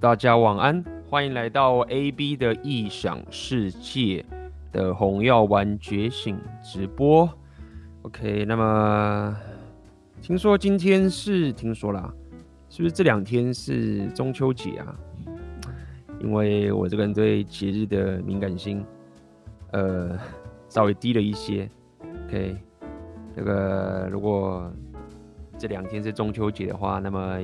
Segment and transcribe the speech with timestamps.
[0.00, 4.24] 大家晚安，欢迎来到 AB 的异想世界
[4.72, 7.28] 的红药丸觉醒直播。
[8.00, 9.36] OK，那么
[10.22, 12.10] 听说今天是听说啦，
[12.70, 14.96] 是不是这两天是中秋节啊？
[16.18, 18.82] 因为我这个人对节日的敏感性，
[19.72, 20.18] 呃，
[20.70, 21.68] 稍微低了一些。
[22.26, 22.56] OK，
[23.36, 24.72] 这个如果
[25.58, 27.38] 这两天是中秋节的话，那么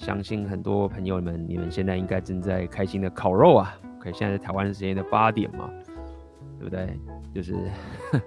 [0.00, 3.78] 相信很多朋友们，你们现在应该正在开心的烤肉啊。
[3.98, 5.68] OK，现在是台湾时间的八点嘛，
[6.58, 6.98] 对不对？
[7.34, 7.54] 就是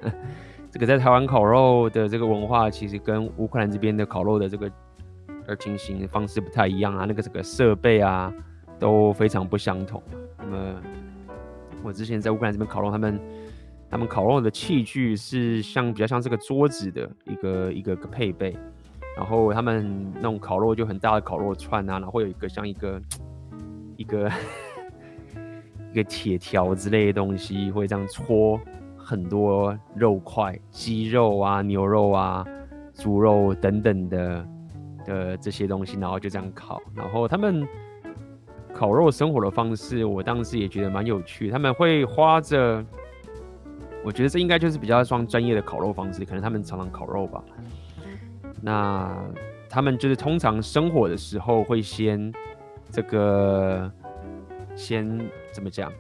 [0.70, 4.71] 这个在台湾烤肉的这个文化，其实跟乌克兰这边的烤肉的这个
[5.47, 7.05] 呃进行的方式不太一样啊。
[7.05, 8.31] 那个这个设备啊
[8.77, 10.02] 都非常不相同。
[10.38, 10.81] 那么
[11.81, 13.19] 我之前在乌克兰这边烤肉，他们
[13.89, 18.55] 他们烤肉的器具是像比较像这个桌子的一个一个个配备。
[19.16, 23.02] 然后他们那种烤肉就很大的烤肉串啊，然后会有一个像一个
[23.95, 24.31] 一个
[25.91, 28.59] 一个铁条之类的东西，会这样搓
[28.97, 32.44] 很多肉块，鸡肉啊、牛肉啊、
[32.94, 34.47] 猪肉等等的
[35.05, 36.81] 的这些东西，然后就这样烤。
[36.95, 37.67] 然后他们
[38.73, 41.52] 烤肉生火的方式，我当时也觉得蛮有趣。
[41.52, 42.83] 他们会花着，
[44.03, 47.44] 我觉得这应该就是比较算专业的烤肉方式，可能他们常常烤肉吧。
[48.66, 49.14] 那
[49.69, 52.31] 他们就是通常生火的时候会先
[52.89, 53.92] 这个
[54.73, 55.20] 先
[55.52, 55.92] 怎么讲？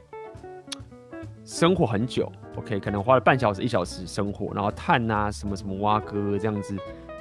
[1.43, 6.73] 生火很久，OK，可能花了半小时一小时生火，然后炭啊什么什么挖哥这样子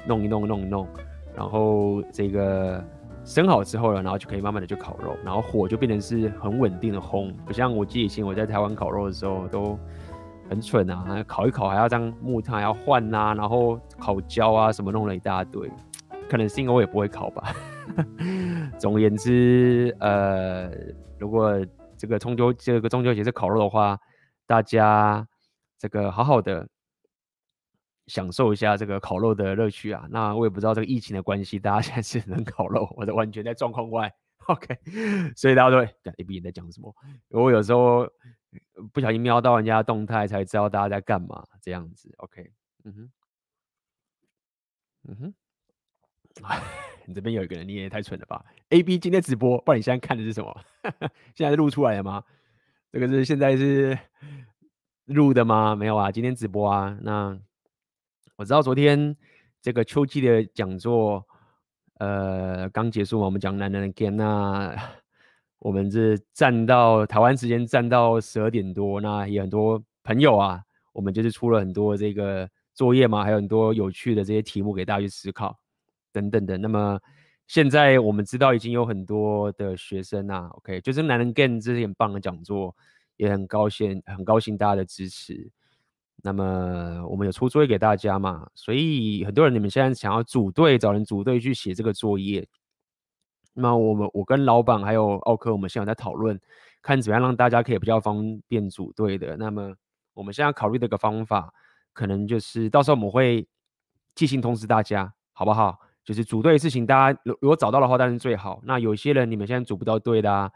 [0.07, 0.87] 弄一弄弄一弄，
[1.35, 2.81] 然后这个
[3.25, 9.77] 生好之后了，然后就可以慢慢的就烤肉，然后火就变成是很稳定的烘，不像我记得以前我在台湾烤肉的时候都。
[10.53, 11.23] 很蠢啊！
[11.23, 15.67] 烤一烤还要这样木炭还要换、啊，然后烤焦啊什么弄了一大堆，
[16.29, 17.55] 可能是因为我也不会烤吧。
[18.77, 20.71] 总而言之，呃，
[21.17, 21.59] 如果
[21.97, 23.97] 这个中秋这个中秋节是烤肉的话，
[24.45, 25.27] 大家
[25.79, 26.67] 这个好好的
[28.05, 30.05] 享受一下这个烤肉的乐趣啊。
[30.11, 34.13] 那我也不知道这个疫情的关系，大家现在是能烤肉，我的完全在状况外。
[34.45, 34.77] OK，
[35.35, 36.93] 所以大家都会看 A B 在讲什么。
[37.29, 38.07] 我有时候。
[38.91, 42.51] 不小心瞄到人家的动态，才知道大家在干嘛，这样子，OK，
[42.83, 43.11] 嗯哼，
[45.09, 45.33] 嗯哼，
[47.05, 50.61] 你这边有一个人，你也太蠢了吧？AB 今天直播，不然你现在看的是什么？
[51.35, 52.23] 现在是录出来的吗？
[52.91, 53.97] 这个是现在是
[55.05, 55.75] 录的吗？
[55.75, 56.97] 没有啊，今天直播啊。
[57.01, 57.37] 那
[58.35, 59.15] 我知道昨天
[59.61, 61.27] 这个秋季的讲座，
[61.99, 65.02] 呃，刚结束嘛，我们讲男人的 game 那。
[65.63, 75.57] 我们是站到台湾时间站到十二点多，那也很多朋友啊，我们就是出了很多这个作业嘛，还有很多有趣的这些题目给大家去思考，
[76.11, 76.57] 等等的。
[76.57, 76.99] 那么
[77.47, 82.75] 现在我们知道已经有很多的学生啊，OK，就是男人 g a n 这是很棒的讲座，
[83.15, 85.49] 也很高兴很高兴大家的支持。
[86.21, 92.45] 那么我们有出作业给大家嘛，所以很多人你们现在想要组队找人组队去写这个作业。
[93.53, 96.39] 那我们我跟老板还有奥克，我们现在在讨论，
[96.81, 99.37] 看怎么样让大家可以比较方便组队的。
[99.37, 99.75] 那么
[100.13, 101.53] 我们现在考虑的一个方法，
[101.93, 103.47] 可能就是到时候我们会
[104.15, 105.79] 寄信通知大家，好不好？
[106.03, 108.59] 就是组队的事情，大家如如果找到的话，当然最好。
[108.63, 110.51] 那有些人你们现在组不到队的啊，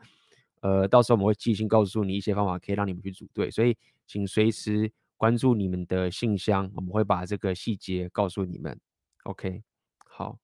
[0.62, 3.50] 呃，到时候我们会寄信告诉你一些方法，可以让你们去组队。
[3.50, 8.78] 所以请随时关注你们的信箱，我们会把这个细节告诉你们。
[9.24, 9.64] OK，
[10.06, 10.38] 好。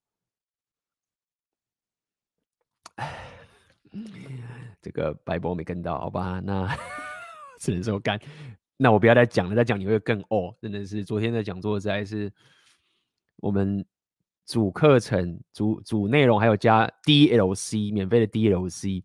[4.82, 6.40] 这个白波没跟到，好吧？
[6.44, 6.68] 那
[7.60, 8.20] 只能说干。
[8.76, 10.54] 那我不要再讲了，再讲你会更哦。
[10.62, 12.32] 真的是昨天的讲座实在是
[13.38, 13.86] 我们
[14.46, 19.04] 主课程、主主内容还有加 DLC 免费的 DLC，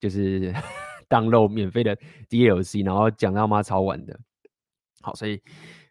[0.00, 0.52] 就是
[1.08, 1.96] download 免费的
[2.28, 4.18] DLC，然后讲到妈超晚的。
[5.00, 5.40] 好，所以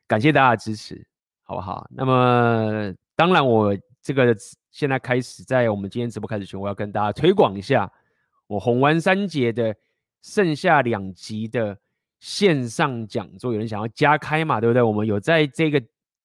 [0.06, 1.08] 感谢大家的支持，
[1.44, 1.88] 好不好？
[1.92, 3.74] 那么当然我
[4.08, 4.36] 这个。
[4.70, 7.92] 现在开始，在我们今天直播开始前，我要跟大家推广一下
[8.46, 9.76] 我红丸三杰的
[10.22, 11.76] 剩下两集的
[12.20, 13.52] 线上讲座。
[13.54, 14.62] 有人想要加开嘛？
[14.62, 14.84] 对不对？
[14.84, 15.82] 我们有在这个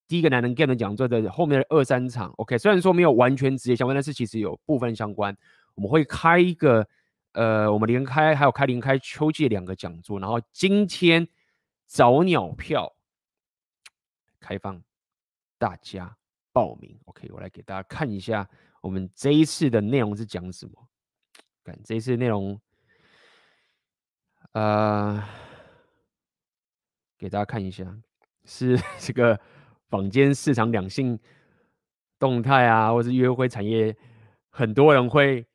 [0.07, 2.31] 第一个男人 Game 的讲座的后面的二三场。
[2.37, 5.35] OK，虽然说没有完全直接相关，但是其实有部分相关。
[5.75, 6.87] 我们会开一个，
[7.33, 10.21] 呃，我们连开还有开连开秋季两个讲座。
[10.21, 11.27] 然后今天
[11.87, 12.95] 早鸟票
[14.41, 14.83] 开放
[15.57, 16.15] 大家。
[16.53, 18.49] 报名，OK，我来给大家看一下
[18.81, 20.73] 我们这一次的内容是讲什么。
[21.65, 22.61] 看这一次内容，
[24.53, 25.23] 呃，
[27.17, 27.85] 给大家看一下，
[28.45, 29.41] 是 这个
[29.89, 31.19] 坊间市场两性
[32.19, 33.97] 动态啊，或是约会产业，
[34.51, 35.47] 很多人会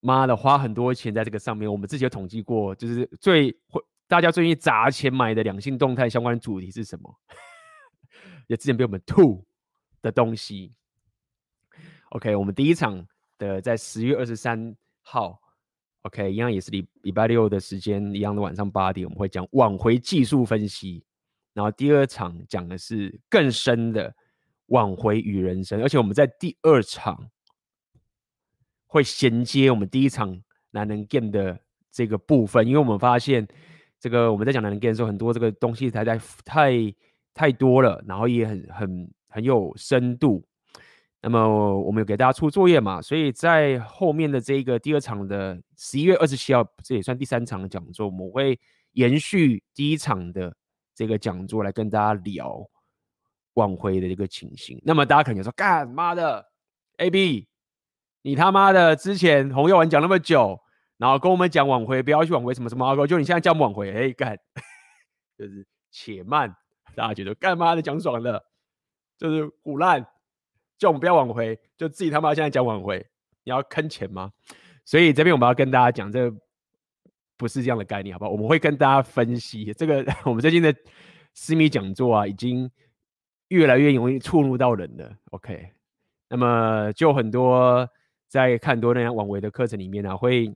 [0.00, 1.70] 妈的花很多钱在这个上面。
[1.70, 7.14] 我们之前有统计过，就是最会大家最愿意砸钱买的两性动态相关主题是什么？
[8.48, 9.46] 也之前被我们吐
[10.02, 10.72] 的东西。
[12.10, 13.06] OK，我们第一场
[13.38, 15.40] 的在十月二十三号
[16.02, 21.04] ，OK，一样也是礼礼拜六的时间，一样的晚上八点，我们会讲挽回技术分析。
[21.52, 24.14] 然后第二场讲的是更深的
[24.66, 27.28] 挽回与人生，而且我们在第二场
[28.86, 31.60] 会衔接我们第一场男人 game 的
[31.90, 33.46] 这个部分，因为我们发现
[33.98, 36.72] 这个我们在讲男人 game 的时候，很多这个东西太在太
[37.34, 40.44] 太多了，然后也很很很有深度。
[41.22, 48.58] 那么我们有给大家出作业嘛，所以在后面的这个第二场的十一月二十七号，这也算第三场的讲座，我们会
[48.92, 50.50] 延续第一场的
[50.94, 52.58] 这个讲座来跟大家聊
[53.54, 54.80] 挽回的这个情形。
[54.82, 56.42] 那么大家可能说，干妈的
[56.96, 57.46] ，AB，
[58.22, 60.58] 你他妈的之前红药丸讲那么久，
[60.96, 64.38] 然后跟我们讲挽回，不要去挽回什么什么阿哥，就你现在叫挽回，哎干，
[65.36, 66.50] 就是且慢，
[66.96, 68.42] 大家觉得干妈的讲爽了，
[69.20, 70.04] 就是唬烂。
[70.78, 73.06] 叫我们不要挽回，就自己他妈现在讲挽回，
[73.44, 74.32] 你要坑钱吗？
[74.82, 76.34] 所以这边我们要跟大家讲，这
[77.36, 78.30] 不是这样的概念，好不好？
[78.30, 80.02] 我们会跟大家分析这个。
[80.24, 80.74] 我们最近的
[81.34, 82.70] 私密讲座啊，已经
[83.48, 85.14] 越来越容易触怒到人了。
[85.32, 85.70] OK，
[86.30, 87.86] 那么就很多
[88.26, 90.50] 在看多那样挽回的课程里面呢、啊，会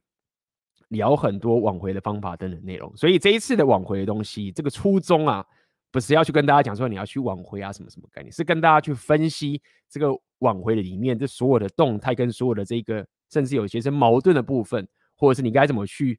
[0.88, 2.90] 聊很多挽回的方法等等内容。
[2.96, 5.46] 所以这一次的挽回的东西，这个初衷啊。
[5.94, 10.08] 不是要去跟大家讲说你要去挽回啊什么什么概念，是跟大家去分析这个
[10.41, 16.19] 挽回的里面这所有的动态跟所有的这个甚至有些是矛盾的部分，或者是你该怎么去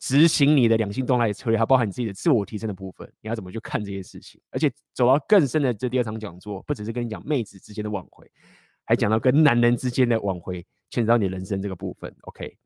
[0.00, 4.40] 执行你的两性动态的策略，还包含你自己的自我提升的部分，你要怎么去看这些事情？
[4.50, 8.28] 而且走到更深的这第二场讲座，不只是跟你讲妹子之间的挽回，
[8.82, 12.12] 还讲到跟男人之间的挽回，牵扯到你人生这个部分。
[12.22, 12.58] OK，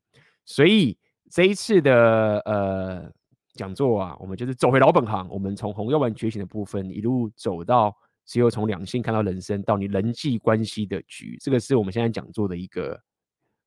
[0.43, 0.97] 所以
[1.29, 3.13] 这一次的呃。
[3.53, 5.27] 讲座啊，我们就是走回老本行。
[5.29, 7.95] 我们从红药丸觉醒的部分一路走到，
[8.25, 12.97] 只有从两性看到人生，到你人际关系的局，这个是我们现在讲座的一个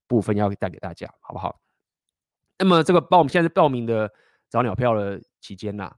[0.06, 1.60] 部分，要带给大家，好不好？
[2.58, 4.10] 那么这个报，我们现在是报名的
[4.48, 5.94] 早鸟票的期间呐。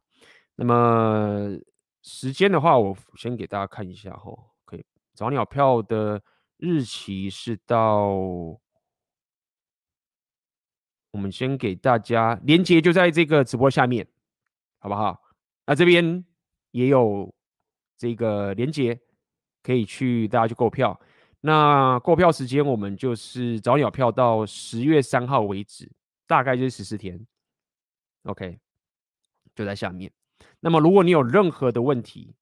[0.57, 1.57] 那么
[2.03, 4.33] 时间的话，我先给大家看一下哈，
[4.65, 4.85] 可以，
[5.15, 6.21] 早鸟票的
[6.57, 8.17] 日期是到。
[11.17, 14.07] 我们先给大家连接，就在这个直播下面，
[14.79, 15.19] 好不好？
[15.65, 16.23] 那这边
[16.73, 17.35] 也有
[17.97, 19.01] 这个连接，
[19.63, 21.01] 可以去大家去购票。
[21.41, 25.91] 那购票时间我们就是早鸟票到十月三号为止，
[26.27, 27.27] 大概就是十四天。
[28.25, 28.59] OK，
[29.55, 30.13] 就在下面。
[30.61, 32.35] 那么如果你有任何的问题，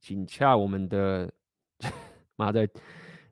[0.00, 1.30] 请洽我们的
[2.36, 2.66] 妈的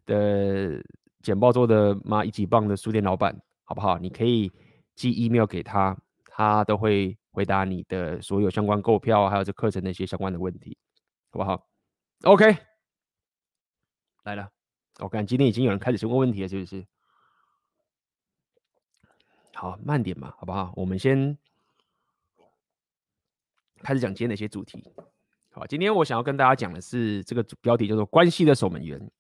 [0.05, 0.85] 的。
[1.25, 3.35] 简报做的妈一级棒的书店老板，
[3.65, 3.99] 好不好？
[3.99, 4.53] 你可以
[4.95, 10.77] 寄 email 给他，他都会回答你的所有相关购票还有这课程的一些相关的问题，
[11.31, 11.67] 好不好
[12.25, 12.55] ？OK，
[14.25, 14.51] 来了，
[15.01, 16.87] 我看今天已经有人开始问问题了，是不是？
[19.55, 20.75] 好，慢点嘛，好不好？
[20.77, 21.39] 我们先
[23.81, 24.85] 开始讲今天的一些主题。
[25.53, 29.11] 好，今天我想要跟大家讲的是这个主标题叫做“关系的守门员”。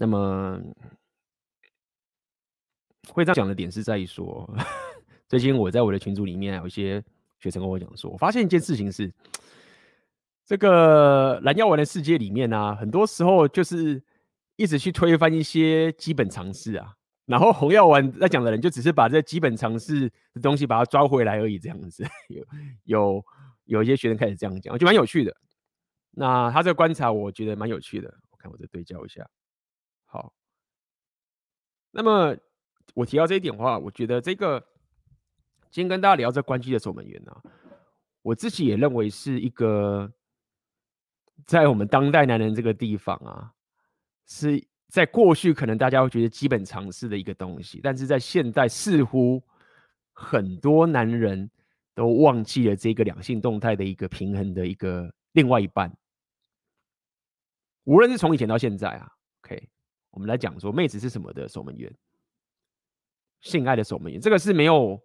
[0.00, 0.58] 那么
[3.10, 4.48] 会这样讲的点是在于说，
[5.28, 7.04] 最近我在我的群组里面有一些
[7.38, 9.12] 学生跟我讲说，我发现一件事情是，
[10.46, 14.02] 这个蓝药丸的世界里面呢、啊，很多时候就是
[14.56, 16.94] 一直去推翻一些基本常识啊，
[17.26, 22.02] 然后红药丸在讲的人就只是把这基本常识的东西把它抓回来而已，这样子。
[22.32, 22.42] 有
[22.84, 23.24] 有
[23.64, 25.36] 有一些学生开始这样讲，我觉得蛮有趣的。
[26.12, 28.08] 那他这个观察，我觉得蛮有趣的。
[28.30, 29.28] 我看我再对焦一下。
[31.90, 32.36] 那么
[32.94, 34.60] 我提到这一点的话，我觉得这个
[35.70, 37.42] 今天跟大家聊这关系的守门员呢、啊，
[38.22, 40.12] 我自己也认为是一个
[41.46, 43.52] 在我们当代男人这个地方啊，
[44.26, 49.42] 是在过去可能大家会觉得基本常识的一个东西，但是在现代似乎
[50.12, 51.50] 很多男人
[51.94, 55.92] 都忘记了这个两性动态的一个平衡的一个另外一半，
[57.84, 59.68] 无论是从以前到现在啊，OK。
[60.10, 61.92] 我们来讲说，妹子是什么的守门员？
[63.40, 65.00] 性爱的守门员，这个是没有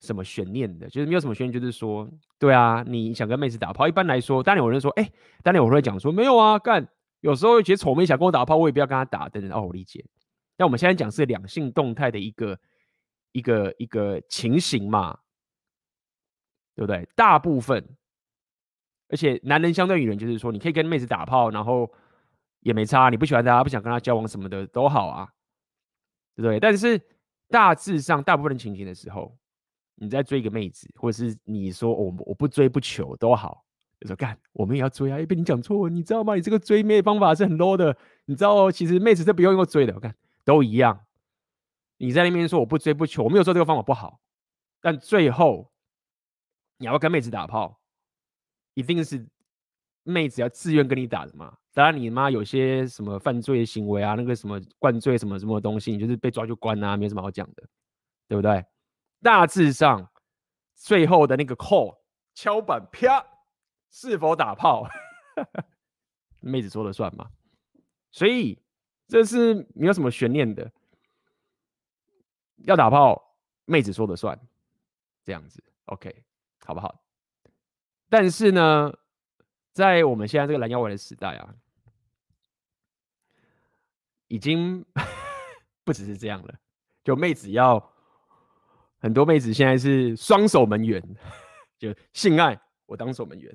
[0.00, 5.08] 什么悬念的，就是没有什么悬念，就是说，对啊，你想跟妹子打炮，一般来说，当然有人说，哎，
[5.44, 6.88] 当然我会讲说，没有啊，干，
[7.20, 9.52] 有时候觉得丑妹想跟我打炮，我也不要跟她打，等等。
[9.56, 10.04] 哦，我理解。
[10.56, 12.58] 但我们现在讲是两性动态的一个
[13.32, 15.20] 一个一个情形嘛，
[16.74, 17.08] 对不对？
[17.14, 17.96] 大部分，
[19.08, 21.92] 而且男人相对女人，就是说，你可以跟妹子打炮，然后。
[22.60, 25.28] 也没差，你不喜欢他，不想跟他交往什么的都好啊，
[26.34, 26.60] 对不对？
[26.60, 27.00] 但是
[27.48, 29.36] 大致上，大部分情形的时候，
[29.96, 33.64] 你在追一个妹子，或者是你说我我不追不求都好，
[34.00, 35.18] 就说干，我们也要追啊！
[35.26, 36.34] 被你讲错，你知道吗？
[36.34, 40.14] 你这个追妹方法是很 low 的，你知道哦，其实妹子是不用用追的，我看
[40.44, 41.06] 都一样。
[41.98, 44.20] 你在那边说我不追不求，我没有说这个方法不好，
[44.80, 45.70] 但最后
[46.78, 47.80] 你要跟妹子打炮，
[48.72, 49.28] 一定是
[50.02, 51.58] 妹子要自愿跟你打的嘛。
[51.72, 57.62] 当然你妈有些什么犯罪行为啊，那个什么灌醉什么什么东西，你就是被抓就关啊，没什么好讲的，
[58.26, 58.64] 对不对？
[59.22, 60.10] 大致上
[60.74, 61.98] 最后的那个 call
[62.34, 63.24] 敲板啪，
[63.90, 64.88] 是否打炮，
[66.40, 67.30] 妹子说了算嘛。
[68.10, 68.60] 所以
[69.06, 70.72] 这是没有什么悬念的。
[72.64, 74.38] 要打炮，妹子说了算，
[75.24, 76.24] 这样子，OK，
[76.64, 77.02] 好不好？
[78.08, 78.92] 但是呢，
[79.72, 81.54] 在我们现在这个拦腰丸的时代啊，
[84.28, 84.84] 已经
[85.84, 86.54] 不只是这样了。
[87.02, 87.92] 就妹子要
[88.98, 91.02] 很多妹子现在是双守门员，
[91.78, 93.50] 就性爱我当守门员，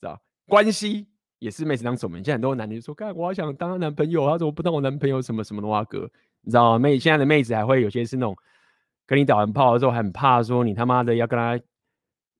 [0.00, 0.20] 知道？
[0.46, 1.06] 关系
[1.38, 2.24] 也是妹子当守门员。
[2.24, 5.22] 现在很多男人说：“干，我好想当他男朋友，他怎么不当我男朋友？
[5.22, 6.10] 什么什么的哇哥。”
[6.44, 6.78] 你知道吗？
[6.78, 8.36] 妹现在的妹子还会有些是那种
[9.06, 11.60] 跟你打完炮之后，很怕说你他妈的要跟他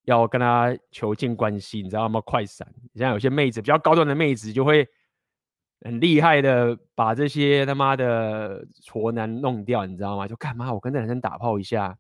[0.05, 2.21] 要跟他求见关系，你知道吗？
[2.21, 2.67] 快闪！
[2.95, 4.87] 现在有些妹子比较高端的妹子就会
[5.81, 10.27] 很厉害的把这些他妈的挫男弄掉，你知道吗？
[10.27, 10.73] 就干嘛？
[10.73, 11.97] 我跟这男生打炮一下，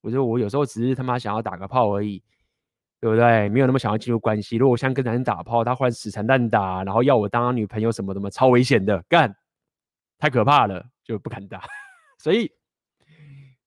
[0.00, 2.22] 我说我有时候只是他妈想要打个炮而已，
[3.00, 3.48] 对不对？
[3.48, 4.56] 没有那么想要进入关系。
[4.56, 9.34] 如果我想跟男生打炮，他忽然死缠烂打，然后要我当他女朋友什么什么，超危险的，干！
[10.18, 10.84] 太可怕了。
[11.08, 11.62] 就不敢打，
[12.20, 12.52] 所以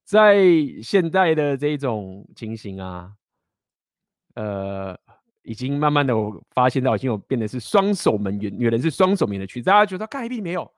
[0.03, 0.37] 在
[0.83, 3.11] 现代的这种情形啊，
[4.35, 4.97] 呃，
[5.43, 9.63] 已经慢慢的我发现到已经有变得是双手门员，女人是双手门的趋势。
[9.63, 10.71] 大家觉得盖币没有？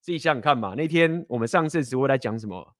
[0.00, 0.74] 自己想想看嘛。
[0.74, 2.74] 那天我们上次直播在讲什么？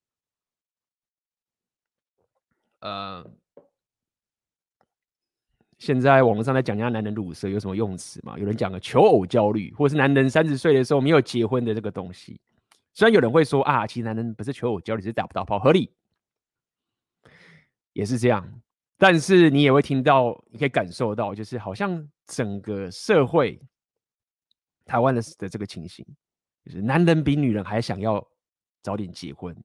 [2.81, 3.29] 呃，
[5.79, 8.39] 现在网络上在讲人家男人鲁蛇有什么用词嘛？
[8.39, 12.41] 有人讲了求偶焦虑，或是男人三十岁的时候没有结婚的这个东西。
[12.95, 15.91] 虽然有人会说啊，其实男人不是求偶焦虑，是打不到炮，合理，
[17.93, 18.61] 也是这样。
[18.99, 23.61] 但是你也会听到，你可以感受到，就是好像整个社会，
[24.85, 26.05] 台湾的的这个情形，
[26.65, 28.27] 就是男人比女人还想要
[28.83, 29.57] 早点结婚，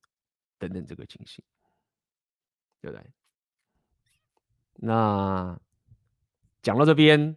[0.60, 1.44] 等等这个情形，
[2.82, 3.06] 对不对？
[4.76, 5.60] 那
[6.62, 7.36] 讲到这边，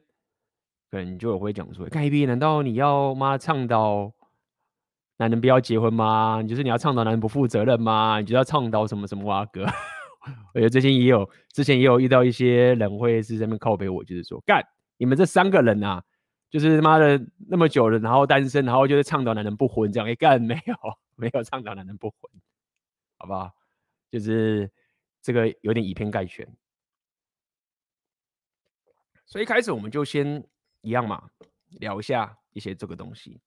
[0.91, 4.13] 可能就有会讲说，盖比，难道你要妈倡导？
[5.17, 6.41] 男人不要结婚吗？
[6.43, 8.19] 你就是你要倡导男人不负责任吗？
[8.19, 9.65] 你就要倡导什么什么哇哥？
[10.53, 14.67] 我觉得最近也有，之前也有遇到一些人会是在那边靠北我，就是说干
[14.97, 16.03] 你们这三个人啊，
[16.51, 20.75] 就是妈的那么久了，然后单身，然后就是倡导男人不婚这样，哎干没有
[21.17, 22.19] 没有倡导男人不婚，
[23.19, 23.53] 好不好？
[24.11, 24.71] 就是
[25.21, 26.47] 这个有点以偏概全，
[29.27, 30.47] 所以开始我们就先
[30.83, 31.31] 一样嘛，
[31.81, 33.41] 聊一下一些这个东西。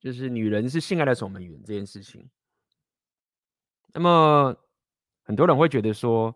[0.00, 2.28] 就是女人是性爱的守门员这件事情，
[3.94, 4.54] 那么
[5.24, 6.34] 很多人会觉得说，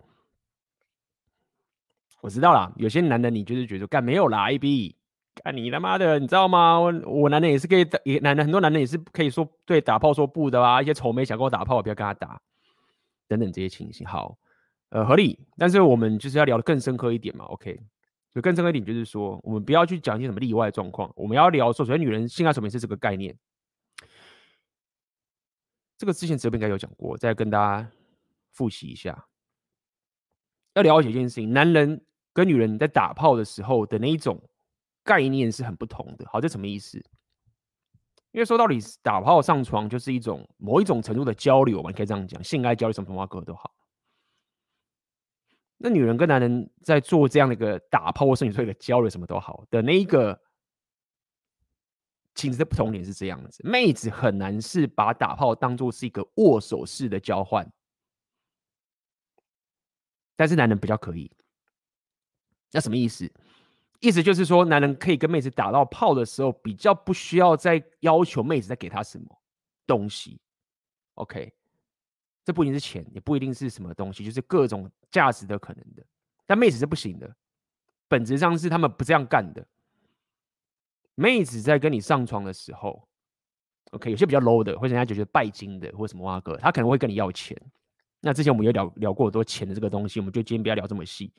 [2.20, 4.94] 我知道啦，有些男的你就是觉得干没有啦，AB，
[5.42, 6.78] 干你他妈的，你知道吗？
[6.78, 12.40] 我我男人也是可以，也男的很多男人也是可以说对打炮说不的啊，一些丑妹想跟我打炮，我不要跟他打，
[13.28, 14.36] 等等这些情形，好，
[14.90, 15.38] 呃，合理。
[15.56, 17.80] 但是我们就是要聊得更深刻一点嘛，OK？
[18.34, 23.34] 就更深刻一点，就是说我们不要去讲一些什么例外状况，我们要聊说，首先女人性爱守门员是这个概念。
[25.98, 27.90] 这个之前这边应该有讲过，再跟大家
[28.52, 29.26] 复习一下。
[30.74, 34.38] 要了解一件事情，男人跟女人在打炮的时候的那一种
[35.02, 36.26] 概念是很不同的。
[36.30, 36.98] 好，这什么意思？
[38.32, 43.74] 因为说到底，打炮上床就是一种某一种程度的交流嘛，你可以这样讲，性爱交流什么什么歌都好。
[45.78, 50.38] 那女人跟男人在做这样的一个打炮或是你说的交流什么都好的那一个。
[52.36, 57.68] 其实的不同点是这样子，妹子很难是把打炮当做是一个握手式的交换，
[60.36, 61.28] 但是男人比较可以。
[62.70, 63.32] 那什么意思？
[64.00, 69.26] 意思就是说，男人可以跟妹子打到炮的时候，比较不需要再要求妹子再给他什么
[69.86, 70.38] 东西。
[71.14, 71.50] OK，
[72.44, 76.04] 这不一定是钱，也不一定是什么东西，就是各种价值的可能的。
[76.44, 77.34] 但妹子是不行的，
[78.06, 79.66] 本质上是他们不这样干的。
[81.16, 83.08] 妹子在跟你上床的时候
[83.90, 87.60] ，OK，有些比较 low 的，或者人家就觉得拜金的，或者什么哇哥，他可能会跟你要钱。
[88.20, 91.32] 那之前我们有聊聊过很多钱的这个东西，我们就今天不要聊这么细。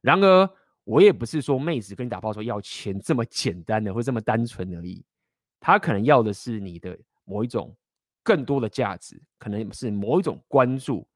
[0.00, 0.50] 然而，
[0.84, 5.04] 我也不是说妹子跟你打炮说要钱这么简单的或这么单纯而已，
[5.60, 7.72] 他可能要的是你的某一种
[8.24, 11.06] 更多的价值，可能是某一种关注，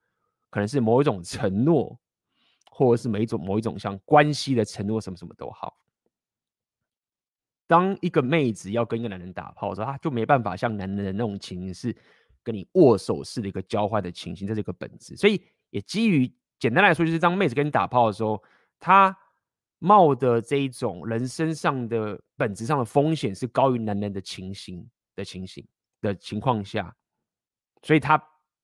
[0.50, 1.98] 可能是某一种承诺，
[2.70, 5.76] 或者是某一种某一种像关系的承诺，什么什么都好。
[7.66, 11.94] 当一个妹子要跟一个男人打炮的时候，她就没办法像男人的那种情形是
[12.44, 15.16] 跟你握手式的一个交换的情形，这是一个本质。
[15.16, 18.40] 所以也基于简单来说，就是当妹子跟你打炮的时候，
[18.78, 19.16] 他
[19.80, 25.66] 冒的这一种人身上的本质上的风险是高于男人的情形的情形
[26.00, 26.94] 的情况下，
[27.82, 28.23] 所以他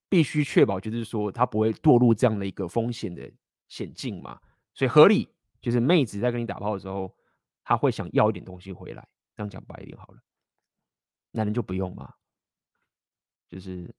[0.09, 3.29] 必须确保，就是说他不会堕入这样的一个风险的
[3.67, 4.39] 险境嘛。
[4.75, 5.29] 所以合理
[5.61, 7.13] 就是妹子在跟你打炮的时候。
[7.65, 10.21] 他会想要一点东西回来，这样讲白一点好了。
[11.31, 12.13] 男人就不用嘛，
[13.49, 13.95] 就是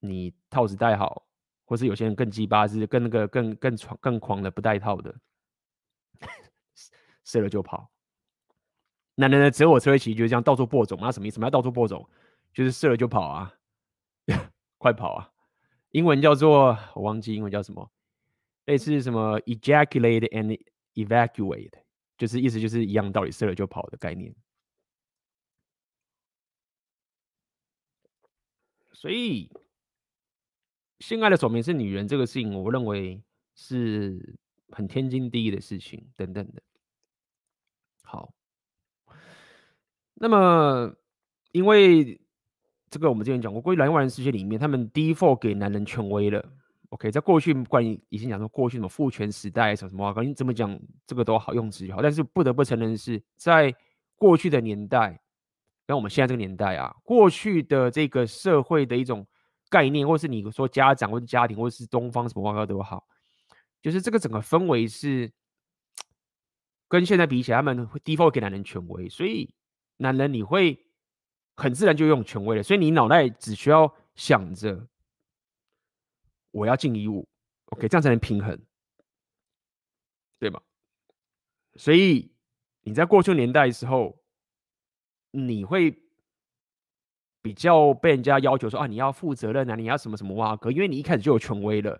[0.00, 1.26] 你套子戴好，
[1.64, 5.14] 或是有些人更鸡巴，是跟那个更更狂更狂的不戴套的，
[7.24, 7.90] 射了就跑。
[9.14, 10.98] 男人的择偶策略其实就是这样，到处播种。
[11.02, 11.34] 那什么意思？
[11.34, 12.08] 什么叫到处播种？
[12.54, 13.52] 就是射了就跑啊，
[14.78, 15.30] 快跑啊！
[15.90, 17.90] 英文叫做我忘记英文叫什么，
[18.64, 20.58] 类似什么 ejaculate and
[20.94, 21.81] evacuate。
[22.22, 24.32] 就是意思就是一样道理，射了就跑的概念。
[28.92, 29.50] 所以，
[31.00, 33.20] 性爱的首名是女人这个事情，我认为
[33.56, 34.38] 是
[34.68, 36.62] 很天经地义的事情，等等的。
[38.04, 38.32] 好，
[40.14, 40.94] 那么
[41.50, 42.20] 因为
[42.88, 46.61] 这个我们之前讲过，关于蓝丸世界里面，他们 default 给男人权威了。
[46.92, 52.02] OK，在过去关于以前讲说过去什么父权时代什么什么话，你怎么讲这个都好用词就好。
[52.02, 53.74] 但是不得不承认的是在
[54.14, 55.18] 过去的年代，
[55.86, 59.26] 跟我们现在这个年代啊，过去的这个社会的一种
[59.70, 63.06] 概念，或是你说家长或者家庭，或是东方什么话都好，
[63.80, 65.32] 就是这个整个氛围是
[66.88, 69.54] 跟现在比起来，他们会 default 给男人权威，所以
[69.96, 70.78] 男人你会
[71.56, 74.86] 很自然就用权威了，所以你脑袋只需要想着。
[76.52, 77.28] 我要尽义务
[77.66, 78.58] ，OK，这样才能平衡，
[80.38, 80.62] 对吧？
[81.74, 82.30] 所以
[82.82, 84.22] 你在过去年代的时候，
[85.30, 85.98] 你会
[87.40, 91.98] 比较被人家要求说啊，你要负责任啊，你要什么什么哇哥，因为你一开始就有权威了，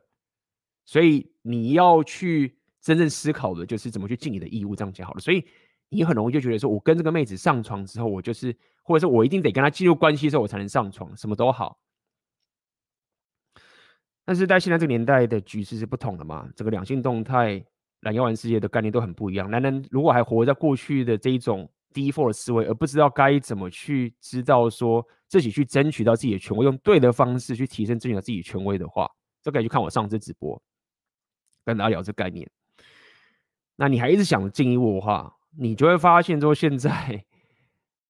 [0.84, 5.20] 所以你要去真正思考的就是怎么去尽你的义务，这样讲好了。
[5.20, 5.44] 所以
[5.88, 11.80] 你很容易就觉得说，我跟这个妹子上床之后，我就是，或者是我一定得跟她进入关系之后，我才能上床，什么都好。
[14.32, 17.62] 但是在现在这个年代的局势是不同的嘛，整个两性动态、
[18.00, 19.50] 蓝药丸世界的概念都很不一样。
[19.50, 29.06] 男人如果还活在过去的这一种 default 思维，而不知道该怎么去知道说自己去争取到自己的权威，用对的方式去提升自己的自己权威的话，
[29.42, 30.58] 就可以去看我上次直播，
[31.66, 32.50] 跟大家聊这概念。
[33.76, 37.22] 那你还一直想进一步的话，你就会发现说现在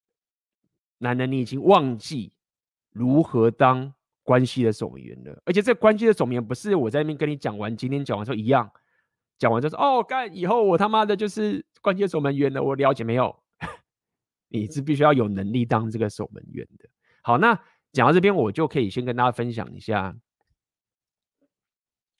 [0.98, 2.32] 男人你已经忘记
[2.92, 3.92] 如何当。
[4.22, 8.70] 关系的守门员了，而且这关系的守门员不是我在那边跟你讲完，今天讲完之后一样，
[9.38, 12.62] 讲完就说哦，干以后我他妈的就是关系的守门员了。
[12.62, 13.42] 我了解没有？
[14.48, 16.88] 你是必须要有能力当这个守门员的。
[17.22, 17.58] 好，那
[17.92, 20.16] 讲到这边，我就可以先跟大家分享一下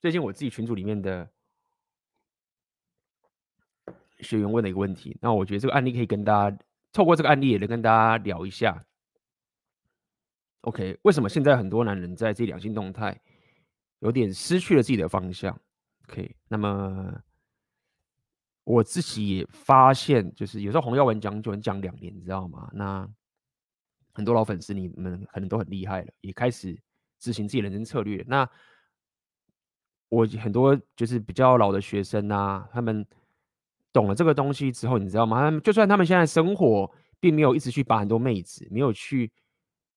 [0.01, 1.31] 最近我自己群组里面的
[4.19, 5.17] 学员问的一个问题。
[5.21, 6.59] 那我觉得这个案例可以跟大家
[6.93, 8.83] 透过这个案例也能跟大家聊一下。
[10.63, 13.21] OK，为什么现在很多男人在这两性动态
[13.99, 15.61] 有点失去了自己的方向
[16.09, 17.21] ？OK，那么
[18.63, 22.71] 我自己也发现，就是有时候红药丸讲就能讲两年，你知道吗？
[22.73, 23.09] 那
[24.13, 26.81] 很多老粉丝你们可能都很厉害了，也开始
[27.19, 28.25] 执行自己人生策略。
[28.29, 28.49] 那
[30.11, 33.05] 我很多就是比较老的学生啊，他们
[33.93, 35.41] 懂了这个东西之后，你知道吗？
[35.41, 39.29] 他们就算他们现在生活并没有一直去把很多妹子，没有去。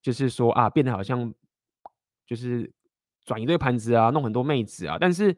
[0.05, 1.33] 就是说啊，变得好像
[2.27, 2.71] 就是
[3.25, 4.97] 转一堆盘子啊，弄很多妹子啊。
[5.01, 5.35] 但是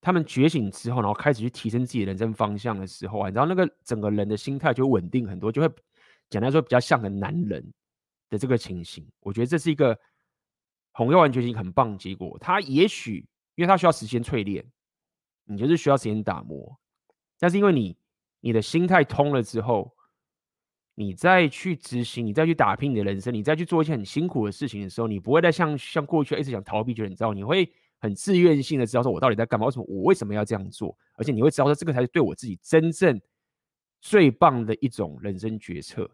[0.00, 5.68] 他们觉醒之后，然后开始去提升自己的人生方向的时候啊，你知道那个整个人的心态就稳定很多，就会
[6.30, 7.74] 简单说比较像个男人
[8.30, 9.04] 的这个情形。
[9.18, 9.98] 我觉得这是一个
[10.92, 12.38] 红药丸觉醒很棒的结果。
[12.38, 14.64] 他也许因为他需要时间淬炼，
[15.46, 16.78] 你就是需要时间打磨。
[17.40, 17.98] 但是因为你
[18.38, 19.95] 你的心态通了之后。
[20.98, 29.66] 你再去执行，你再去打拼你的人生，你再去做一些很辛苦的事情的时候，你不会再像像过去一直想逃避，觉得你知道，你会很自愿性的知道说，我到底在干嘛？
[29.66, 30.96] 为什么我为什么要这样做？
[31.16, 33.20] 而且你会知道说，这个才是对我自己真正
[34.00, 36.10] 最棒的一种人生决策。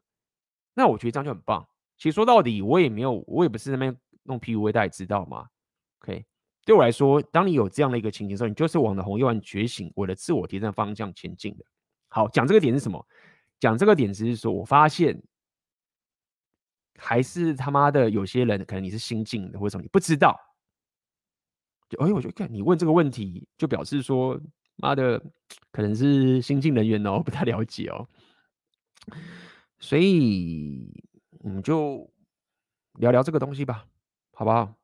[0.74, 1.64] 那我觉得这样就很棒。
[1.96, 5.46] 其实说到底，我也没有，我也不是那边弄 PUA，大家知道吗
[6.00, 6.24] ？OK，
[6.64, 11.64] 对我来说，当你有这样的一个情形的时候，你就是往的红药丸觉醒，我的自我提升方向前进的。
[12.08, 13.06] 好，讲这个点是什么？
[13.62, 15.22] 讲这个点只是说我发现，
[16.98, 20.36] 还是他妈的有些人可能你是新进的，或者什么你不知道。
[21.88, 24.40] 就哎，我就看你问这个问题，就表示说
[24.74, 25.16] 妈的
[25.70, 28.08] 可能是新进人员哦，不太了解哦。
[29.78, 30.92] 所以
[31.38, 32.12] 我们就
[32.94, 33.86] 聊聊这个东西吧，
[34.32, 34.74] 好不好？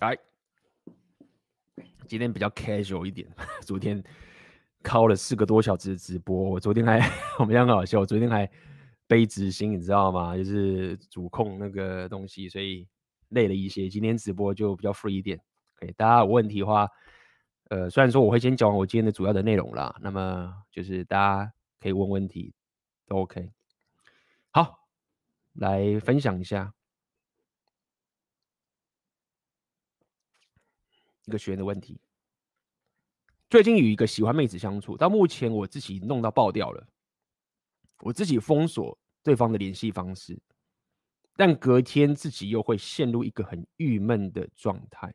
[0.00, 0.18] 来，
[2.06, 3.28] 今天比较 casual 一点。
[3.62, 4.02] 昨天
[4.84, 7.00] 敲了四个多小时的直播，我昨天还
[7.38, 8.48] 我们两个好笑，我昨天还
[9.06, 10.36] 背执行，你知道吗？
[10.36, 12.86] 就是主控那个东西，所以
[13.30, 13.88] 累了一些。
[13.88, 15.40] 今天直播就比较 free 一点。
[15.76, 16.88] OK，大家有问题的话，
[17.68, 22.54] 呃，虽然说我会先讲完我今天的主要的内容啦，那么就是大家可以问问题，
[23.06, 23.50] 都 OK。
[24.52, 24.86] 好，
[25.54, 26.72] 来分享一下。
[31.26, 32.00] 一个学员的问题，
[33.50, 36.86] 最近与一个喜欢妹子相处，到目前我自己弄到爆掉了，
[37.98, 40.40] 我自己封锁对方的联系方式，
[41.34, 45.12] 但隔天自己又会陷入一个很郁闷的状态，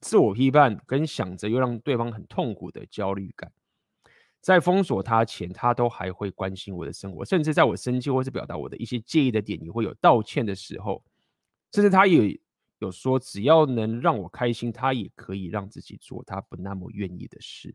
[0.00, 3.50] 自我批判跟想着又让对方很痛苦的焦虑感，
[4.42, 11.02] 在封锁他前，他都还会关心我的生活，甚至在我生气或是表达我的一些介意的点，也会有道歉的时候，
[11.72, 12.38] 甚至他也。
[12.84, 17.74] 有说，只要能让我开心，他也可以让自己做他不那么愿意的事，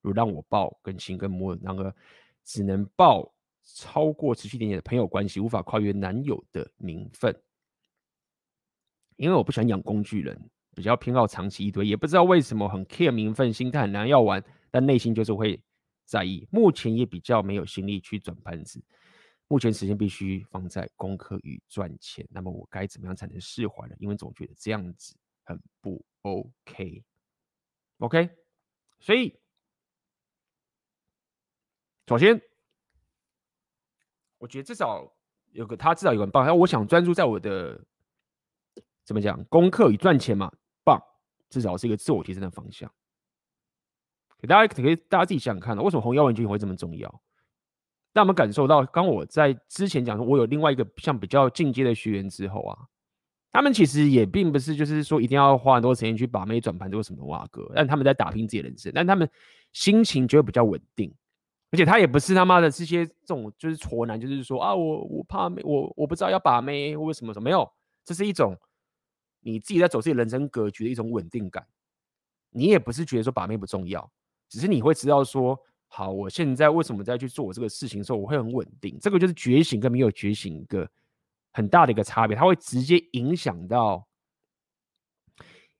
[0.00, 1.58] 如让我抱、跟亲、跟摸。
[1.60, 1.94] 然而，
[2.44, 7.36] 只能抱超过持续点点的朋友关系，无法跨越男友的名分。
[9.16, 15.60] 因为我不喜欢养工具人，比较偏好长期一堆，也不知道为什么很 care 名分，心态很难要玩，但内心就是会
[16.04, 16.46] 在意。
[16.50, 18.82] 目前也比较没有心力去转盘子。
[19.52, 23.94] 目前时间必须放在功课与赚钱，那么我该怎么样才能释怀呢？
[23.98, 27.04] 因为总觉得这样子很不 OK。
[27.98, 28.30] OK，
[28.98, 29.38] 所以
[32.06, 32.40] 首先，
[34.38, 35.14] 我觉得至少
[35.50, 37.78] 有个他至少有个棒，然后我想专注在我的
[39.04, 40.50] 怎么讲功课与赚钱嘛，
[40.82, 40.98] 棒，
[41.50, 42.90] 至少是一个自我提升的方向。
[44.38, 47.22] 给大家可以大家自己想想看，为什么红药丸觉醒会这么重要？
[48.12, 52.78] 让我们感受到，刚我在之前讲说，我有另外一个像比较进阶的学员之后啊，
[53.50, 59.26] 他们其实也并不是就是说一定要花很多时间去把妹转盘做什么哇哥，但他们在打拼自己的人生，但他们
[59.72, 61.10] 心情就会比较稳定，
[61.70, 67.66] 而且他也不是他妈的这些这种就是挫男，就是说啊我我怕妹，我我不知道要把妹或什么什么，没有，
[68.04, 68.54] 这是一种
[69.40, 71.66] 你自己在走自己人生格局的一种稳定感，
[72.50, 74.10] 你也不是觉得说把妹不重要，
[74.50, 75.58] 只是你会知道说。
[75.94, 78.98] 好，我现在为什么在去做我这个事情的时候，我会很稳定？
[78.98, 80.88] 这个就是觉醒跟没有觉醒一个
[81.52, 84.02] 很大的一个差别，它会直接影响到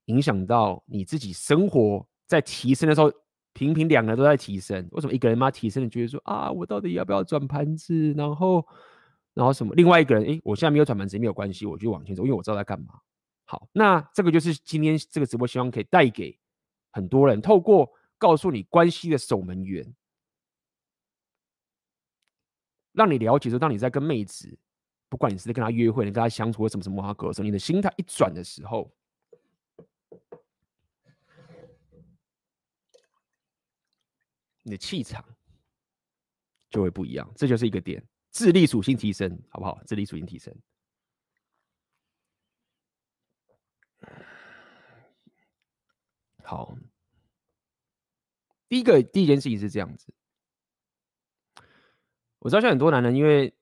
[0.04, 3.10] 影响到你自己生活在提升的时候，
[3.54, 4.86] 平平两个人都在提升。
[4.92, 8.12] 为什么一个人嘛提升，你觉得说啊，我到底要不要转盘子？
[8.12, 8.62] 然后
[9.32, 9.74] 然后什么？
[9.74, 13.00] 另外一个人，诶，我现在没有转盘子，没有关系，我就往前走，因为我知道在干嘛。
[13.46, 16.38] 好，那这个就是今天这个直播希望可以带给
[16.90, 19.90] 很多人，透过告诉你关系的守门员。
[22.92, 24.58] 让你了解说，当你在跟妹子，
[25.08, 28.92] 不管你是在跟她约会，你跟她相处或什么什么话的时候，你的心态一转的时候，
[34.62, 35.24] 你的气场
[36.70, 37.30] 就会不一样。
[37.34, 39.82] 这就是一个点，智力属性提升，好不好？
[39.84, 40.54] 智力属性提升。
[46.44, 46.76] 好，
[48.68, 50.12] 第一个第一件事情是这样子。
[52.42, 53.54] 我知道，像很多男人，因为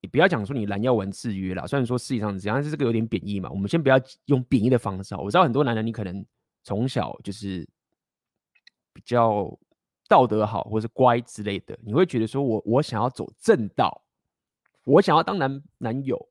[0.00, 3.50] 你不要讲说你拦腰丸制约啦，虽然说实际上是这样，但是这个有点贬义嘛。
[3.50, 5.14] 我们先不要用贬义的方式。
[5.16, 6.24] 我知道很多男人，你可能
[6.64, 7.68] 从小就是
[8.94, 9.54] 比较
[10.08, 14.02] 道德好，或是乖之类的，你会觉得说我我想要走正道，
[14.84, 16.28] 我想要当男男友。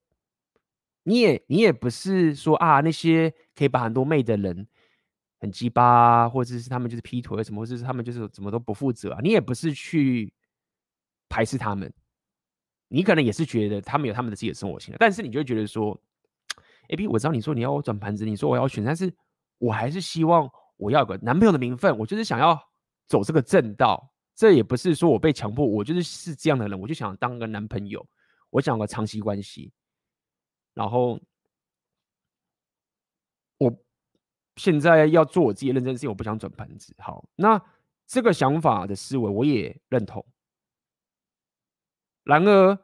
[1.03, 4.67] 你也你也不是说啊，那些可以把很多妹的人
[5.39, 9.19] 很鸡巴，或者是他们就是劈腿什么，或者是他们就是怎么都不负责啊。
[9.21, 10.33] 你也不是去。
[11.35, 11.93] 排斥他们，
[12.87, 15.99] 你可能也是觉得他们有他们的自己的生活型，但是你就会觉得说
[16.87, 19.13] ，A B，我知道你说你要我转盘子，你说我要选，但是
[19.57, 22.57] 我还是希望我要个男朋友的名分，我就是想要
[23.05, 28.07] 走这个正道，这也不是说我被强迫，我就是是这样的人，我就想当个男朋友，
[28.49, 29.73] 我想有个长期关系，
[30.73, 31.19] 然后
[33.57, 33.77] 我
[34.55, 36.95] 现在要做我自己认真事情，我不想转盘子。
[36.97, 37.61] 好，那
[38.07, 40.25] 这个想法的思维我也认同。
[42.25, 42.77] 然而，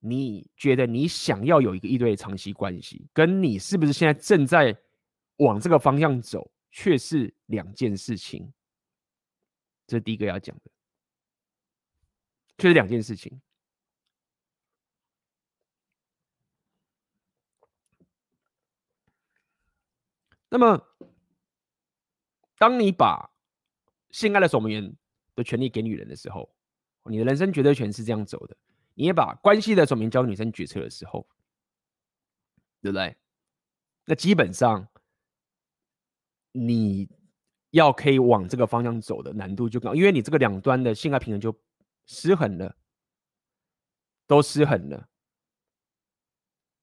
[0.00, 4.76] 你觉得你想要有一个一对的长期关系，跟你是不是现在正在
[5.36, 8.52] 往这个方向走，却是两件事情。
[9.86, 10.70] 这是第一个要讲的，
[12.58, 13.40] 却是两件事情。
[20.48, 20.84] 那么，
[22.58, 23.30] 当你把
[24.10, 24.96] 性爱的守门员
[25.36, 26.52] 的权利给女人的时候，
[27.04, 28.56] 你的人生绝对权是这样走的。
[28.94, 31.26] 你也把关系的守门员交给女生决策的时候，
[32.82, 33.16] 对不对？
[34.04, 34.86] 那基本上，
[36.52, 37.08] 你
[37.70, 41.56] 要可以往这个方向走的难度就高，因为你这个两端的性爱平衡就
[42.06, 42.76] 失衡了，
[44.26, 45.08] 都失衡了。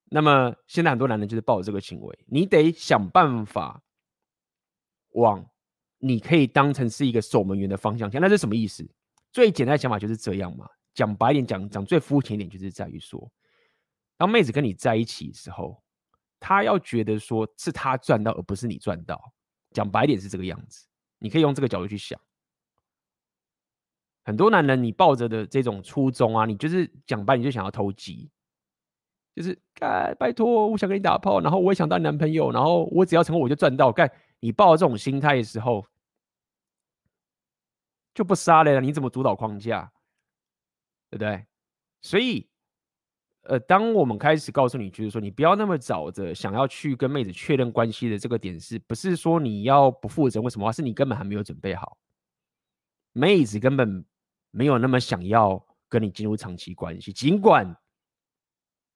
[0.05, 3.83] 那么现在很多男人就是抱着这个行为，你得想办法
[5.09, 5.51] 往
[5.97, 8.09] 你可以当成是一个守门员的方向。
[8.13, 8.89] 那是什么意思？
[9.31, 10.67] 最简单的想法就是这样嘛。
[10.93, 13.31] 讲白一点，讲讲最肤浅一点，就是在于说，
[14.17, 15.83] 当妹子跟你在一起的时候，
[16.39, 19.33] 她要觉得说是她赚到，而不是你赚到。
[19.71, 20.87] 讲白一点是这个样子，
[21.19, 22.19] 你可以用这个角度去想。
[24.23, 28.29] 很多男人，你抱着的这种初衷啊，你就是讲白，你就想要投机。
[29.35, 33.91] 就是干，拜托，我想跟你打炮，然后我也想当你男朋友，然后我只要成功我就赚到。
[33.91, 35.85] 干，你抱着这种心态的时候，
[38.17, 39.91] 就不杀了，你怎么主导框架？
[41.11, 41.45] 对不对？
[42.01, 42.49] 所以，
[43.43, 50.41] 呃，当我们开始告诉你，就是说，你不要那么早的想要去跟妹子确认关系的这个点，是不是说你要不负责？
[50.41, 50.71] 为什么？
[50.73, 51.99] 是你根本还没有准备好，
[53.13, 54.03] 妹子根本
[54.49, 57.77] 没有那么想要跟你进入长期关系，尽管。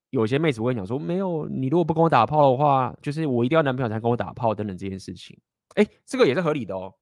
[0.10, 5.40] 有些妹子会讲说，没有，你如果不跟我打炮的话，就是我一定要男朋友才跟我打炮等等这件事情。
[5.76, 6.94] 哎，这个也是合理的哦。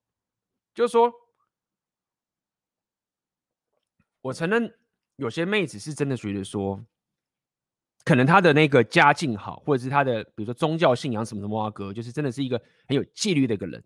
[0.76, 1.12] 就是说，
[4.22, 4.74] 我承认
[5.16, 6.84] 有些妹子是真的觉得说，
[8.04, 13.84] 可能她的那个家境好，或者是她的比如说宗教信仰什么什么啊哥，就是真的是一个很有纪律的一个人。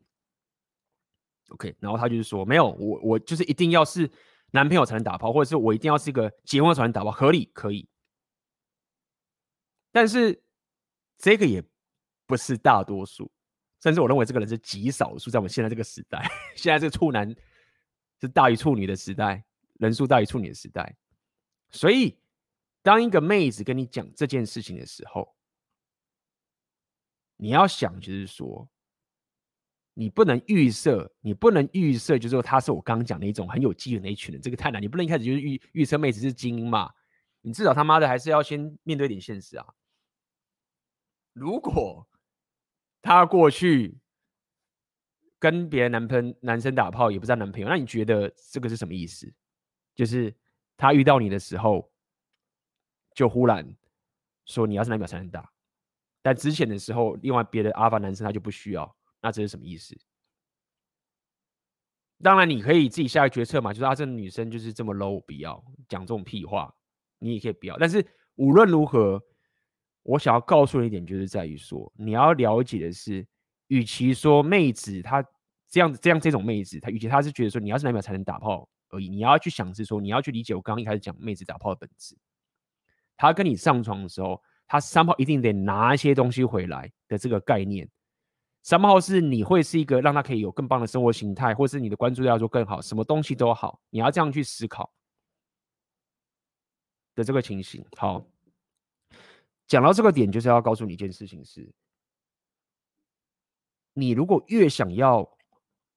[1.49, 4.09] OK，然后她就是说，没有，我我就是一定要是
[4.51, 7.87] 男朋友才能打炮，或者是我一定要是一个结婚才能打炮，合理可以。
[9.91, 10.41] 但是
[11.17, 11.63] 这个也
[12.25, 13.31] 不是大多数，
[13.81, 17.29] 甚至我认为这个人是极少数，在我们现在这个时代， 现在这个处男
[18.19, 19.43] 是大于处女的时代，
[19.83, 20.95] 人数大于处女的时代。
[21.69, 22.17] 所以，
[22.81, 25.35] 当一个妹子跟你讲这件事情的时候，
[27.35, 28.69] 你要想，就是说，
[29.93, 34.81] 你不能预设，你不能预设，就是说他是我刚刚讲的一种很有机缘的一群人，这个太难。
[34.81, 36.91] 你不能一开始就是预预测妹子是精英嘛？
[37.41, 39.65] 你至少他妈的还是要先面对点现实啊。
[41.33, 42.07] 如果
[43.01, 43.97] 他过去
[45.39, 49.33] 跟别的男朋男生打炮，也不知道男朋友，那你觉得这个是什么意思？
[49.95, 50.33] 就是
[50.77, 51.91] 他遇到你的时候，
[53.13, 53.75] 就忽然
[54.45, 55.51] 说你要是男朋友才能打，
[56.21, 59.95] 但之前的时候，另外别的阿法男生他就不需要，那这是什么意思？
[62.21, 66.73] 当然你可以自己下个决策嘛，就是啊，这个女生就是这么 low，不要讲这种屁话，
[67.19, 67.77] 你也可以不要。
[67.77, 69.21] 但是无论如何。
[70.05, 73.25] 我想要告诉你一点，就是在于说，你要了解的是，
[73.67, 75.25] 与其说妹子她
[75.69, 82.15] 这样子这样这种妹子，她与其她是觉得说你要是男朋友才能打炮而已，你要去想是说，你要去理解我刚刚一开始讲妹子打炮的本质。
[83.17, 87.89] 她跟你上床的时候，她三炮一定得拿一些东西回来的这个概念。
[88.61, 94.93] 三炮是你会是一个让她可以有更棒的生活形态，或是你的关注要做更好，什么东西都好，你要这样去思考
[97.15, 97.85] 的这个情形。
[97.97, 98.25] 好。
[99.65, 101.73] 讲到这个点，就是要告诉你一件事情是：
[103.93, 105.37] 你如果越想要，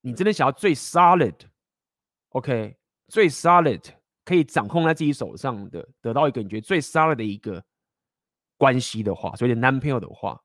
[0.00, 2.76] 你真的想要最 solid，OK，
[3.08, 3.82] 最 solid
[4.24, 7.64] 可以掌控在自己手上的，得到一个你觉得最 solid 的一个
[8.56, 10.42] 关系的话，所以男朋友的话，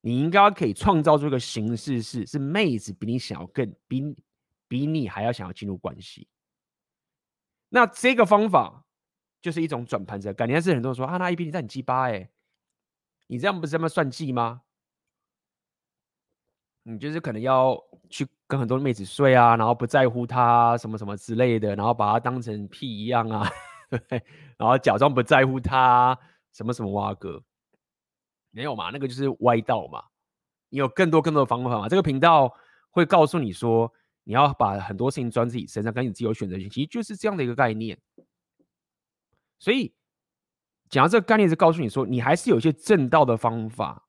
[0.00, 4.02] 你应该可以创造出一个形式是，是妹子比你想要更比
[4.68, 6.28] 比你还要想要进入关系。
[7.68, 8.82] 那这个方法。
[9.42, 12.28] 就是一种转盘子的概念，但是很多人说啊，那 A B 你在很鸡巴哎，
[13.28, 14.62] 你这样不是这么算计吗？
[16.82, 23.48] 你就是可能要去跟很多妹子睡啊，然后不在乎她什么什么之类的，然后把她当成屁一样啊，
[24.56, 26.16] 然后假装不在乎她
[26.52, 27.42] 什么什么挖哥，
[28.50, 28.90] 没有嘛？
[28.90, 30.02] 那个就是歪道嘛。
[30.68, 31.88] 你有更多更多的方法嘛？
[31.88, 32.52] 这个频道
[32.90, 33.92] 会告诉你说，
[34.24, 37.98] 你要把很多事情装自己身上，跟你自己有选择性，其实就是这样的一个概念。
[39.58, 39.94] 所以，
[40.88, 44.06] 讲到这个概念是告诉你说，你还是有一些正道的方法，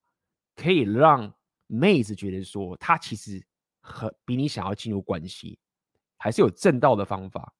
[0.56, 1.34] 可以让
[1.67, 3.45] 妹子觉得说，她其实
[3.88, 5.58] 很比你想要进入关系，
[6.17, 7.56] 还是有正道的方法。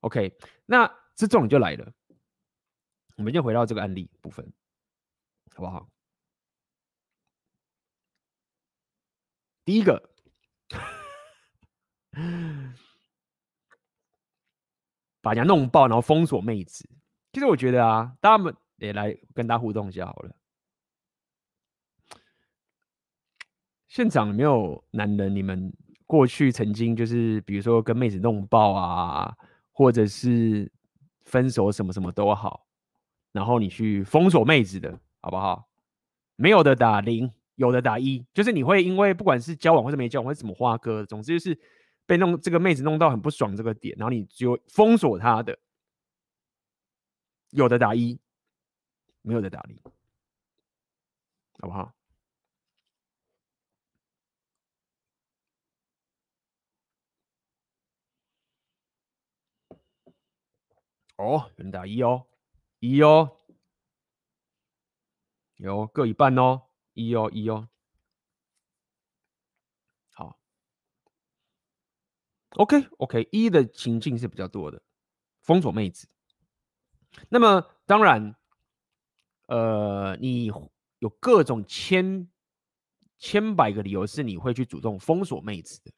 [0.00, 1.92] OK，那这重点就来了，
[3.16, 4.52] 我们就回到这个案例部分，
[5.54, 5.88] 好不好？
[9.64, 10.10] 第一个，
[15.20, 16.84] 把人家弄爆，然后封锁妹子。
[17.32, 20.34] 其实我觉得啊，大家们也来跟大家互动一下好了。
[23.92, 25.36] 现场有没有男人？
[25.36, 25.70] 你们
[26.06, 29.36] 过去曾经就是，比如说跟妹子弄爆啊，
[29.70, 30.72] 或者是
[31.26, 32.66] 分手什么什么都好，
[33.32, 35.68] 然后你去封锁妹子的，好不好？
[36.36, 37.30] 没有的打零。
[37.56, 41.60] 有的打一，就是你会因为不管是交往或者没交往，或者怎么花哥，总之就是
[42.06, 45.58] 被弄这个妹子弄到很不爽这个点，然后你就封锁她的。
[47.50, 48.18] 有的打一，
[49.20, 49.78] 没有的打零，
[51.60, 51.92] 好不好？
[61.22, 62.26] 哦，有人打一哦，
[62.80, 63.36] 一哦，
[65.56, 66.62] 有各一半哦。
[66.94, 67.70] 一哦一哦，
[70.10, 70.38] 好
[72.50, 74.82] ，OK OK，一的情境是比较多的，
[75.40, 76.06] 封锁妹子。
[77.30, 78.36] 那么当然，
[79.46, 80.44] 呃，你
[80.98, 82.30] 有各种千
[83.16, 85.90] 千百个理由是你会去主动封锁妹子的。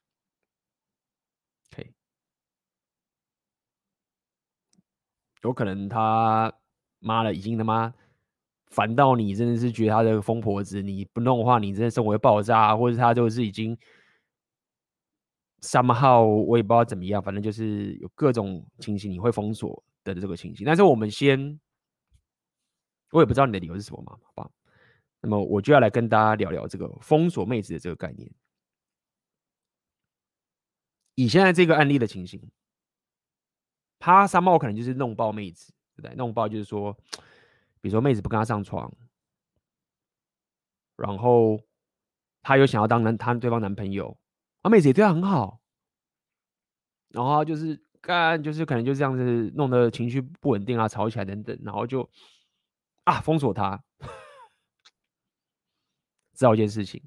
[1.72, 1.92] OK，
[5.44, 6.52] 有可能他
[6.98, 7.94] 妈的已经他妈。
[8.70, 13.78] 烦到你真的是觉得他这个疯婆子，你不弄的话，你真的生活会爆炸，或者他就是已经
[15.60, 20.66] somehow 我也不知道怎么样，反正就是有各种情形你会封锁的这个情形。
[20.66, 21.60] 但是我们先，
[23.12, 24.50] 我也不知道你的理由是什么嘛，好吧？
[25.20, 28.28] 那么我就要来跟大家聊聊这个封锁妹子的这个概念。
[31.14, 32.42] 以现在这个案例的情形，
[33.98, 36.14] 他三毛可能就是弄爆妹子，对不对？
[36.16, 36.96] 弄爆就是说。
[37.80, 38.90] 比如说，妹子不跟他上床，
[40.96, 41.60] 然后
[42.40, 44.16] 他又想要当男他对方男朋友，
[44.62, 45.60] 啊，妹子也对他很好，
[47.10, 52.08] 然后就是干，就是可能就这样子弄得情绪不稳定啊，吵起来等等，然后就
[53.04, 53.84] 啊封锁他。
[56.32, 57.02] 知道一件事情，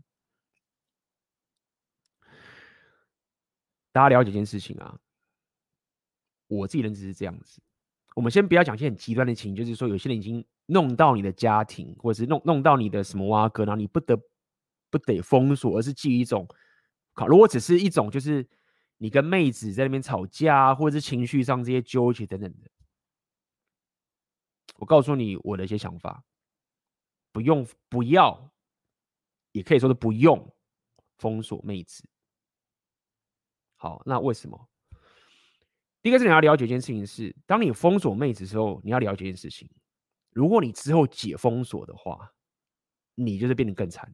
[3.91, 5.00] 大家了解一件事情啊，
[6.47, 7.62] 我自己认知是这样子。
[8.15, 10.45] 我们先不要讲一些很极端的情，就是说有些人已经。
[10.69, 14.21] 弄到你的家庭，或者是弄弄到你的什么挖哥，然后你不得
[14.89, 16.45] 不得封锁，而是基于一种，
[17.13, 18.45] 好，如果只是一种，就是
[18.97, 22.69] 你跟妹子在那边吵架，或者是情绪上这些纠结等等的，
[24.75, 26.21] 我告诉你我的一些想法，
[27.31, 28.51] 不用不要，
[29.53, 30.53] 也可以说是不用
[31.17, 32.03] 封锁妹子。
[33.77, 34.67] 好，那为什么？
[36.01, 39.69] 第一个是你要了解一件事情是，当你封锁妹子的时候，你要了解一件事情。
[40.31, 42.31] 如果你之后解封锁的话，
[43.15, 44.13] 你就是变得更惨。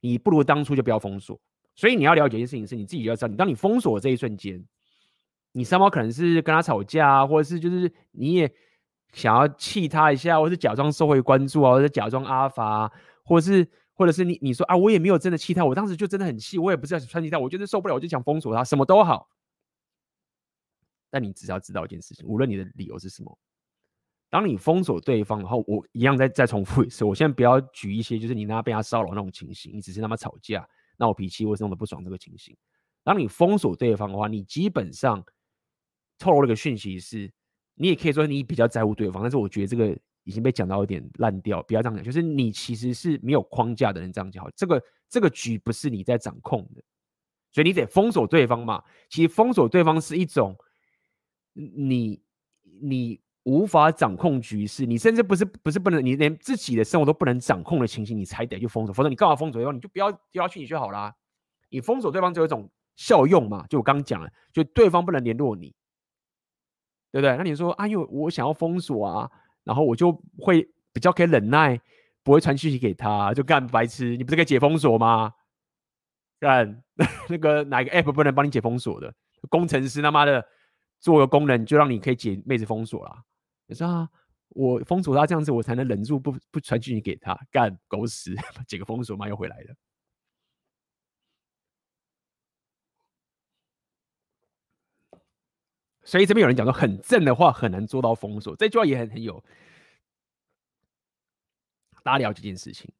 [0.00, 1.38] 你不如当初就不要封锁。
[1.74, 4.64] 所以你要了解一件事情是，你自己要知道，你当你封锁这一瞬间，
[5.52, 8.52] 你三毛可能是跟他吵架，或者是就是你也
[9.12, 12.90] 想要气他一下，或是假装社会关注啊，或者假装阿发，
[13.24, 19.28] 或者是或者是你你说啊，我也没有真的气他，我当时就真的很气，我也不是要穿气他，我就是受不了，我就想封锁他，什么都好。
[21.10, 23.38] 但你只要知道一件事情，无论你的理由是什么。
[24.30, 30.68] 当你封锁对方，然后我一样再再重复一次，我现在不要举一些就是你那被他骚扰那种情形，你只是他妈吵架
[30.98, 32.54] 闹脾气或是弄得不爽这个情形。
[33.02, 35.24] 当你封锁对方的话，你基本上
[36.18, 37.32] 透露了一个讯息是，
[37.74, 46.82] 你也可以说你比较在乎对方，但是我觉得这个已经被讲到有点烂掉，不要这样讲，就是你其实是没有框架的人这样讲好，这个这个局不是你在掌控的，
[47.50, 48.84] 所以你得封锁对方嘛。
[49.08, 50.54] 其实封锁对方是一种
[51.76, 52.22] 你
[52.80, 53.20] 你。
[53.44, 58.92] 无法掌控局势，你甚至不是不是不能，你连自己的生活都不能掌控的情形，你才得去封锁。
[58.92, 59.74] 否则你干嘛封锁对方？
[59.74, 61.14] 你就不要丢下去，你就好啦。
[61.70, 65.74] 你封锁对方就有一种效用嘛，就我刚刚讲了，就对方不能联络你，
[67.10, 67.34] 对不对？
[67.38, 69.30] 那你说啊，因为我想要封锁啊，
[69.64, 71.80] 然后我就会比较可以忍耐，
[72.22, 74.14] 不会传讯息给他，就干白痴。
[74.18, 75.32] 你不是可以解封锁吗？
[76.38, 76.82] 干
[77.30, 79.14] 那个哪个 app 不能帮你解封锁的？
[79.48, 80.44] 工程师他妈的
[81.00, 83.24] 做个功能就让你可以解妹子封锁了。
[83.66, 84.08] 你说啊，
[84.48, 88.34] 我封锁他这样子，我才能忍住不不传讯息给他，干狗屎，
[88.66, 89.74] 解个封锁嘛，又回来了。
[96.02, 99.44] 所以这边有人讲说，很正的话很难做到封锁，这句话也很很有。
[102.02, 102.90] 大家了解这件事情，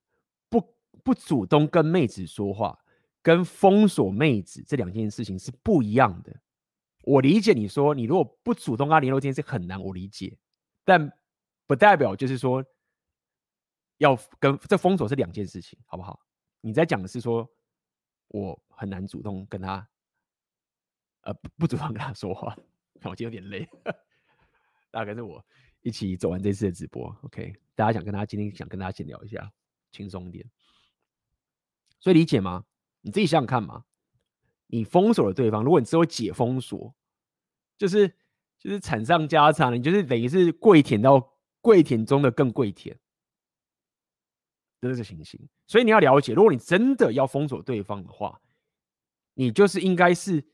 [0.50, 0.62] 不
[1.02, 2.78] 不主动跟妹子说话，
[3.22, 6.38] 跟封锁妹子这两件事情是不一样的。
[7.08, 10.36] 我理解你说，你如果不主动跟他联络这件事很难，我理解。
[10.84, 11.10] 但
[11.66, 12.62] 不代表就是说
[13.96, 16.20] 要跟这封锁是两件事情，好不好？
[16.60, 17.50] 你在讲的是说
[18.28, 19.88] 我很难主动跟他，
[21.22, 22.54] 呃，不主动跟他说话。
[23.04, 23.66] 我今天有点累，
[24.92, 25.42] 大家跟着我
[25.80, 27.06] 一起走完这次的直播。
[27.22, 29.50] OK，大家想跟他今天想跟大家闲聊一下，
[29.92, 30.46] 轻松点。
[32.00, 32.66] 所以理解吗？
[33.00, 33.86] 你自己想想看嘛。
[34.70, 36.94] 你封锁了对方，如果你只有解封锁，
[37.78, 38.06] 就是
[38.58, 42.98] 就是惨上加惨，你就是等于是跪舔到跪舔中的更跪舔，
[44.80, 45.40] 这是情形。
[45.66, 48.40] 所以你要了解，如果你真的要封锁对方的话，
[49.34, 50.44] 你就是应该是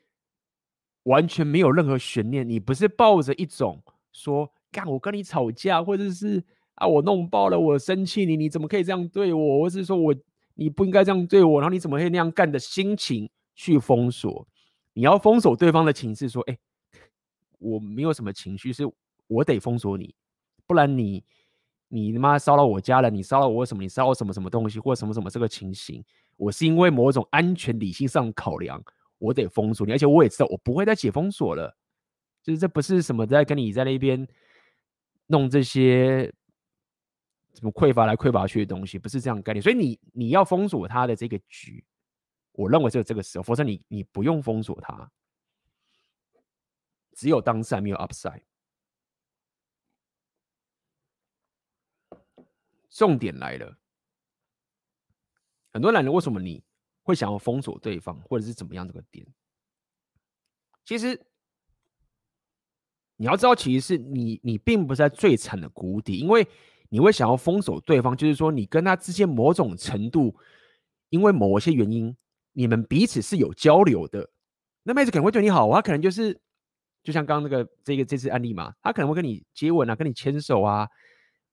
[1.05, 6.45] 完全没有任何悬念，你不是抱着一种说干我跟你吵架，或者是
[6.75, 10.14] 啊我弄爆了，我生气你，你怎么可以这样对我，或是说我
[10.55, 13.31] 你不应该这样对我，然后你怎么会那样干的心情。
[13.57, 14.49] 去封锁，
[14.95, 16.59] 你要封锁对方的情绪，说：“哎、
[17.65, 18.85] 我没有什么情绪，是
[19.27, 20.15] 我得封锁你，
[20.67, 21.25] 不然你
[21.89, 23.83] 你他妈骚扰我家人，你骚扰我什么？
[23.83, 26.05] 你骚扰什么什么东西，或什么什么这个情形，
[26.37, 28.83] 我是因为某种安全理性上考量，
[29.19, 31.75] 我得封锁你，而且我也知道我不会再解封锁了，
[32.43, 34.29] 就是这不是什么在跟你在那边
[35.27, 36.33] 弄这些
[37.55, 41.83] 什么匮乏来匮乏去的东西，不是这样概念，所以你你要封锁他的这个局。”
[42.57, 45.11] 我认为就这个时候，否则你你不用封锁他，
[47.15, 48.43] 只有 downside 没有 upside。
[52.91, 53.79] 重点来了，
[55.73, 56.62] 很多男人为什么你
[57.03, 59.27] 会想要封锁对方，或者是怎么样这个点？
[60.85, 61.19] 其实
[63.17, 66.47] 你要知道，其实是你你并不在最惨的谷底，因为
[66.89, 70.37] 你会想要封锁对方，就是说你跟他之间某种程度，
[71.09, 72.17] 因为某些原因。
[72.57, 74.31] 你们彼此是有交流的，
[74.85, 76.41] 那妹子可能会对你好，他可能就是，
[77.05, 80.88] 就像刚刚那个这个这次案例嘛，他可能会跟你接吻啊，跟你牵手啊，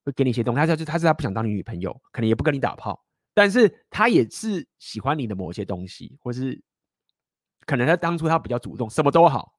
[0.03, 0.65] 会给你一些东西。
[0.65, 6.59] 他是他是他不想当你女朋友，可能也不跟你打炮，但是他也是喜欢你的某些东西，或是
[7.65, 9.53] 可能他当初他比较主动，什么都好，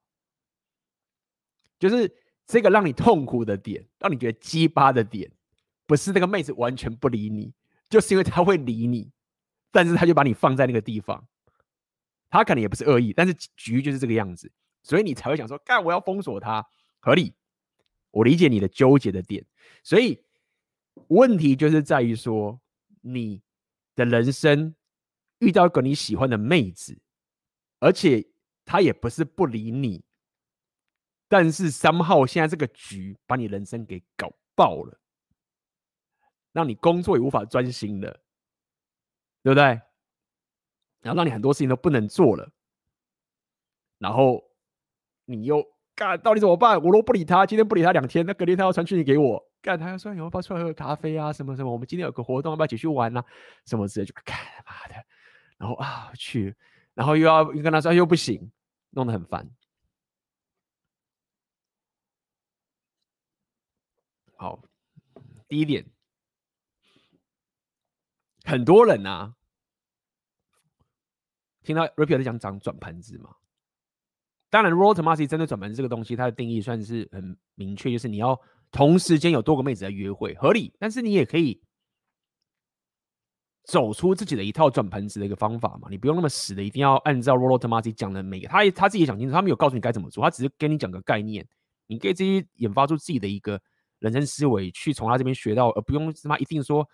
[1.78, 2.10] 就是
[2.46, 5.30] 这个让你痛苦的点，让你觉得鸡巴的点，
[5.86, 7.52] 不是那个妹子完全不理你，
[7.90, 9.12] 就是因为他会理你，
[9.70, 11.28] 但是他就把你放在那个地方。
[12.30, 14.50] 他可能也不是恶意，但是局就是这个样子，
[14.82, 16.66] 所以你才会想说，干我要封锁他，
[17.00, 17.34] 合理。
[18.10, 19.42] 我理解你的纠结的点，
[19.82, 20.22] 所以
[21.08, 22.60] 问题就是在于说，
[23.00, 23.42] 你
[23.94, 24.74] 的人生
[25.38, 27.00] 遇到一个你喜欢的妹子，
[27.78, 28.22] 而且
[28.66, 30.04] 她也不是不理你，
[31.26, 35.00] 但是三号现在这个局把你人生给搞爆了，
[36.52, 38.20] 让你工作也无法专心了，
[39.42, 39.64] 对不对？
[41.00, 42.52] 然后让你很多事情都不能做了，
[43.96, 44.51] 然后
[45.24, 45.64] 你又
[45.94, 46.82] 干，到底怎么办？
[46.82, 51.32] 我都不理他，今天不理他两天，那隔天他要传讯息给我，干，他要说你要不要出来喝咖啡啊？
[51.32, 51.70] 什么什么？
[51.70, 53.24] 我们今天有个活动，要不要一起去玩啊？
[53.66, 54.94] 什么之类，就干他妈的，
[55.58, 56.54] 然后啊去，
[56.94, 58.50] 然后又要又跟他说又不行，
[58.90, 59.48] 弄得很烦。
[64.36, 64.62] 好，
[65.46, 65.86] 第一点，
[68.44, 69.34] 很多人啊。
[71.62, 73.36] 听到 Rapio 在讲讲转盘子嘛？
[74.52, 78.38] 当然，Rollo Tomassi 针对转盘这个东西，它的定义算是很明确，就是你要
[78.70, 80.70] 同时间有多个妹子在约会，合理。
[80.78, 81.58] 但是你也可以
[83.64, 91.48] 走出自己的一套转盘子的一个方法嘛，你不用那么死的，一定要按照 Rollo Tomassi 讲的每个，他他自己也想清楚，他没有告诉你该怎么做，他只是跟你讲个概念，
[91.86, 93.58] 你可以自己研发出自己的一个
[94.00, 96.86] 人生思维，去从他这边学到，而不用他妈一定说。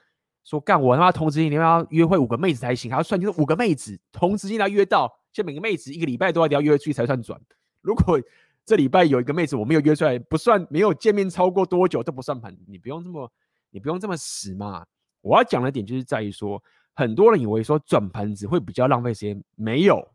[0.45, 7.41] 说干我他妈同时间你要约会五个妹子才行，还要算就是五个妹子同时间要约到，就每个妹子一个礼拜都要要约出去才算转。
[7.81, 8.21] 如果
[8.65, 12.57] 这礼拜有一个妹子我没有约出来，不算没有见面超过多久都不算盘。
[12.67, 13.33] 你不用这么
[13.71, 14.85] 你不用这么死嘛。
[15.21, 16.61] 我要讲的点就是在于说，
[16.95, 20.13] 很多人以为说转盘子会比较浪费时间，没有。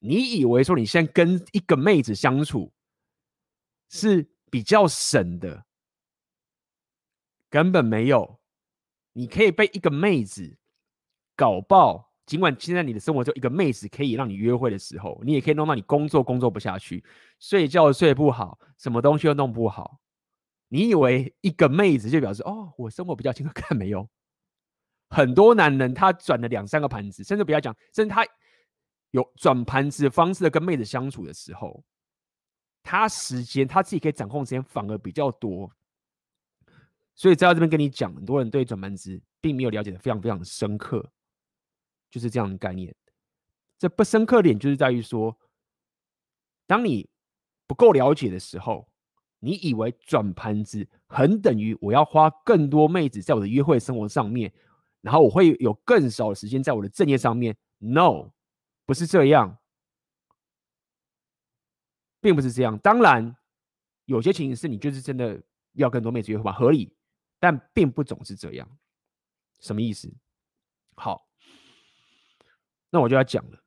[0.00, 2.72] 你以为说你现在跟一个妹子相处
[3.88, 5.64] 是比较省的，
[7.48, 8.40] 根本没有。
[9.12, 10.58] 你可以被一个妹子
[11.36, 17.04] 搞爆，尽管现在你的生活就一个妹子可以让你约会的时候，你也可以弄到你工作工作不下去，
[17.38, 20.00] 睡觉睡不好，什么东西都弄不好。
[20.68, 23.52] 你以为一个妹子就表示哦，我生活比较轻松？
[23.54, 24.08] 看没有，
[25.10, 28.26] 很多男人他转了两三个盘子，甚至不要讲，甚至他
[29.10, 31.84] 有转盘子方式的跟妹子相处的时候，
[32.82, 35.70] 他时间他自己可以掌控时间反而比较多。
[37.14, 41.08] 所以在这边跟你讲，很多人对转盘子并没有了解的非常非常深刻，
[42.14, 42.94] 就是这样的概念。
[43.76, 45.36] 这不深刻点就是在于说，
[46.64, 47.10] 当你
[47.66, 48.88] 不够了解的时候，
[49.40, 54.52] 你以为转盘子很等于我要花更多妹子在我的约会生活上面，
[55.00, 57.56] 然后我会有更少的时间在我的正业上面。
[57.78, 58.30] No，
[58.86, 59.58] 不是这样，
[62.20, 62.78] 并不是这样。
[62.78, 63.36] 当然，
[64.04, 65.42] 有些情形是你就是真的
[65.72, 66.96] 要更多妹子约会吧，合理，
[67.40, 68.78] 但并不总是这样。
[69.58, 70.14] 什么意思？
[70.94, 71.26] 好，
[72.94, 73.58] 那我就要讲了。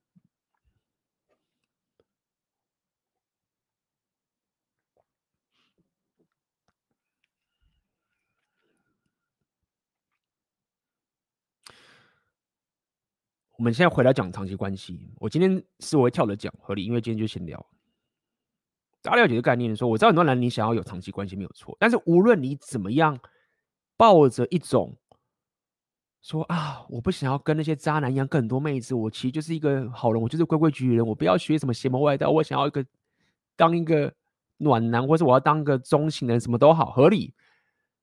[13.58, 15.12] 我们现在回来讲长期关系。
[15.18, 17.70] 我今天是我会跳着讲，合理，因为今天就先聊。
[19.02, 23.20] 大家了解这个概念，说我知道很多男人你想要有长期关系没有错，但是无论你怎么样，
[23.98, 24.96] 抱着一种
[26.22, 32.86] 说啊，我不想要跟那些渣男一样跟很多妹子，我其实就是一个好人，我就是规规矩矩的人，我不要学什么邪门歪道，我想要一个
[33.56, 34.14] 当一个
[34.58, 37.34] 暖男，或者我要当个中性人，什么都好，合理。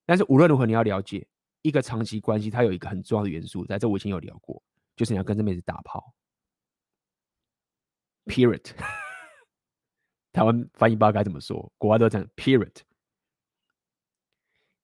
[0.07, 1.27] 但是无论如何，你要了解
[1.63, 4.63] 一个长期关系，它有一个很重要的元素，在这我以前有聊过。
[4.97, 6.15] 就是你要跟这妹子打炮
[8.27, 8.65] ，period。
[10.33, 12.75] 台湾翻译不知道该怎么说，国外都讲 period。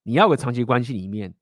[0.03, 1.33] 你要个长期关系里面，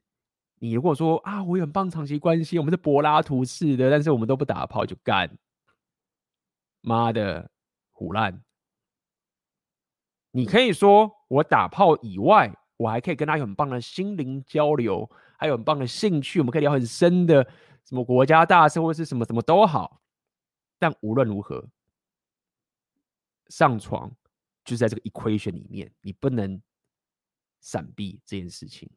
[0.59, 5.37] 你如果说啊，我有很棒长期关系，我们是柏拉图式的，但是我们都不打炮就干，
[6.81, 7.49] 妈的，
[7.93, 8.43] 唬烂。
[10.31, 17.43] 你可以说我打炮以外，我还可以跟他有很棒的心灵交流，还有很棒的兴趣，我们可以聊很深的。
[17.85, 20.01] 什么国家大事或是什么什么都好，
[20.77, 21.67] 但无论如何，
[23.47, 24.11] 上床
[24.63, 26.61] 就是在这个 equation 里面，你不能
[27.61, 28.87] 闪避这件事情。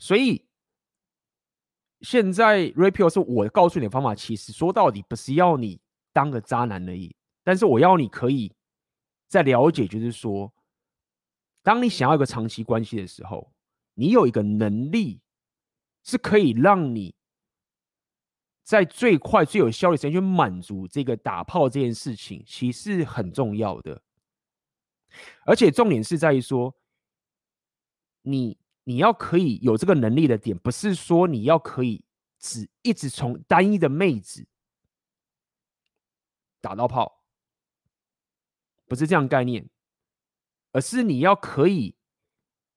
[0.00, 0.44] 所以
[2.00, 5.80] 现在 Rapio 是我告诉你的方法，其实说到底不是要你
[6.12, 8.52] 当个渣男而已，但是我要你可以
[9.28, 10.52] 在了解，就是说，
[11.62, 13.52] 当你想要一个长期关系的时候，
[13.94, 15.20] 你有一个能力。
[16.02, 17.14] 是可以让你
[18.64, 24.02] 在最快最有效率时间去满足这个打炮这件事情，其实很重要的。
[25.44, 26.74] 而且重点是在于说，
[28.22, 28.56] 你
[28.90, 32.02] 你要可以有这个能力的点，不是说你要可以
[32.40, 34.44] 只一直从单一的妹子
[36.60, 37.22] 打到炮，
[38.88, 39.70] 不是这样概念，
[40.72, 41.94] 而是你要可以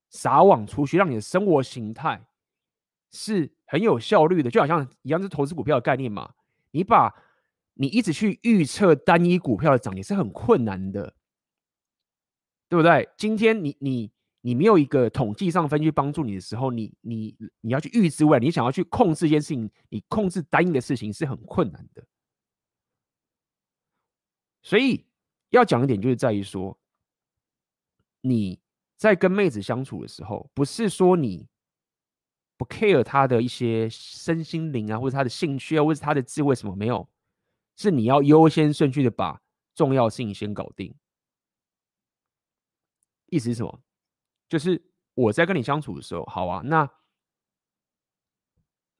[0.08, 2.24] 撒网出去，让你的生活形态。
[3.10, 6.32] 是很有效率的，就好像一样是投资股票的概念嘛。
[6.70, 7.12] 你把
[7.74, 11.16] 你一直去预测单一股票的涨跌是很困难的，
[12.68, 13.08] 对不对？
[13.16, 14.12] 今天你你
[14.44, 22.06] 你没有一个统计上分去帮助你的时候，你你你要去预知未来，你想要去控制一件事情，你控制单一的事情是很困难的。
[24.62, 25.06] 所以
[25.48, 26.78] 要讲一点，就是在于说，
[28.20, 28.60] 你
[28.98, 31.48] 在跟妹子相处的时候，不是说你。
[32.56, 37.10] 不 care 她的一些身心灵啊，或者她的兴趣啊，或者她的智慧什么没有，
[37.76, 39.42] 是你要优先顺序的把
[39.74, 40.94] 重要事情先搞定。
[43.26, 43.82] 意思是什么？
[44.54, 44.80] 就是
[45.14, 46.88] 我在跟你相处的时候，好啊，那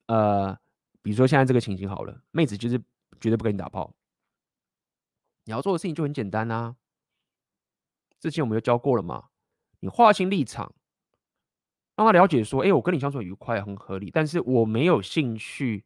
[0.08, 0.58] 呃，
[1.00, 2.76] 比如说现在这个情形好了，妹子就是
[3.20, 3.94] 绝对不跟你打炮，
[5.44, 6.74] 你要做的事情就很简单啊。
[8.18, 9.28] 之前我们就教过了嘛，
[9.78, 10.74] 你划清立场。
[11.96, 15.84] 让他了解说：“哎，我跟你相处愉快，很合理，但是我没有兴趣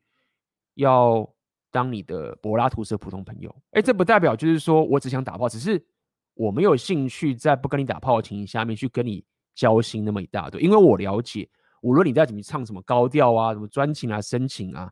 [0.72, 1.34] 要
[1.70, 3.54] 当你的柏拉图式的普通朋友。
[3.72, 5.86] 哎，这不代表就是说我只想打炮，只是
[6.32, 9.22] 我没有兴趣在不跟你打炮的情形下面去跟你
[9.58, 10.60] 交心那么一大堆。
[10.62, 11.50] 因为我了解，
[11.82, 14.88] 无论你在怎么唱什么高调啊，什么专情啊、深情啊，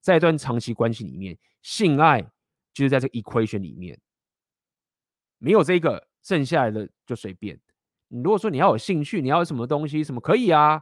[0.00, 2.20] 在一段长期关系里面，性爱
[2.74, 3.96] 就是在这个 equation 里面，
[5.38, 7.56] 没有这个，剩下来的就随便。”
[8.10, 10.80] 你如果说你要有兴趣，你要有什么东西，什么可以啊？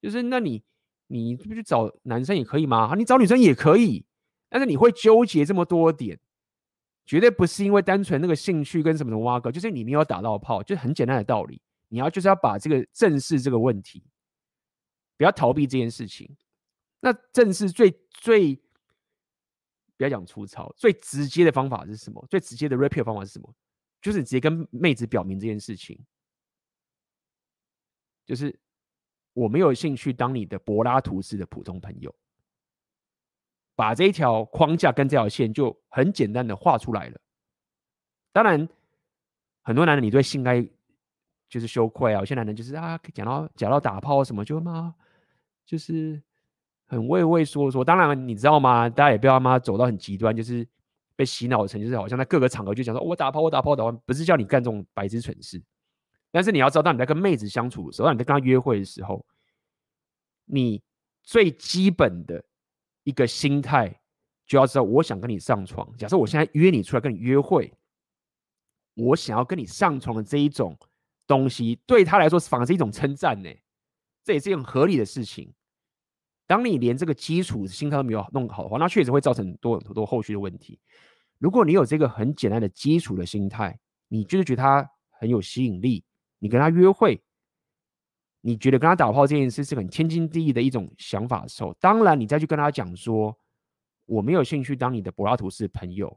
[0.00, 0.62] 就是那你
[1.08, 2.94] 你不去找男生也可以吗？
[2.96, 4.06] 你找女生也可以，
[4.48, 6.18] 但是你会纠结这么多点，
[7.04, 11.60] 绝对不是因为单纯那个兴趣跟什么的挖个，就是你没有打到炮，就是很简单的道理。
[11.92, 14.02] 你要就是要把这个正视这个问题，
[15.18, 16.34] 不要逃避这件事情。
[17.00, 18.54] 那正视最最
[19.96, 22.24] 不要讲粗糙，最直接的方法是什么？
[22.30, 23.54] 最直接的 repair 方法是什么？
[24.00, 25.98] 就是你直接跟妹子表明这件事情。
[28.24, 28.56] 就是
[29.32, 32.14] 我没有兴趣当你的柏拉图式的普通朋友，
[33.74, 37.20] 把这一条框架跟这条线就很简单的画出来了。
[38.32, 38.68] 当然，
[39.62, 40.66] 很多男人你对性爱
[41.50, 44.94] 就是羞愧啊，有些男人就是啊讲到讲到打炮什么就嘛，
[45.66, 46.22] 就是
[46.86, 47.84] 很畏畏缩缩。
[47.84, 48.88] 当然你知道吗？
[48.88, 50.66] 大家也不要妈走到很极端，就是
[51.16, 55.60] 被洗脑成就是好像在各个场合就讲说我打炮我打炮打炮，不是叫你干这种白痴蠢事。
[56.30, 59.26] 但是你要知道，当你在跟妹子相处的时候，当你在跟她约会的时候，
[60.44, 60.80] 你
[61.24, 62.44] 最基本的
[63.02, 64.00] 一个心态
[64.46, 65.92] 就要知道，我想跟你上床。
[65.96, 67.72] 假设我现在约你出来跟你约会，
[68.94, 70.76] 我想要跟你上床的这一种
[71.30, 73.48] 东西，对他来说反而是一种称赞呢。
[74.24, 75.54] 这也是一种合理的事情。
[76.48, 80.80] 当你连这个基础心态都没有弄好的话，那确实会造成很多很多后续的问题。
[81.38, 83.78] 如果你有这个很简单的基础的心态，
[84.08, 86.04] 你就是觉得他很有吸引力，
[86.40, 87.22] 你跟他约会，
[88.40, 93.34] 你觉得跟他打炮这件事是很天经地义的一种想法的时候，当然你再去跟他讲说，
[94.06, 96.14] 我没有兴趣当你的柏拉图式朋友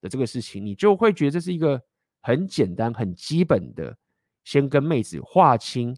[0.00, 1.82] 的这个事情，你就会觉得这是一个
[2.22, 3.94] 很简单、很基本的，
[4.44, 5.96] 先跟妹子划清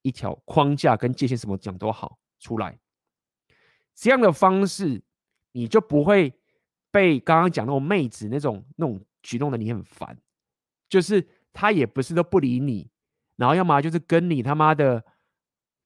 [0.00, 2.78] 一条框架跟界限，什么讲都好出来。
[3.94, 5.02] 这样的方式，
[5.52, 6.32] 你就不会
[6.90, 10.16] 被刚刚讲那种妹子那种那种举动的你很烦，
[10.88, 12.90] 就是他也不是都不理你，
[13.36, 15.04] 然后要么就是跟你他妈的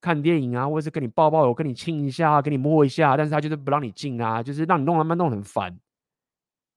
[0.00, 5.78] 看电影啊，或者是跟你抱抱，我跟你亲一下，跟你摸一下，但是他就是不让你进啊，就是让你弄他妈弄很烦。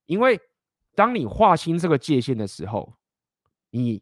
[0.08, 0.40] 因为
[0.96, 2.94] 当你划清这个界限的时候，
[3.70, 4.02] 你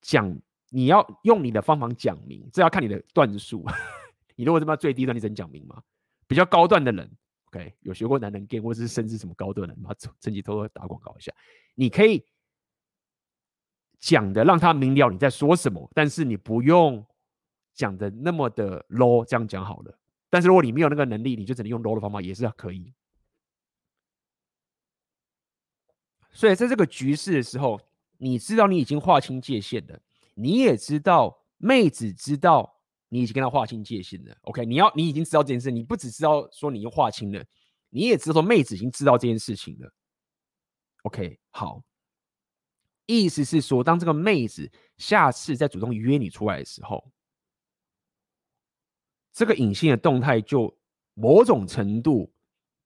[0.00, 0.40] 讲
[0.70, 3.64] 你要用你的方法讲明，这要看你的段数。
[4.36, 5.82] 你如果这么最低段，你只能讲明吗？
[6.26, 7.10] 比较高段的人
[7.46, 11.32] ，OK，有学过男人 game 或者是甚至什么高段的人，把趁机偷偷打广告一下。
[11.74, 12.24] 你可以
[13.98, 17.04] 讲的让他明了你在说什么，但是你不用
[17.74, 19.98] 讲的那么的 low，这样讲好了。
[20.30, 22.92] 但是如果你没有那个能力，你就只能用 low 的方法，也是可以。
[26.30, 27.80] 所以在这个局势的时候，
[28.18, 29.98] 你知道你已经划清界限了，
[30.34, 32.74] 你也知道妹子知道。
[33.10, 34.66] 你已经跟他划清界限了，OK？
[34.66, 37.42] 你要，你已经知道这件事，你不只知道说你又划清了，
[37.88, 39.90] 你也知道说妹子已经知道这件事情了
[41.04, 41.40] ，OK？
[41.48, 41.82] 好，
[43.06, 47.10] 意思是说，当这个妹子下次再主动约你出来的时候，
[49.32, 50.78] 这个隐性的动态就
[51.14, 52.30] 某种程度，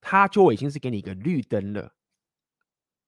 [0.00, 1.92] 他就已经是给你一个绿灯了。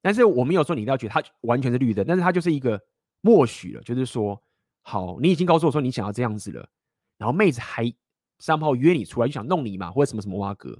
[0.04, 2.78] 但是我没有说你一定要觉得他完全是绿灯，但是他就是一个
[3.22, 4.38] 默许了，就是说，
[4.82, 6.68] 好，你已经告诉我说你想要这样子了。
[7.16, 7.90] 然后妹子还
[8.38, 10.78] 三炮约你出来，就想弄你嘛，或者什么什么挖哥，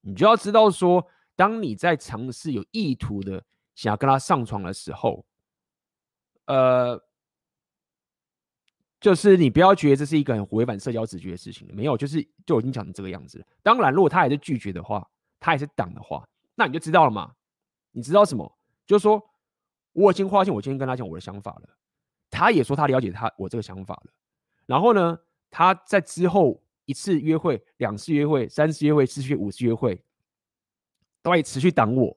[0.00, 5.26] 你就要知道说，当你在尝试有意图的想要跟他上床的时候，
[6.46, 6.98] 呃，
[8.98, 13.44] 就是你不要觉得这是一个很违反社交直觉的事情，没有，就是就已经讲成这个样子了。
[13.62, 15.06] 当然，如果他还是拒绝的话，
[15.38, 17.34] 他还是挡的话，那你就知道了嘛。
[17.96, 18.58] 你知道什么？
[18.86, 19.30] 就是说，
[19.92, 21.68] 我已经发现，我今天跟他讲我的想法了，
[22.28, 24.12] 他也说他了解他我这个想法了。
[24.66, 25.18] 然后呢，
[25.50, 29.98] 他在之后一次约会、两次约会、三次约会、四次、五次约会，
[31.22, 32.14] 都会持续挡我。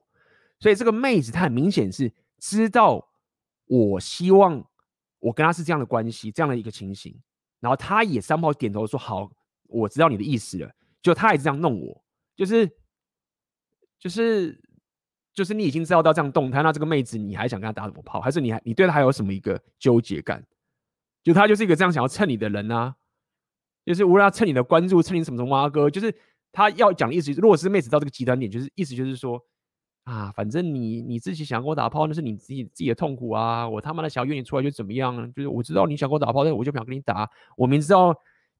[0.58, 3.08] 所以这个妹子她很明显是知道
[3.64, 4.62] 我希望
[5.18, 7.18] 我跟他是这样的关系，这样的一个情形。
[7.58, 9.30] 然后他也三炮点头说：“好，
[9.64, 10.70] 我知道你的意思了。”
[11.00, 12.04] 就他也是这样弄我，
[12.36, 12.70] 就是
[13.98, 14.60] 就是
[15.32, 18.20] 就是你已经知道到这样动态，那这个妹子你还想跟她打什么炮？
[18.20, 20.44] 还是你还你对她还有什么一个纠结感？
[21.22, 22.94] 就她就是一个这样想要蹭你的人啊，
[23.84, 26.14] 就是无论他蹭你的关注，蹭你什么什么啊哥，就是
[26.52, 27.32] 他要讲的意思。
[27.32, 29.40] 如果是妹子到这个极端点，就是意思就是说
[30.04, 33.68] 啊，反正你你自己想跟我打炮，那是你自己自己的痛苦啊。
[33.68, 35.32] 我他妈的想要约你出来就怎么样？
[35.32, 37.28] 就是我知道你想跟我打炮，但我就不想跟你打。
[37.56, 38.14] 我明知道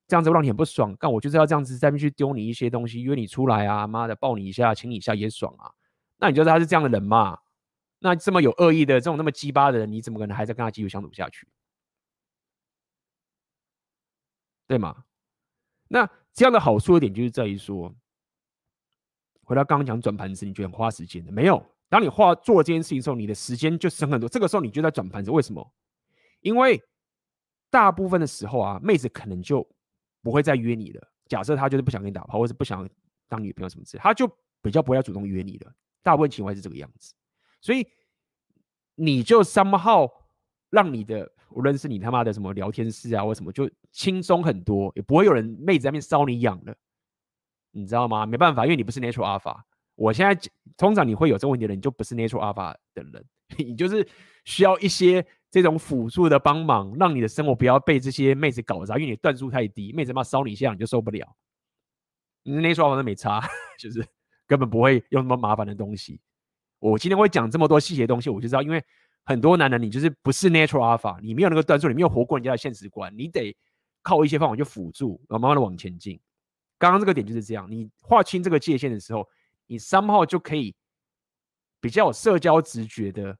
[0.06, 5.70] 这样子会让你很不爽，但我就是要这样子在那边去丢你一些东西，约你出来啊，妈的抱你一下，亲你一下也爽啊。
[6.20, 7.38] 那你觉得他是这样的人嘛？
[7.98, 11.48] 那这么有恶意的这种那么鸡巴的人，你怎么可能还在跟他继续相处下去？
[14.66, 15.04] 对吗？
[15.88, 17.92] 那这样的好处的点就是在于说，
[19.42, 21.64] 回到刚刚讲转盘子，你觉得花时间的没有？
[21.88, 24.28] 当你花做这件事情的时候，你的时间就省很多。
[24.28, 25.72] 这个时候你就在转盘子，为什么？
[26.40, 26.80] 因为
[27.68, 29.68] 大部分的时候啊，妹子可能就
[30.22, 31.10] 不会再约你了。
[31.26, 32.88] 假设她就是不想跟你打炮，或是不想
[33.28, 34.28] 当女朋友什么之类，她就
[34.62, 35.72] 比较不会要主动约你了。
[36.02, 37.14] 大部分情况是这个样子，
[37.60, 37.86] 所以
[38.94, 40.10] 你就 somehow
[40.70, 41.30] 让你的。
[41.52, 46.72] 无论是你他妈的什么聊天室啊，或什么，就轻松很多，也不会有人妹子在那边搔你痒了，
[47.72, 48.24] 你知道吗？
[48.24, 49.60] 没办法，因为你不是 natural alpha。
[49.96, 50.40] 我现在
[50.76, 53.24] 通常你会有这个问题的人，你就不是 natural alpha 的人，
[53.58, 54.08] 你就是
[54.44, 61.36] 需要一些这种辅助的帮忙，让你的生活不要被这些妹子搞砸，因为你段数太低，妹子他妈搔你一下你就受不了。
[62.44, 63.40] 你 natural alpha 都没差，
[63.76, 64.06] 就是
[64.50, 66.20] 根本不会用那么麻烦的东西。
[66.80, 68.84] 我今天会讲这么多细节东西，我就知道，因为。
[69.26, 73.54] 很多男人，你就是不是 natural alpha，你没有那个段数，你没有活过人家的现实观，你得
[74.02, 76.18] 靠一些方法去辅助，然后慢慢的往前进。
[76.78, 79.28] 刚刚这个点就是这样，你划清这个界限的时候，
[79.66, 80.74] 你 somehow 就可以
[81.82, 83.36] 比较有社交直觉的，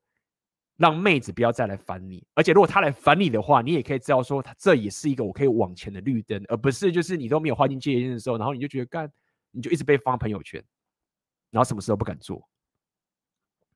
[0.77, 2.25] 让妹子不要再来烦你。
[2.35, 9.11] 而且如果她来烦你的话，你也可以知道说，她这也是一个我可以往前的绿灯，而不是就是你都没有划清界限的时候，然后你就觉得干，
[9.51, 10.63] 你就一直被发朋友圈。
[11.51, 12.49] 然后什么事都不敢做。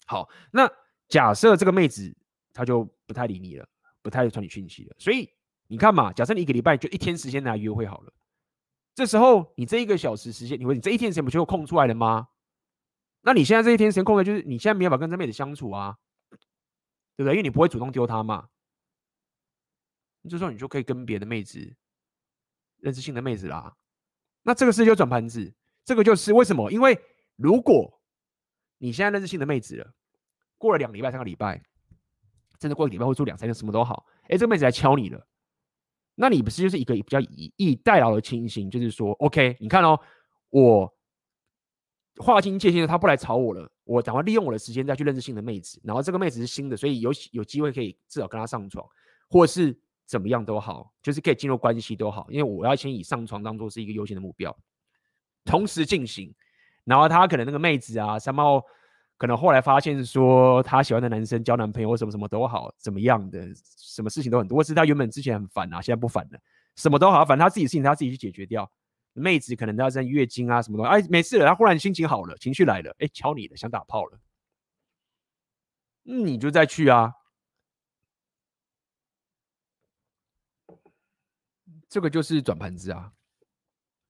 [0.07, 0.71] 好，那
[1.09, 2.15] 假设这个妹子
[2.53, 3.69] 她就不太理你了，
[4.03, 5.31] 不太传你讯息了，所以
[5.67, 8.13] 你看嘛，假设你一个礼拜就一天时间来约会好了，
[8.95, 12.29] 这时候你这一个小时时间，你问你这一天时间不就空出来了吗？
[13.23, 15.97] 那你现在这一天时间空的，就是你现在没有办法跟这妹子相处啊，
[17.17, 17.33] 对不对？
[17.33, 18.49] 因为你不会主动丢她嘛，
[20.29, 21.75] 这时候你就可以跟别的妹子
[22.77, 23.75] 认识新的妹子啦。
[24.43, 25.55] 那这个事就转盘子，
[25.87, 26.71] 这个就是为什么？
[26.71, 26.99] 因为
[27.37, 28.01] 如果
[28.79, 29.95] 你现在认识新的妹子了，
[30.59, 31.63] 过了两个礼拜、三个礼拜，
[32.61, 35.27] 甚至过个礼拜或住两三天，什么都好，哎，这个妹子来敲你了，
[36.15, 38.71] 那你不是就是一个比较以逸待劳的情形？
[38.71, 39.99] 就是说，OK，你看哦，
[40.51, 40.95] 我。
[42.19, 48.89] 划清界限，她不来吵我了，我赶快利用我的时间再去认识新的妹子，然后这个妹子是新的，所以有有机会可以至少跟她上床，
[49.29, 49.77] 或是
[50.07, 54.57] 怎么样都好，就是可以进入关系都好，因为我要先以上床当做是一个优先的目标，
[55.45, 56.33] 同时进行，
[56.85, 58.63] 然后他可能那个妹子啊，三毛
[59.17, 66.39] 可能后来发现说他喜欢的男生交男朋友什么什么都好，怎么样的，什么事情都很多，是他原本之前很烦啊，现在不烦了，
[66.77, 68.71] 什么都好，反正他自己事情他自己去解决掉。
[69.17, 74.19] 妹子可能都要在月经啊什么的，哎，没事了，她忽然心情好了，情绪来了，哎，敲你了，想打炮了，
[76.07, 77.15] 嗯，你就再去啊。
[81.89, 83.13] 这个就是转盘子啊。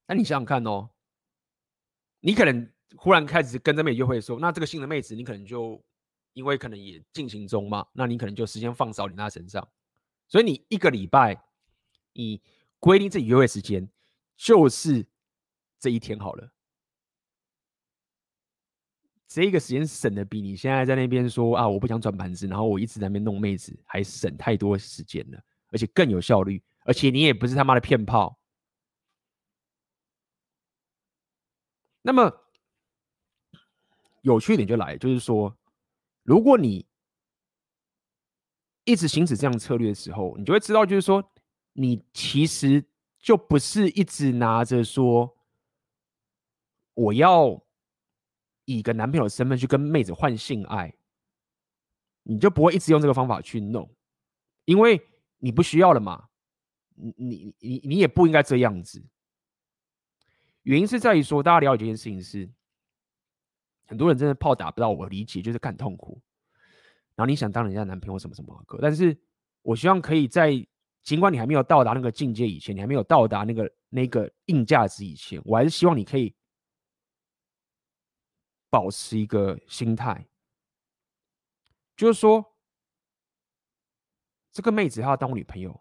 [0.06, 0.88] 那你想想看哦，
[2.26, 2.66] 你可能
[2.96, 5.78] 忽然开始跟这妹约会的时候，那这个新的妹子你可能就
[6.32, 9.68] 因为可能也进行中嘛，那你可能就时间放少你那身上，
[10.26, 11.38] 所以你一个礼拜
[12.14, 12.40] 你
[12.80, 13.86] 规定自己约会时间。
[14.36, 15.06] 就是
[15.78, 16.50] 这一天好了，
[19.28, 28.36] 这个时间省的比你现在在那边说啊，我不想转盘子，然后我一直在那边弄妹子，还省太多时间了，而且更有效率，而且你也不是他妈的骗炮。
[32.06, 32.32] 那么
[34.20, 35.56] 有趣一点就来，就是说，
[36.22, 36.86] 如果你
[38.84, 41.32] 一直行使这样策略的时候，你就会知道，就是说，
[41.72, 42.84] 你其实。
[43.24, 45.38] 就不是一直拿着说，
[46.92, 47.64] 我要
[48.66, 50.94] 以个男朋友身份去跟妹子换性爱，
[52.24, 53.90] 你就不会一直用这个方法去弄，
[54.66, 55.00] 因为
[55.38, 56.28] 你不需要了嘛，
[56.96, 59.02] 你你你你也不应该这样子。
[60.64, 62.46] 原因是在于说，大家了解这件事情是，
[63.86, 66.20] 很多人真的炮打不到我理解，就是看痛苦。
[67.14, 69.18] 然后你想当人家男朋友什么什么的，但是
[69.62, 70.66] 我希望可以在。
[71.04, 76.34] 尽管你还没有到达那个境界以前，你还没有到达那个那个硬价值以前，我还是希望你可以
[78.70, 80.26] 保持一个心态，
[81.94, 82.42] 就是说，
[84.50, 85.78] 这个妹子她要当我女朋友，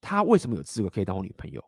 [0.00, 1.62] 她为什么有资格可以当我女朋友？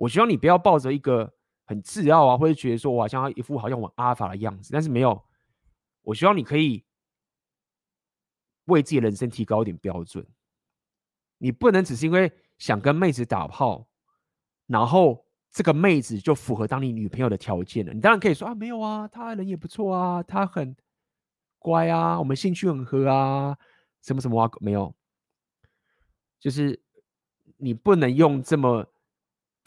[0.00, 1.30] 我希望你不要抱着一个
[1.66, 5.22] 很自傲啊，或者觉得说我好像一副好像我阿法的样子，但是没有，
[6.00, 6.82] 我希望你可以
[8.64, 10.26] 为自己人生提高一点标准。
[11.36, 13.86] 你不能只是因为想跟妹子打炮，
[14.66, 17.92] 然后这个妹子就符合当你女朋友的条件了。
[17.92, 20.74] 你当然可以说啊，没有啊，她人也不错啊，她很
[21.58, 23.54] 乖啊，我们兴趣很合啊，
[24.00, 24.94] 什么什么啊，没有。
[26.38, 26.82] 就是
[27.58, 28.86] 你不能用这么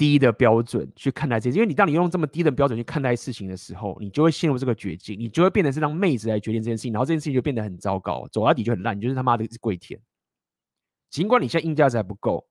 [0.04, 9.98] 低的标准去看待这些，因为你当你用这么低的标准去看待事情的时候，你就会陷入这个绝境，你就会变成是让妹子来决定这件事情，然后这件事情就变得很糟糕，走到底就很烂，你就是他妈的跪舔。
[11.10, 12.46] 尽管你现在硬价值还不够，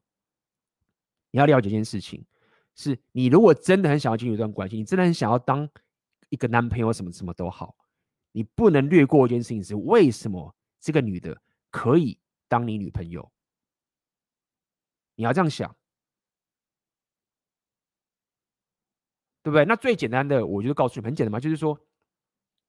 [1.30, 2.24] 你要了解一件事情，
[2.74, 5.68] 是你如果真的很想要进入一段关系，你真的很想要当
[6.30, 7.76] 一个男朋友，什么什么都好，
[8.32, 11.36] 你不能略过一件事情，是为什么这个女的
[11.70, 13.30] 可以当你女朋友？
[15.16, 15.76] 你要这样想，
[19.42, 19.64] 对不对？
[19.64, 21.78] 那最简单的，我就告诉你，很简单嘛，就是说，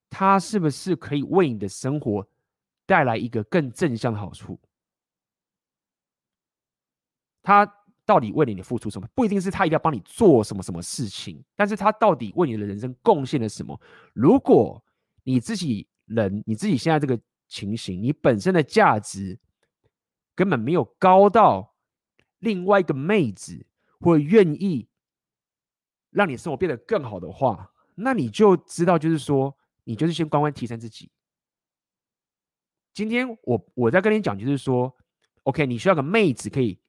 [0.10, 2.28] 她是不是可以为你的生活
[2.86, 4.60] 带来一个更正向的好处？
[7.46, 7.66] 他
[8.06, 9.08] 到底为了你付出什么？
[9.14, 13.78] 不一定是他一定要帮你做什么什么事情，但是他到底为你的人生贡献了什么？
[14.14, 14.82] 如果
[15.24, 17.20] 你自己人，你自己现在这个
[17.50, 19.38] 情形，你本身的价值
[20.36, 21.76] 根本没有高到
[22.40, 23.66] 另外一个妹子
[24.00, 24.88] 会愿意
[26.14, 31.11] 让你生活变得更好的话，那你就知道，就是说，你就是先关关提升自己。
[32.93, 34.95] 今天我我在跟你讲，就是说
[35.43, 36.80] ，OK，你需要个妹子可以。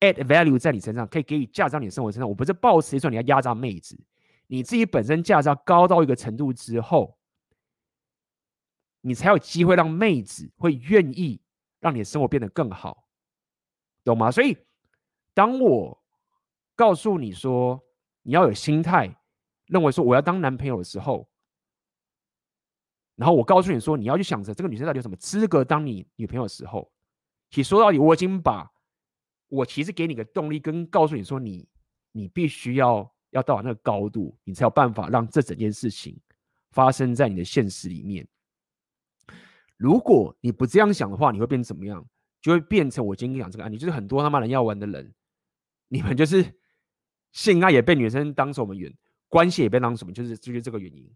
[0.00, 2.28] add value 在你身上，可以给予价值到你的生活身上。
[2.28, 3.98] 我不是抱持说你要压榨妹子，
[4.46, 7.18] 你自己本身价值要高到一个程度之后，
[9.00, 11.40] 你才有机会让妹子会愿意
[11.80, 13.08] 让你的生活变得更好，
[14.04, 14.30] 懂吗？
[14.30, 14.56] 所以，
[15.34, 16.00] 当我
[16.76, 17.84] 告诉你说
[18.28, 19.08] 你要有心态，
[19.68, 21.26] 认为说我要当男朋友的时候，
[23.16, 26.92] 然后我告诉你说，你要去想着这个女生到底有什么资格当你女朋友的时候，
[27.48, 28.70] 其实说到底，我已经把
[29.48, 31.66] 我其实给你个动力，跟告诉你说你，
[32.12, 36.20] 你你必须要要到达那个高度，你才有办法让这整件事情
[36.72, 38.28] 发生在你的现实里面。
[39.78, 42.06] 如果你不这样想的话，你会变成怎么样？
[42.42, 45.14] 就会变成我今天讲这个案例，就是很多他妈人要玩的人，
[45.88, 46.57] 你们就是
[47.38, 48.92] 性爱也被女生当成什么缘，
[49.28, 51.08] 关系也被当什么，就是就是这个原因。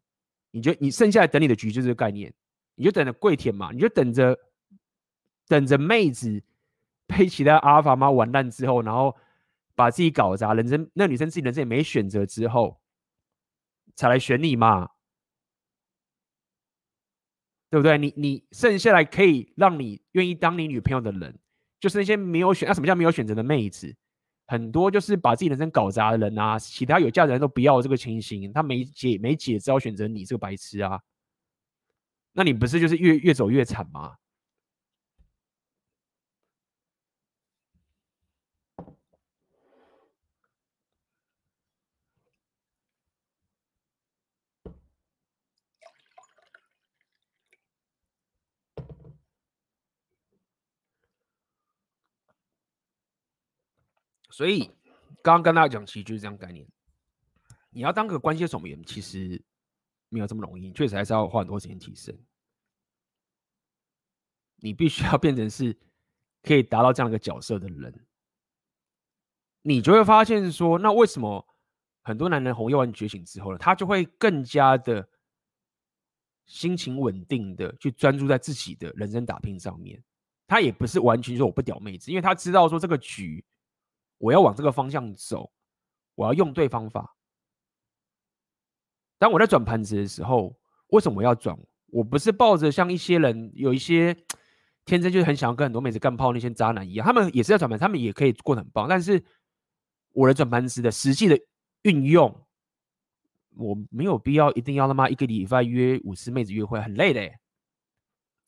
[0.53, 2.33] 你就你剩下来等你的局就是这个概念，
[2.77, 4.39] 你就等着跪舔嘛，你就等着
[5.49, 6.41] 等着妹子
[7.09, 9.16] 被其他阿尔法妈玩烂之后，然后
[9.75, 12.81] 把自己搞砸，人生那女生自己人生也没选择之后，
[13.97, 14.91] 才来选你嘛。
[17.68, 17.97] 对不对？
[17.99, 21.39] 你你剩下来可以让你愿意当你女朋友的人，
[21.81, 23.97] 就是那些没有选，那、啊、什么叫没有选择的妹子？
[24.47, 31.01] 很多就是把自己人生搞砸的人啊，其他有价值的人都不要这个情形，他没解没解，只好选择你这个白痴啊。
[32.32, 34.14] 那你不是就是越越走越惨吗？
[54.33, 54.64] 所以，
[55.22, 56.66] 刚刚跟大家讲，其实就是这样概念。
[57.68, 59.41] 你要当个关系守门员，其实
[60.09, 62.18] 没有这么容易，确实还是要花很多时间提升。
[64.57, 65.76] 你必须要变成是
[66.43, 68.07] 可以达到这样一个角色的人，
[69.61, 71.47] 你就会发现说，那为什么
[72.03, 75.07] 很多男人红药丸觉醒之后呢，他就会更加的
[76.47, 80.03] 心情稳定的去专注在自己的人生打拼上面。
[80.47, 83.45] 他也不是完全说我不屌妹子，因为他知道说这个局。
[84.23, 85.51] 我要往这个方向走，
[86.14, 87.16] 我要用对方法。
[89.18, 90.57] 当我在转盘子的时候，
[90.91, 91.59] 为什么我要转？
[91.87, 94.16] 我不是抱着像一些人有一些
[94.85, 98.89] 天生就是很想要跟很多妹子干炮那些渣男一样，他们也是在转盘，他们也可以过得很棒。
[98.89, 99.20] 但是
[100.12, 101.37] 我的转盘子的实际的
[101.83, 102.47] 运用，
[103.57, 107.29] 我没有必要一定要他妈一个礼拜约五十妹子约会，很累的。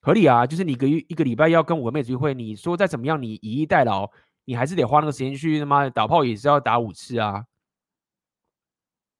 [0.01, 4.09] 合理啊，就是你一个月一个礼拜要跟五个妹子约会，你说再怎么样，你以逸待劳。
[4.45, 7.47] 你还是得花那个时间去他妈打炮，也是要打五次啊！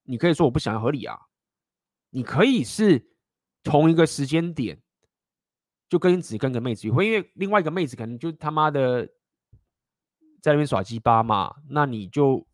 [0.03, 1.19] 你可以说我不想要合理啊，
[2.11, 3.11] 你可以是
[3.63, 4.79] 同一个时间点
[5.89, 9.07] 就跟只跟个妹子约会，因为另外一个妹子可能就他妈的
[10.41, 12.47] 在那边耍鸡巴嘛，那你就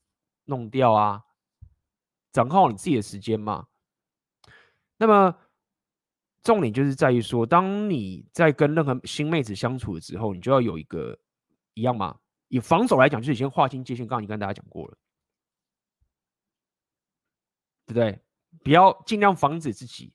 [0.46, 1.24] 弄掉啊，
[2.32, 3.68] 掌控好你自己的时间嘛。
[4.98, 5.36] 那么
[6.42, 11.20] 重点就是在于说，当你在跟任何新妹子相处的时候，你就要有一个
[11.74, 12.18] 一样嘛。
[12.52, 14.06] 以防守来讲，就是先划清界限。
[14.06, 14.98] 刚刚已经跟大家讲过了，
[17.86, 18.20] 对不对？
[18.62, 20.14] 不要尽量防止自己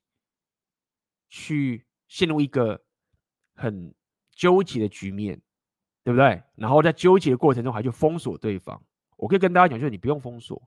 [1.31, 2.85] 去陷入一个
[3.55, 3.95] 很
[4.31, 5.41] 纠结的局面，
[6.05, 6.43] 对不对？
[6.57, 8.81] 然后在纠结的过程中还去封锁对方。
[9.17, 10.63] 我可以跟大家讲，就是你不用封锁，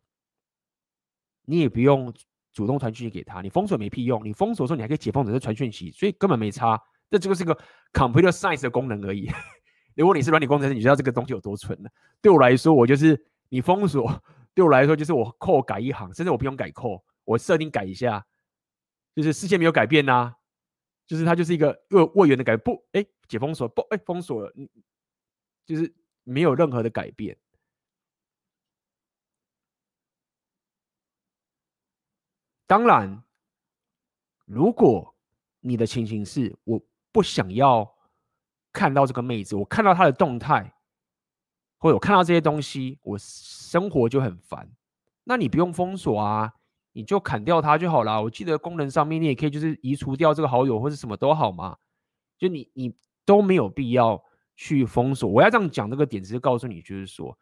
[1.46, 2.12] 你也不用
[2.52, 3.44] 主动传讯息给他。
[3.44, 6.82] 你封锁没屁用，你封锁的时候你还可以解封者在传讯息，所以根本没差。
[7.12, 7.56] 这就是一个
[7.94, 9.30] computer science 的功能而已。
[10.00, 11.90] 如果你是软体工程师，你知道这个东西有多蠢呢？
[12.22, 14.24] 对我来说，我就是你封锁，
[14.54, 18.26] 对我来说就是我扣改一行，甚至我不用改扣我设定改一下，
[19.14, 20.34] 就是世界没有改变呐、
[21.06, 24.54] 就是它就是一个位位元的改，不，哎，解封锁，不，哎，封锁了，
[25.66, 25.94] 就是
[26.24, 27.38] 没有任何的改变。
[32.66, 33.22] 当然，
[34.46, 35.14] 如果
[35.60, 36.82] 你的情形是我
[37.12, 37.99] 不想要。
[38.72, 40.74] 看到这个妹子，我看到她的动态，
[41.78, 44.70] 或者我看到这些东西，我生活就很烦。
[45.24, 46.54] 那你不用封锁啊，
[46.94, 48.22] 你就砍掉它就好了。
[48.22, 51.78] 我记得功能上面你也可以就是移除掉这个好友或者什么都好嘛。
[52.38, 52.96] 就你你
[53.26, 54.24] 都没有必要
[54.56, 55.30] 去封锁。
[55.30, 57.38] 我要这样讲这个点，只是告诉你，就是说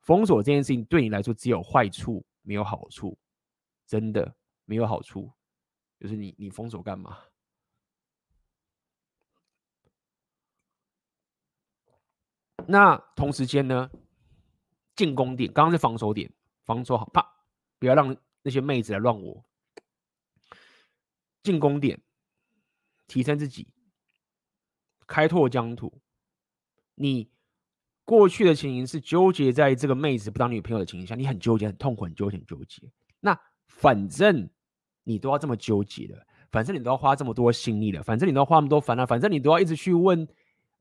[0.00, 3.16] 封锁这件事情对你来说只有坏处没有好处，
[3.86, 4.34] 真的
[4.64, 5.30] 没有好处。
[6.00, 7.16] 就是你你封锁干嘛？
[12.68, 13.90] 那同时间呢，
[14.96, 16.32] 进攻点刚刚是防守点，
[16.64, 17.26] 防守好，啪，
[17.78, 19.44] 不要让那些妹子来乱我。
[21.42, 22.00] 进攻点，
[23.06, 23.68] 提升自己，
[25.06, 26.00] 开拓疆土。
[26.94, 27.30] 你
[28.04, 32.90] 过去的情形是纠结在这个妹子不当女朋友的情形下，你很纠结，很痛苦，很纠结，很纠结。
[33.20, 34.48] 那反正
[35.04, 40.28] 你都要这么纠结了，反正你都要花这么多心力了，反正你都要花那么多烦恼，反正你都要一直去问。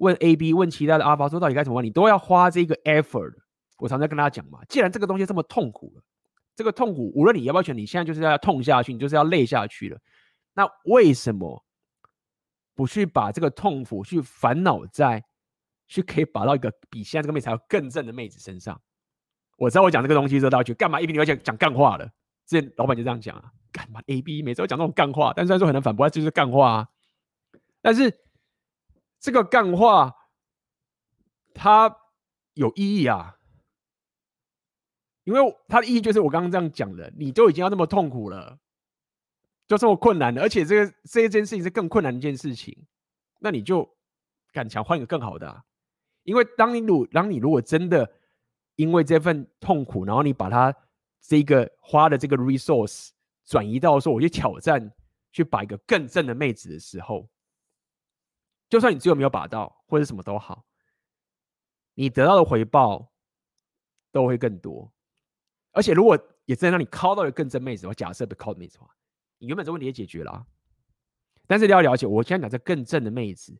[0.01, 1.85] 问 A、B，问其他的阿发说到底该怎么办？
[1.85, 3.35] 你都要花这个 effort。
[3.77, 6.03] 我常常跟大家讲嘛，既然这个东西这么痛苦了，
[6.55, 9.99] 这个痛苦无论你要不要选，你现在就是要痛下去，你就是要累下去了。
[10.53, 11.63] 那为什么
[12.73, 15.23] 不去把这个痛苦去烦恼在，
[15.87, 18.79] 去可以把到一个比现在这个妹子还要更正的妹子身上。
[19.57, 20.99] 我知道我讲这个东西之后，大家觉得干嘛？
[20.99, 22.05] 一边你要讲讲干话了。
[22.47, 26.87] 之前老板就这样讲啊，干嘛？A B 每次都讲这种干话，但虽然说很难反驳，就是干话啊。
[27.81, 28.11] 但是
[29.22, 30.13] 这个干话
[31.53, 31.95] 它
[32.55, 33.38] 有意义啊，
[35.24, 38.59] 因为它的意义就是我刚刚这样讲的，你都已经要那么痛苦了，
[39.67, 42.88] 就这么困难了，而且这个这一件事情是更困难的一件事情，
[43.39, 43.88] 那你就
[44.51, 45.63] 敢想换一个更好的啊。
[46.24, 48.11] 因为当你如当你如果真的
[48.76, 50.76] 因为这份痛苦，然后你把它
[51.19, 53.09] 这个花的这个 resource
[53.45, 54.91] 转移到说，我去挑战，
[55.32, 57.30] 去把一个更正的妹子的时候，
[58.72, 60.63] 就算你最后没有把到，或者什么都好，
[61.93, 63.11] 你得到的回报
[64.13, 64.89] 都会更多。
[65.74, 68.89] 而且如果也真的让你靠到一个更正妹子，我假设被靠的妹子的话，
[69.39, 70.45] 你原本这问题也解决了啊。
[71.47, 73.53] 但是你要了解，我现在讲这更正的妹子。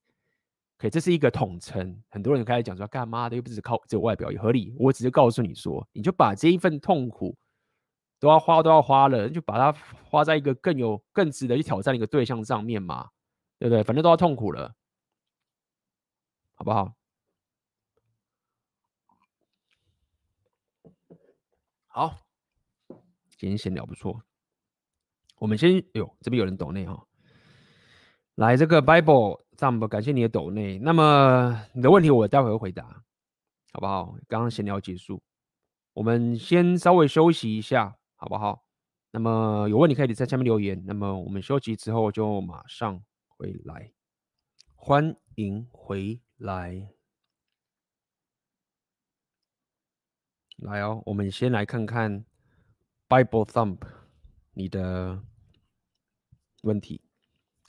[0.80, 4.74] OK，这是一个统称，很多人开始讲说干嘛的，又不是靠这个外表也合理。
[4.80, 7.38] 我只是告诉你说，你就把这一份痛苦
[8.18, 13.10] 都要花都要花了，就把它花在一个更有更值得去挑战的一个对象上面嘛，
[13.60, 13.84] 对不对？
[13.84, 14.74] 反正都要痛苦了，
[16.62, 16.94] 好不好？
[21.88, 22.20] 好，
[23.36, 24.22] 今天闲聊不错，
[25.40, 27.08] 我们先，哎呦，这边有人抖内哈，
[28.36, 29.42] 来这个 Bible。
[29.58, 30.78] Thumb，感谢你的抖内。
[30.78, 33.04] 那么你的问题我待会会回答，
[33.74, 34.16] 好不好？
[34.28, 35.24] 刚刚闲聊结束，
[35.94, 38.64] 我们先稍微休息一下，好不好？
[39.10, 40.84] 那么有问题可以在下面留言。
[40.86, 43.92] 那么我们休息之后就马上回来，
[44.76, 46.90] 欢迎回来。
[50.58, 52.26] 来哦，我们先来看看
[53.08, 53.78] Bible Thumb
[54.54, 55.22] 你的
[56.64, 57.02] 问题。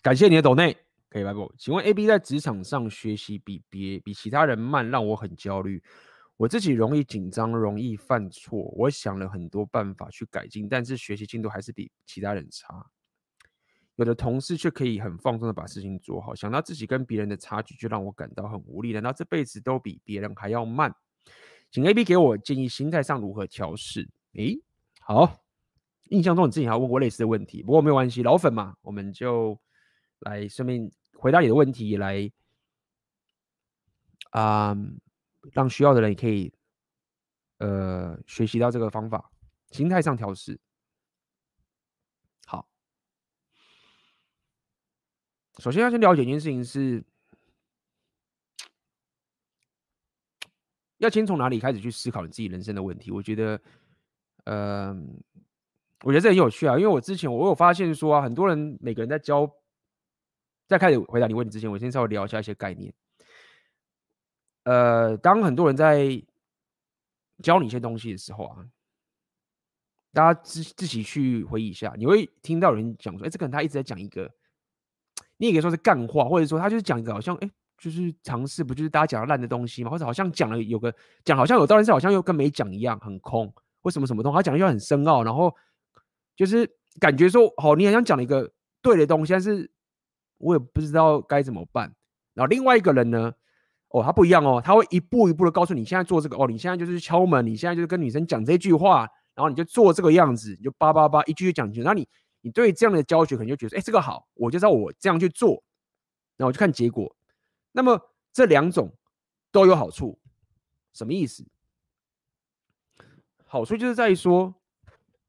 [0.03, 0.77] 感谢你的抖内。
[1.09, 1.41] 可以，拜拜。
[1.59, 5.83] 请问 A B 在职场上学习比别比其他人慢，让我很焦虑。
[6.39, 8.59] 我自己容易紧张，容易犯错。
[8.77, 12.92] 我想了很多办法去改进，但是学习进度还是比其他人差。
[13.97, 18.93] 有的同事却可以很放松的把事情做好，想到自己跟别人的差距，就让我感到很无力。
[18.93, 20.95] 难道这辈子都比别人还要慢？
[21.71, 24.09] 请 A B 给我建议，心态上如何调试？
[24.35, 24.61] 诶，
[25.01, 25.43] 好，
[26.11, 29.59] 印象中你之前还问过类似的问题，不过没有关系，老粉嘛，我们就
[30.21, 30.91] 来顺便。
[31.15, 32.29] 回答你的问题来，
[34.31, 34.77] 啊、
[35.53, 36.53] 让需要的人也可以，
[37.59, 39.31] 呃，学习到这个方法，
[39.71, 40.59] 心态上调试。
[45.63, 47.05] 首先要先了解一件事情是，
[50.99, 53.13] 要先从哪里开始去思考你自己人生的问题。
[53.13, 53.61] 我觉得，
[54.43, 54.93] 呃，
[56.03, 59.49] 我觉得这很有趣啊，因为我之前我有发现说啊，很多人每个人在教。
[60.67, 62.93] 在开始回答你问题之前，我先稍微聊一下一些概念。
[64.65, 66.21] 呃，当很多人在
[67.43, 68.67] 教你一些东西的时候啊，
[70.13, 74.33] 大家自自己去回忆一下，你会听到人讲说：“哎，这个人他一直在讲一个，
[75.43, 79.91] 你也可以说是干话，或者说他就是讲一个好像哎，就是尝试，不就是大家讲的烂的东西吗？
[79.91, 83.53] 或者好像讲了有个讲好像有道理，是好像又跟没讲一样，很空。
[83.83, 85.53] 为什么什么东西他讲的又很深奥，然后
[86.37, 86.71] 就是
[87.01, 89.71] 感觉说，好，你好像讲了一个对的东西，但是。
[90.45, 91.95] 我也不知道该怎么办。
[92.35, 93.33] 然后另外一个人呢，
[93.91, 101.87] 哦，他不一样哦，他会一步一步的告诉你，现在做这个哦，你现在就是敲门，你现在就是跟女生讲这句话，然后你就做这个样子，你就叭叭叭一句句讲清楚。
[101.87, 102.09] 那你
[102.43, 105.63] 你对这样的教学可能就觉得，哎，这个好，我就照我这样去做，
[106.37, 107.17] 然后我就看结果。
[107.73, 107.99] 那么
[108.33, 108.93] 这两种
[109.51, 110.19] 都有好处，
[110.93, 111.47] 什么意思？
[113.47, 114.55] 好处就是在于说，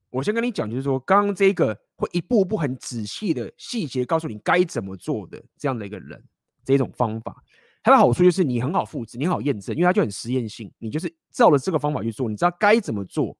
[0.09, 1.79] 我先跟你讲，就是说刚刚这个。
[1.95, 6.21] 会一步步很仔细的细节告诉你该怎么做的这样的一个人，
[6.65, 7.41] 这种方法，
[7.83, 13.37] 它的好处就是你很好复制，你很好验证，因为它就很实验性，你就是照着这个方法去做，你知道该怎么做，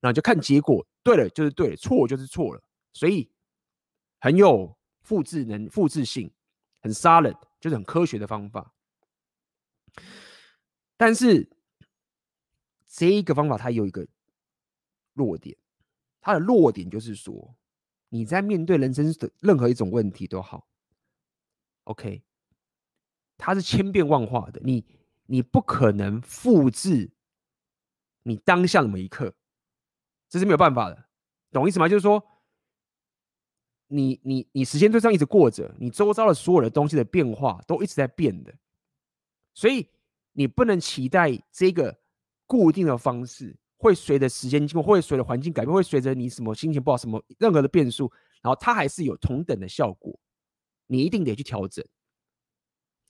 [0.00, 3.30] 然后就看结果，对了就是对了，错就是错了，所以
[4.20, 6.32] 很有复制能复制性，
[6.80, 8.74] 很 solid，就是很科学的方法。
[10.96, 11.50] 但是
[12.86, 14.06] 这一个方法它有一个
[15.14, 15.56] 弱点，
[16.20, 17.56] 它的弱点就是说。
[18.14, 20.68] 你在面对人生的任何一种问题都好
[21.84, 22.22] ，OK，
[23.38, 24.84] 它是千变万化的，你
[25.24, 27.10] 你不可能复制
[28.22, 29.34] 你当下的每一刻，
[30.28, 31.08] 这是没有办法的，
[31.50, 31.88] 懂意思吗？
[31.88, 32.22] 就是说，
[33.92, 38.54] 你你你时间就这样一直过着，你周遭的所有的东西的变化都一直在变的，
[39.52, 39.86] 所以
[40.32, 41.94] 你不能期待这个
[42.46, 43.56] 固定的方式。
[43.76, 48.08] 会随着时间经过，会随着环境改变，会随着你什么心情不好，什么任何的变数，
[48.40, 50.16] 然后它还是有同等的效果。
[50.86, 51.84] 你一定得去调整。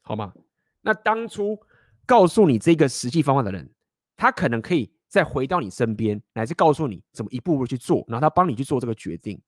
[0.00, 0.32] 好吗？
[0.80, 1.60] 那当初
[2.06, 3.70] 告诉你这个实际方法的人，
[4.16, 9.38] 他可能可以再回到你身边，乃至告诉你怎么一步步去做，然后他帮你去做这个决定。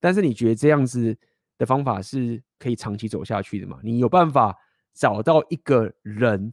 [0.00, 1.16] 但是你觉得这样子
[1.58, 3.78] 的方法是可以长期走下去的吗？
[3.82, 4.56] 你有办法
[4.94, 6.52] 找到一个人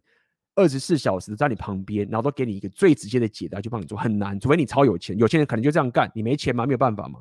[0.56, 3.98] 二十四小时在你旁边，然后都给你一个最直接的解答，就帮你做？
[3.98, 6.10] 很难，除非你超有钱，有钱人可能就这样干。
[6.16, 6.66] 你没钱吗？
[6.66, 7.20] 没有办法吗？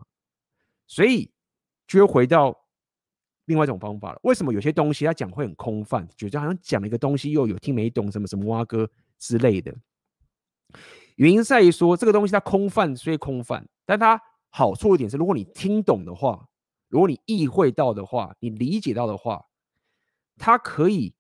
[0.87, 1.31] 所以
[1.87, 2.57] 就会回到
[3.47, 4.21] 另外一种方法了。
[4.23, 9.75] 为什么有些东西他讲会很空泛，觉得好像讲了一个东西又有听没懂，什么什么蛙哥之类的？
[11.17, 14.21] 原因在于说这个东西它空泛，所以空泛，但它。
[14.55, 16.47] 好处一点是，如果你听懂的话，
[16.89, 19.43] 如果你意会到的话，你理解到的话，
[20.37, 21.15] 它可以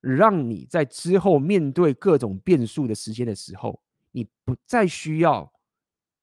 [0.00, 5.52] 让你在之后面对各种变数的时间的时候，你不再需要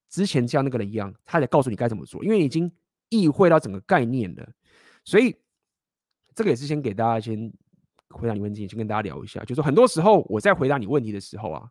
[0.10, 2.70] 之前像那个人一样，他得告诉你该怎么做，因为你已经
[3.08, 4.46] 意会到整个概念了。
[5.06, 5.34] 所以
[6.36, 7.52] 这个也是先给大家先
[8.10, 11.70] 回答你问题，先跟大家聊一下，就是说很多时候我在回答你问题的时候啊，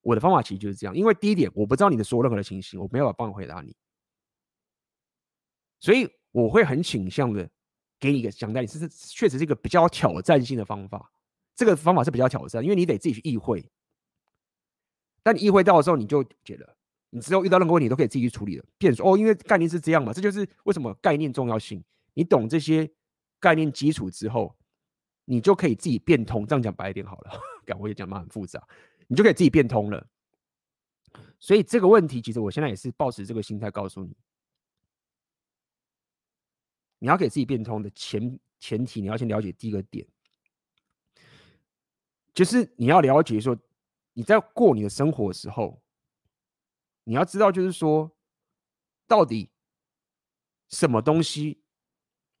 [0.00, 3.76] 我的方法其实就是这样，因为第一点我不知道你的所有任何的情形，我没有办法帮你回答你。
[5.80, 7.48] 所以我会很倾向的
[7.98, 11.10] 给你一个讲道理，这是确实是一个比较挑战性的方法。
[11.54, 13.68] 这个方法是比较挑战，因为你得自己去意会。
[15.22, 16.76] 但你意会到的时候，你就解了。
[17.10, 18.64] 你之后遇到任何问题都可以自己去处理了。
[18.76, 21.82] 变说哦，因为概念是这样嘛，这就是为什么概念重要性。
[22.14, 22.88] 你懂这些
[23.40, 24.54] 概念基础之后，
[25.24, 26.46] 你就可以自己变通。
[26.46, 27.32] 这样讲白一点好了，
[27.66, 28.62] 讲我也讲的很复杂，
[29.06, 30.06] 你就可以自己变通了。
[31.40, 34.14] 所以这个问题，其实我现在也是抱持这个心态告诉你。
[36.98, 40.06] 你要给自己变通的前前提，你要先了解第一个点，
[42.34, 43.56] 就是你要了解说，
[44.14, 45.80] 你在过你的生活的时候，
[47.04, 48.10] 你要知道，就是说，
[49.06, 49.50] 到底
[50.68, 51.62] 什么东西，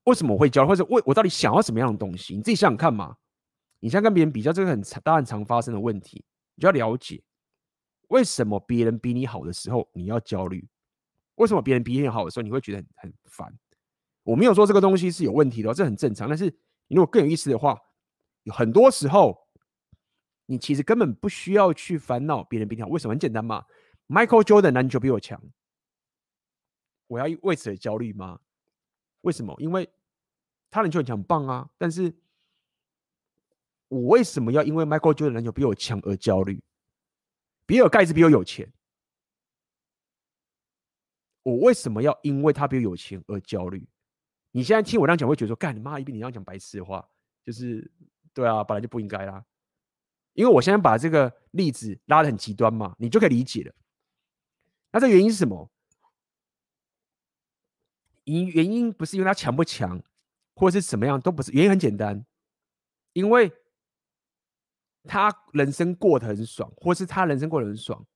[0.04, 2.34] 为什么我会教，或者为我到底想要什么样的东西？
[2.34, 3.16] 你自己想想看嘛。
[3.80, 6.24] 你现在跟别人比较，这个很常、很常发生的问题，
[6.56, 7.22] 你就要了解，
[8.08, 10.68] 为什么别人比你好的时候你要焦虑？
[11.36, 13.56] 为什么别人比你好的时候你会觉得很很烦？
[14.28, 16.28] 我没有说这个东西是有问题的，这很正常。
[16.28, 16.54] 但是
[16.88, 17.80] 如果更有意思的话，
[18.42, 19.48] 有很多时候，
[20.44, 22.88] 你其实根本不需要去烦恼别人比你好。
[22.88, 23.12] 为什么？
[23.12, 23.64] 很简单嘛。
[24.06, 25.42] Michael Jordan 篮球比我强，
[27.06, 28.40] 我要为此而焦虑吗？
[29.22, 29.56] 为什么？
[29.60, 29.88] 因为
[30.70, 31.70] 他篮球很强，棒啊。
[31.78, 32.14] 但是
[33.88, 36.62] 我为什么要因为 Michael Jordan 篮球比我强而焦虑？
[37.64, 38.70] 比尔盖茨比我有钱，
[41.44, 43.88] 我为什么要因为他比我有钱而焦虑？
[44.50, 46.00] 你现在听我这样讲，会觉得说：“干你妈！
[46.00, 47.06] 一边你这样讲白痴的话，
[47.44, 47.90] 就是
[48.32, 49.44] 对啊，本来就不应该啦。”
[50.32, 53.74] 因为我现在把这个例子拉得很极端嘛，你就可以理解了。
[54.90, 55.70] 那这原因是什么？
[58.24, 60.02] 因原因不是因为他强不强，
[60.54, 61.52] 或者是什么样，都不是。
[61.52, 62.24] 原因很简单，
[63.12, 63.52] 因为
[65.04, 68.06] 他人生过得很爽，或是他人生过得很爽，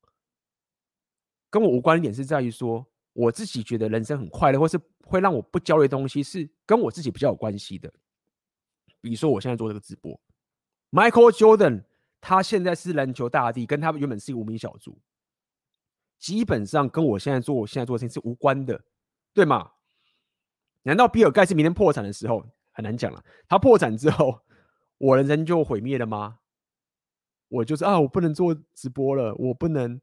[1.50, 2.91] 跟我无关的点是在于说。
[3.12, 7.92] 我自己觉得人生很快乐，或是会让我不焦虑的东西，是跟我自己比较有关系的。
[9.00, 10.18] 比如说，我现在做这个直播
[10.90, 11.84] ，Michael Jordan，
[12.20, 14.98] 他现在是篮球大帝，跟他原本是一个无名小卒，
[16.18, 18.82] 基本上跟我现在做我现在做的事情是无关的，
[19.34, 19.72] 对吗？
[20.84, 23.22] 难道比尔盖茨明天破产的时候很难讲了？
[23.46, 24.40] 他破产之后，
[24.98, 26.38] 我的人就毁灭了吗？
[27.48, 30.00] 我就是啊，我不能做直播了，我不能。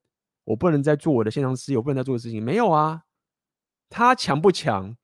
[0.49, 2.43] 我不能再做我的线上事业，我不能再做的事情。
[2.43, 3.03] 没有啊，
[3.87, 4.97] 他强不强，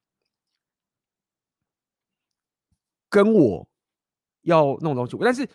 [3.07, 3.69] 跟我
[4.41, 5.15] 要弄东西。
[5.21, 5.47] 但是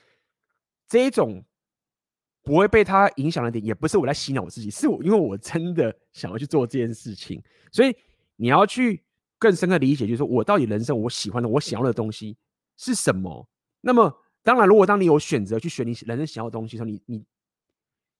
[0.86, 1.44] 这一种
[2.40, 7.42] 不会被他影响的点，也不是我在洗脑我自己，是我因为我真的想要去做这件事情。
[7.72, 7.92] 所以
[8.36, 9.04] 你要去
[9.40, 12.38] 更深刻理解，就是说我到底人生我喜欢的、我想要的东西
[12.76, 13.44] 是什么。
[13.80, 17.26] 那么，当然，如果当你有选择去选你人生想要的东西的时候，你你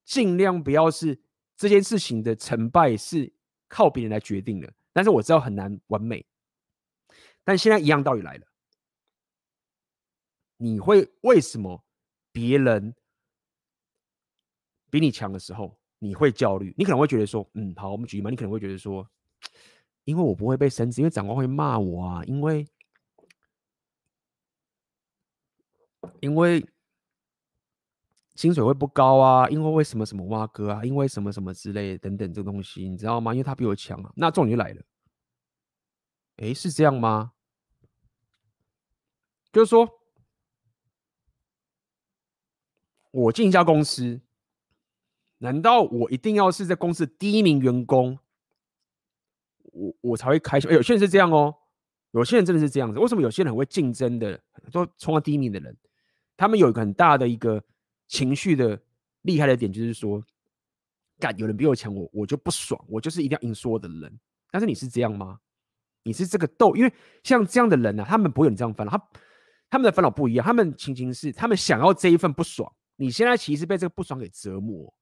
[0.05, 1.20] 尽量不要是。
[1.61, 3.31] 这件事情的成败是
[3.69, 6.24] 靠别人来决定的，但是我知道很难完美。
[7.45, 8.47] 但现在一样道理来了，
[10.57, 11.85] 你会为什么
[12.32, 12.95] 别人
[14.89, 16.74] 比你强的时候，你会焦虑？
[16.78, 19.07] 你可能会觉得说，嗯，好，我们举例嘛，你可能会觉得说，
[20.05, 22.66] 因为我不会被升职，因为长官会骂我啊，因为，
[26.20, 26.66] 因为。
[28.40, 33.34] 薪水会不高啊，因为为什么什么挖哥啊，因为什么什么之类等等这个东西，你知道吗？
[33.34, 34.10] 因为他比我强啊。
[34.16, 34.82] 那重点就来了，
[36.36, 37.32] 诶，是这样吗？
[39.52, 39.86] 就是说，
[43.10, 44.22] 我进一家公司，
[45.36, 48.18] 难道我一定要是在公司第一名员工，
[49.64, 50.70] 我我才会开心？
[50.70, 51.54] 有些人是这样哦，
[52.12, 52.98] 有些人真的是这样子。
[52.98, 54.40] 为什么有些人很会竞争的，
[54.72, 55.76] 都冲到第一名的人？
[56.38, 57.62] 他们有一个很大的一个
[58.11, 58.77] 情绪的
[59.23, 60.20] 厉害的点，就是说，
[61.20, 64.19] 干有人比我强，我我就不爽，我就是一定要赢所有的人。
[64.51, 65.39] 但是你是这样吗？
[66.03, 66.74] 你是这个斗？
[66.74, 66.93] 因为
[67.23, 69.09] 像这样的人呢、他们不会有你这样烦恼，他
[69.70, 72.70] 他们的烦恼不一样，他们情形是他们想要这一份不爽。
[72.97, 74.93] 你现在其实被这个不爽给折磨，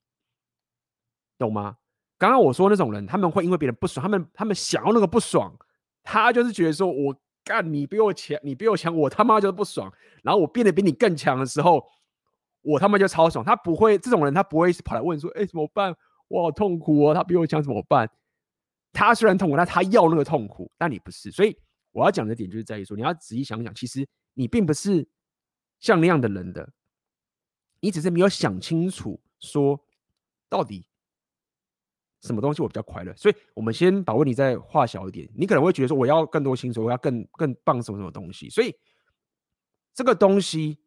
[1.38, 1.78] 懂吗？
[2.18, 5.56] 刚刚我说那种人，他们会因为别人不爽，他们他们想要那个不爽，
[6.02, 7.18] 他就是觉得说我。
[7.44, 9.90] 干你比我强，你比我强，我他妈就是不爽。
[10.22, 11.82] 然后我变得比你更强的时候，
[12.68, 13.44] 我他妈就超爽。
[13.44, 15.94] 他不会这种人，他不会跑来问说：“哎，怎么办？
[16.28, 18.10] 我好痛苦哦。”他比我强怎么办？
[18.92, 20.70] 他虽然痛苦，但他要那个痛苦。
[20.76, 21.56] 但你不是，所以
[21.92, 25.08] 我要讲的点就是在于说，你要仔细想想，其实你并不是
[25.80, 26.70] 像那样的人的，
[27.80, 29.80] 你只是没有想清楚说
[30.48, 30.86] 到底。
[32.20, 33.14] 什么东西我比较快乐？
[33.14, 35.30] 所以我们先把问题再画小一点。
[35.36, 38.50] 你可能会觉得说，我要更多薪水，我要更更棒什么什么东西。
[38.50, 38.74] 所以
[39.94, 40.80] 这个东西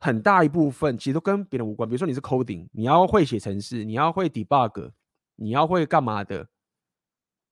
[0.00, 1.88] 很大一部分其实都跟别人无关。
[1.88, 4.90] 比如说你是 coding，你要会写程式，你要会 debug，
[5.36, 6.48] 你要会干嘛的？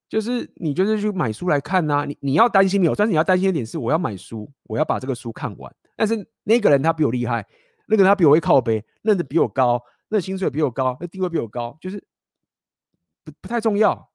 [0.08, 2.94] 就是你就是去买书来看呐、你你要担心没有？
[2.94, 5.70] 但是你要担心一点是，我要买书，我要把这个书看完。
[5.94, 7.46] 但是那个人他比我厉害，
[7.86, 9.82] 那个人他比我会靠背，认得比我高。
[10.08, 12.02] 那薪水比我高，那地位比我高，就是
[13.22, 14.10] 不不太重要，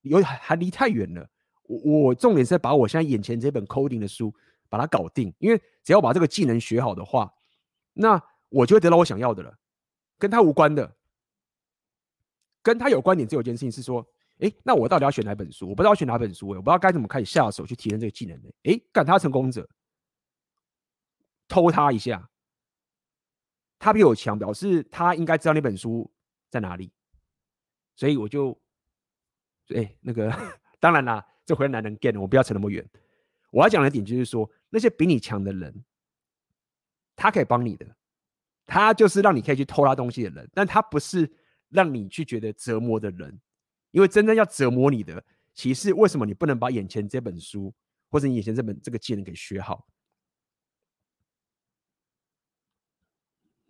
[0.00, 1.28] 有还离太远了。
[1.64, 4.34] 我我重点是把我现在眼前这本 coding 的书
[4.70, 7.30] 把它搞定，因为只要把这个技能学好的话，
[7.92, 9.56] 那我就会得到我想要的了。
[10.18, 10.96] 跟他无关的，
[12.62, 14.06] 跟他有关点只有一件事情是说，
[14.40, 15.68] 诶，那我到底要选哪本书？
[15.68, 18.52] 我不知道要选哪本书，我不知道该怎么开始下手去提升这个技能的。
[18.64, 19.66] 诶，干他成功者，
[21.48, 22.28] 偷他一下。
[23.78, 26.12] 他比我强，表示他应该知道那本书
[26.50, 26.92] 在哪里，
[27.96, 28.60] 所以我就，
[29.74, 30.30] 哎、那个
[30.78, 32.86] 当然啦，这回来男人 get，我不要扯那么远。
[33.50, 35.82] 我要讲的点就是说，那些比你强的人，
[37.20, 37.86] 他可以帮你的，
[38.64, 41.30] 他就是让你可以去偷他东西的人，但他不是
[41.68, 43.38] 让你去觉得折磨的人，
[43.90, 45.22] 因为真正要折磨你的，
[45.52, 47.74] 其实为什么你不能把眼前这本书
[48.08, 49.86] 或者你眼前这本这个技能给学好？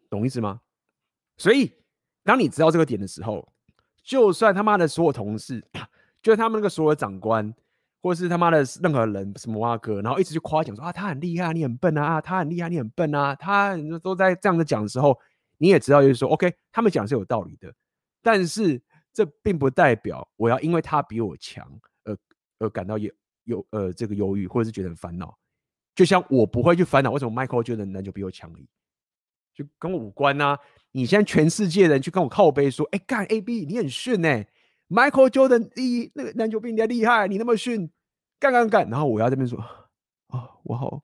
[0.09, 0.61] 懂意思吗？
[1.37, 1.73] 所以，
[2.23, 3.53] 当你知道这个点的时候，
[4.05, 5.61] 就算他妈的所有同事，
[6.23, 7.53] 就算他们那个所有长官，
[8.03, 15.19] 或是他妈的任何人，什么阿哥，然后一直去夸奖说啊，他很厉害，你很笨啊，他很厉害，你很笨啊，他都在这样子讲的时候，
[15.59, 17.73] 你也知道就是说，OK，他们讲是有道理的，
[18.23, 18.81] 但是
[19.13, 21.67] 这并不代表我要因为他比我强
[22.05, 22.17] 而
[22.59, 23.13] 而感到有
[23.45, 25.37] 有呃这个忧郁，或者是觉得很烦恼。
[25.95, 28.67] 就像我不会去烦恼为什么 Michael Jordan 篮球比我强而已。
[29.53, 30.59] 就跟我无关呐、啊！
[30.93, 34.43] 你现在全世界人去跟我靠背说，哎、干 AB，你很逊呢、
[34.91, 37.89] Michael Jordan 第一，那个篮球比你还厉害，你那么逊，
[38.41, 38.91] 干干干。
[38.91, 39.59] 然后我要这边说，
[40.27, 41.03] 啊、我好，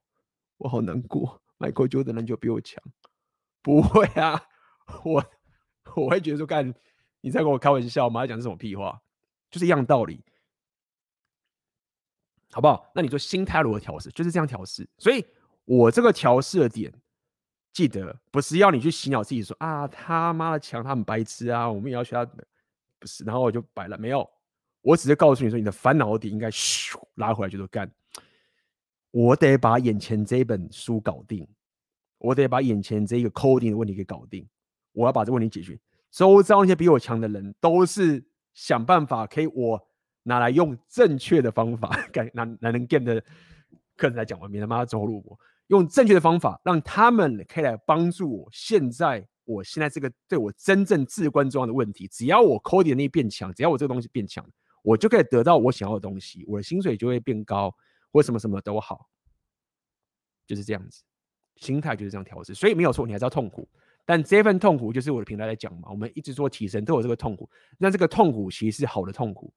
[0.59, 1.41] 我好难过。
[1.59, 2.83] Michael Jordan 篮球比我强，
[3.63, 4.43] 不会啊，
[5.05, 5.25] 我
[5.95, 6.75] 我会觉得说，干，
[7.21, 8.27] 你在跟我开玩笑吗？
[8.27, 9.01] 讲这种屁话，
[9.51, 10.25] 就是一样道理，
[12.51, 12.91] 好不好？
[12.95, 14.11] 那你说心态如何调试？
[14.11, 14.89] 就是这样调试。
[14.99, 15.25] 所以
[15.65, 16.93] 我这个调试的点。
[17.73, 22.33] 记得不是要你去洗脑自己说啊，他妈的强，他很白痴啊，我们也要学他，
[22.99, 24.29] 不是，然后我就摆了，没有，
[24.81, 27.91] 我只是告诉你说，你的烦恼点应该咻拉回来，就说干，
[29.11, 31.47] 我得把眼前这一本书搞定，
[32.19, 34.49] 我得把眼前这一个 coding 的问题给搞定，
[34.93, 35.79] 我要把这问题解决。
[36.11, 38.25] 周遭那些比我强的人，都是
[38.55, 39.89] 想办法可以我
[40.23, 43.21] 拿来用正确的方法，干拿拿能 game 的
[43.97, 45.39] 课程来讲完，免得妈走路我。
[45.69, 48.49] 用正确的方法，让他们可以来帮助我。
[48.53, 54.45] 现在，我现在这个对我真正至关重要的问题，只要我 coding 能力变强，只要我这个东西变强，
[54.83, 57.75] 我就可以得到我想要的东西，我的薪水就会变高，
[58.13, 59.09] 或什么什么都好，
[60.47, 61.03] 就是这样子，
[61.57, 62.53] 心态就是这样调适。
[62.55, 63.69] 所以没有错，你还是要痛苦，
[64.05, 67.49] 但这份痛苦就是我的平台在讲嘛，我们一直说提升都有这个痛苦，
[67.79, 69.53] 那这个痛苦其实是好的痛苦，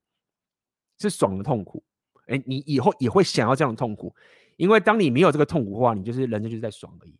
[0.99, 1.83] 是爽的痛苦。
[2.27, 4.15] 哎，你以后也会想要这样的痛苦。
[4.55, 7.17] 因为当你没有这个痛苦的话，你就是人生就是在爽而已。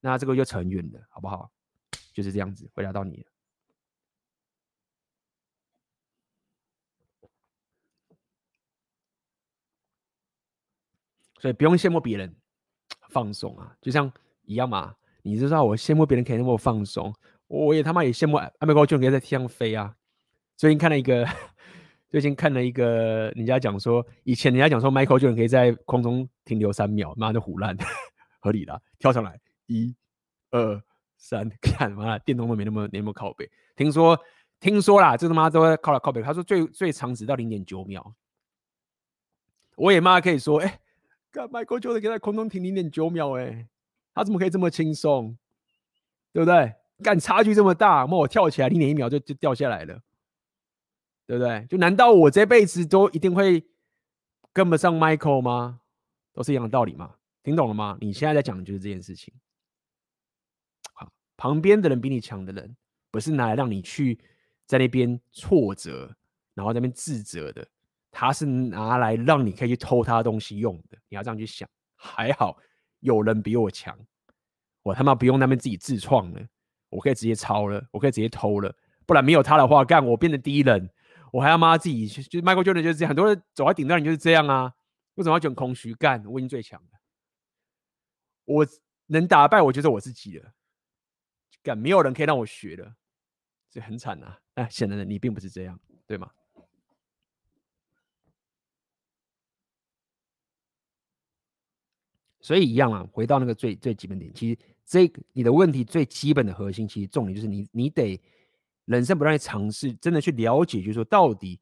[0.00, 1.50] 那这个就扯很远了，好不好？
[2.12, 3.24] 就是这样子，回答到你。
[11.40, 12.36] 所以不用羡慕别人
[13.08, 14.12] 放松啊，就像
[14.44, 14.94] 一样嘛。
[15.22, 17.14] 你知道我羡慕别人可以那么放松，
[17.48, 19.96] 我也他妈也羡慕艾米高就可以在天上飞啊。
[20.56, 21.26] 最近看了一个。
[22.12, 27.74] 最近看了一个，人家讲说，以前人家讲说，Michael Jordan 可以在空中停留三秒，妈的唬烂，
[28.38, 29.96] 合理的，跳上来，一、
[30.50, 30.82] 二、
[31.22, 33.48] 三， 看妈，电动都没那么没那么靠背。
[33.76, 34.18] 听说
[34.58, 36.20] 听说啦，这他妈都在靠了靠背。
[36.20, 38.12] 他说最最长只到零点九秒，
[39.76, 40.80] 我也妈可以说，哎、欸，
[41.30, 43.68] 看 Michael Jordan 可以在空中停零点九秒，哎，
[44.12, 45.38] 他怎么可以这么轻松？
[46.32, 46.74] 对不对？
[47.04, 50.00] 干差距这么大，那我跳起来零点一秒就就掉下来了，
[51.24, 51.64] 对不对？
[51.70, 53.64] 就难道我这辈子都一定会
[54.52, 55.80] 跟不上 Michael 吗？
[56.32, 57.14] 都是一样的道理吗？
[57.44, 57.96] 听懂了吗？
[58.00, 59.32] 你现在在讲的就是这件事情。
[61.42, 62.76] 旁边的人比你强的人，
[63.10, 64.16] 不是拿来让你去
[64.64, 66.14] 在那边挫折，
[66.54, 67.66] 然后在那边自责的，
[68.12, 70.96] 他是拿来让你可以去偷他的东西用的。
[71.08, 71.68] 你要这样去想。
[71.96, 72.56] 还好
[73.00, 73.98] 有人比我强，
[74.84, 76.40] 我他妈不用那边自己自创了，
[76.90, 78.72] 我可以直接抄了，我可以直接偷了。
[79.04, 80.88] 不然没有他的话，干我变成第一人，
[81.32, 84.72] 我还要妈自己就 Michael Jordan 就是这样，很多人走在顶端，你就是这样啊。
[85.14, 85.92] 为什么要卷空虚？
[85.94, 87.00] 干我已经最强了，
[88.44, 88.64] 我
[89.06, 90.52] 能打败我就是我自己了。
[91.62, 92.94] 干没有人可以让我学的，
[93.70, 94.40] 这很惨啊！
[94.54, 96.30] 哎，显然的你并不是这样，对吗？
[102.40, 108.20] 所以一样啊，回到那个最最基本点，其实这你的问题最基本的核心，其实重点就是你你得
[108.86, 111.60] 人生不断尝试，真的去了解，就是说到底，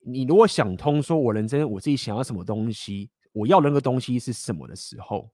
[0.00, 5.32] 你如果想通，说我人生我自己想要什么东西，我要那个东西是什么的时候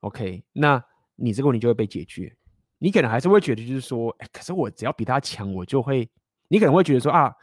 [0.00, 0.84] ，OK，那
[1.16, 2.34] 你这个问题就会被解决。
[2.78, 6.08] 你可能还是会觉得，就是说，哎，可是我只要比他强，我就会，
[6.48, 7.34] 你可能会觉得说啊，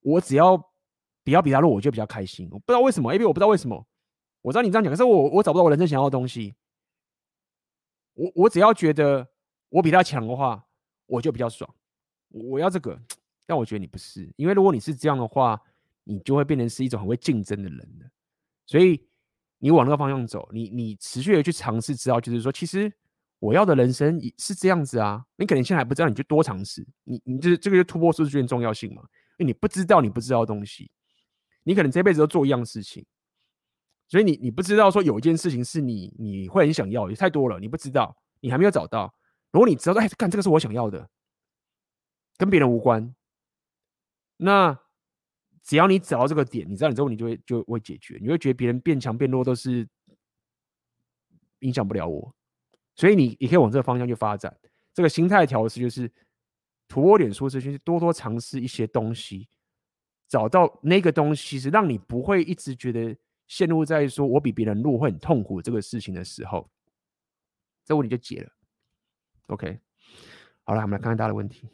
[0.00, 0.56] 我只要
[1.22, 2.48] 比要比他弱，我就比较开心。
[2.50, 3.86] 我不知道为什么，因为我不知道为什么。
[4.42, 6.54] 我知道你这样讲，可是我我找不到我人生想要的东西。
[8.14, 9.28] 我我只要觉得
[9.68, 10.64] 我比他强的话，
[11.06, 11.68] 我就比较爽。
[12.28, 12.98] 我要这个，
[13.44, 15.60] 但我觉得你不是，因为如果你是这样的话，
[16.04, 18.08] 你就会变成是一种很会竞争的人了。
[18.64, 19.04] 所以
[19.58, 22.90] 你往那个方向走，你你持续的去尝试，知道就是说，其实
[23.38, 25.24] 我要的人生也是这样子啊。
[25.36, 26.86] 你可能现在还不知道，你就多尝试。
[27.04, 29.02] 你你就是这个就突破舒适圈重要性嘛？
[29.38, 30.90] 因为你不知道你不知道的东西，
[31.62, 33.04] 你可能这辈子都做一样事情。
[34.08, 39.12] 所以你你不知道说有一件事情是你你会很想要，也太多了，你不知道，你还没有找到。
[39.50, 41.08] 如果你知道，哎，看这个是我想要的，
[42.36, 43.14] 跟别人无关。
[44.36, 44.78] 那
[45.62, 49.88] 只要你找到这个点，你知道你之后你就会就会解决，你会觉得别人变强变弱都是
[51.58, 52.34] 影响不了我。
[52.96, 54.52] 所以你你可以往这个方向去发展。
[54.92, 56.10] 这个心态调试就是
[56.88, 59.48] 突破点舒适圈，多多尝试一些东西，
[60.26, 63.16] 找到那个东西是让你不会一直觉得。
[63.48, 66.68] 陷入在说我比别人弱会很痛苦这个事情的时候，
[67.84, 68.50] 这问题就解了。
[69.46, 69.78] OK，
[70.64, 71.68] 好了，我们来看看大家的问题。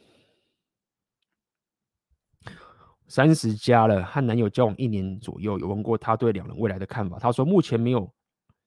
[3.07, 7.17] 三十加了，和男友交往一年左右，有问过他对两人未来的看法。
[7.17, 8.13] 他说目前没有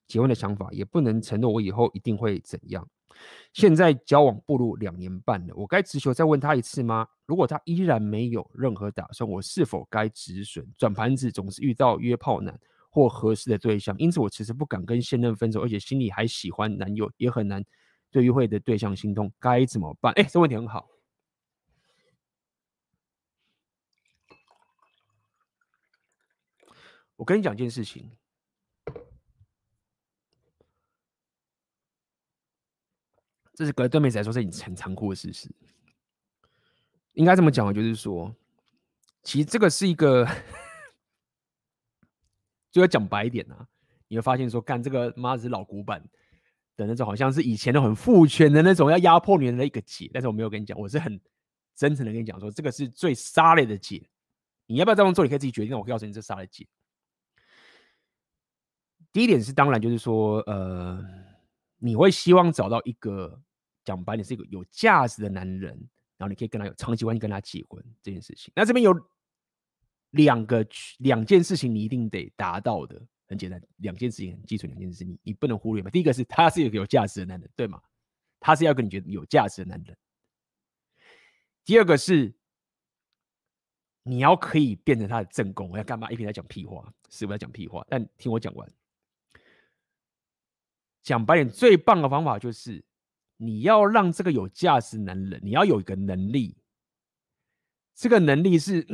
[0.06, 2.88] 结婚的想法，也不能承诺我以后一定会怎样。
[3.52, 7.06] 现在交往步入两年半了，我该直球再问他一次吗？
[7.26, 10.66] 如果他依然没有任何打算，我是否该止损？
[10.76, 12.58] 转盘子总是遇到约炮男。
[12.88, 17.62] 或合适的对象，因此我其实不敢跟现任分手，而且心里还喜欢男友，也很难
[18.10, 20.14] 对约会的对象心动，该怎么办？
[20.14, 20.88] 哎，这问题很好。
[27.16, 28.10] 我跟你讲一件事情，
[33.56, 35.50] 这是隔对妹子来说是很残酷的事实。
[37.14, 38.32] 应该这么讲，就是说，
[39.24, 40.28] 其实这个是一个。
[42.72, 43.66] 就要讲白一点啊，
[44.06, 45.98] 你会发现说，干这个妈是老古板
[46.76, 50.10] 的那种，好像是以前的很父权的那种要压迫女人的一个解。
[50.12, 51.18] 但是我没有跟你讲，我是很
[51.74, 54.06] 真诚的跟你讲说，这个是最沙雷的解。
[54.66, 55.24] 你要不要这样做？
[55.24, 55.74] 你可以自己决定。
[55.74, 56.68] 我告诉你，这沙雷解。
[59.10, 61.02] 第一点是，当然就是说，呃，
[61.78, 63.40] 你会希望找到一个
[63.86, 65.72] 讲白点是一个有价值的男人，
[66.18, 68.52] 然后你可以跟他有长期关系，跟他结婚这件事情。
[68.54, 68.94] 那这边有。
[70.10, 70.66] 两个
[70.98, 75.90] 两件事情你一定得达到的，很简单，两件事情很基础，两件事情你你不能忽略嘛。
[75.90, 77.82] 第一个是他是一个有价值的男人，对吗？
[78.40, 79.94] 他是要跟你觉得有价值的男人。
[81.64, 82.32] 第二个是
[84.04, 86.10] 你要可以变成他的正宫，我要干嘛？
[86.10, 87.84] 一边在讲屁话，是不是在讲屁话？
[87.90, 88.72] 但听我讲完，
[91.02, 92.82] 讲白点，最棒的方法就是
[93.36, 96.56] 你要让这个有价值男人，你要有一个能力，
[97.94, 98.86] 这个能力是。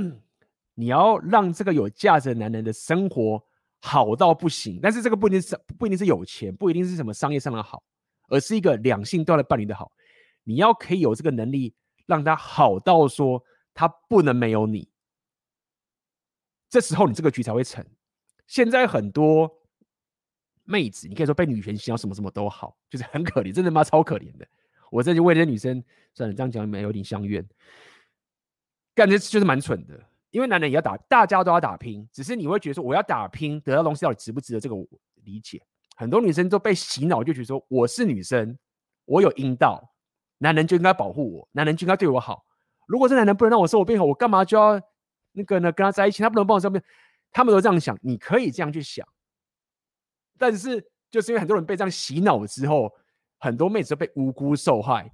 [0.74, 3.44] 你要让这个有价值男人的生活
[3.78, 7.85] 好到不行，但是这个不一定是不一定是有钱，不一定是什么商业上的好，
[8.28, 9.93] 而是一个两性都要伴侣的好。
[10.44, 11.74] 你要可以有这个能力，
[12.06, 13.44] 让他好到说
[13.74, 14.89] 他不能没有你，
[16.70, 17.85] 这时候你这个局才会成。
[18.47, 19.61] 现在很多
[20.64, 24.47] 妹子，你可以说被女权洗脑，什么什么都好，就是很可怜，真的妈超可怜的。
[24.90, 25.82] 我这就为这些女生，
[26.14, 27.47] 算了，这样讲没有点相怨，
[28.94, 29.98] 感觉就是蛮蠢的。
[30.30, 34.60] 因为男人也要打，大家都要打拼，只是你会觉得说，我要打拼得到东西到底值不值得？
[34.60, 34.86] 这个我
[35.24, 35.62] 理解。
[35.94, 38.59] 很多女生都被洗脑，就觉得说我是女生，
[39.05, 39.93] 我有阴道，
[40.39, 42.44] 男人就应该保护我，男人就应该对我好。
[42.86, 44.80] 如果这男人不能让我生活变好，我干嘛就要
[45.32, 45.70] 那个呢？
[45.72, 46.80] 跟他在一起，他不能帮我生活，
[47.30, 49.06] 他们都这样想，你可以这样去想。
[50.43, 52.93] 但是就是因为很多人被这样洗脑之后，
[53.39, 55.09] 很多妹子都被无辜受害。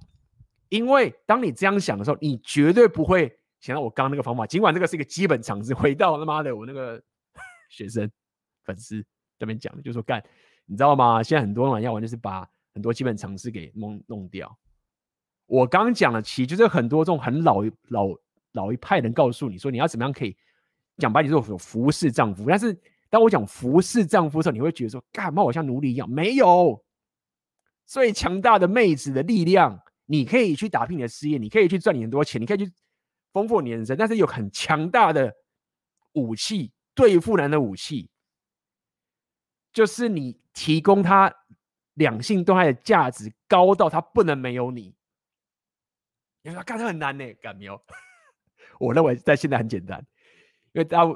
[0.69, 4.47] 因为当你这样想的时候，你绝对不会想到我刚刚那个方法。
[4.47, 6.99] 尽管这个是一个基本常识，回到他妈的我那个
[7.69, 8.09] 学生
[8.63, 9.05] 粉丝
[9.37, 10.19] 这边讲，就是说干，
[10.65, 11.21] 你知道吗？
[11.21, 14.57] 现在很多人玩就是把很多基本常识给弄弄掉。
[15.45, 18.07] 我刚讲的，其实就是很多这种很老老
[18.53, 20.35] 老一派人告诉你说，你要怎么样可以
[20.97, 22.45] 讲白，你说服侍丈夫。
[22.47, 22.75] 但是
[23.09, 26.09] 当我讲服侍丈夫的时候，你会觉得说，干嘛我像奴隶一样？
[26.09, 26.83] 没有，
[27.85, 29.81] 最强大的妹子的力量。
[30.11, 32.73] 你可以去打拼你的事业，你可以去赚你很多钱，你可以去
[33.31, 35.31] 丰富你的人生，但是有很强大的
[36.13, 38.09] 武器对付男的武器，
[39.71, 41.31] 就是你提供他
[41.93, 44.95] 两性动态的价值高到他不能没有你。
[46.41, 47.31] 你说干这很难呢？
[47.35, 47.79] 干没有？
[48.79, 49.99] 我认为在现在很简单，
[50.71, 51.15] 因为大家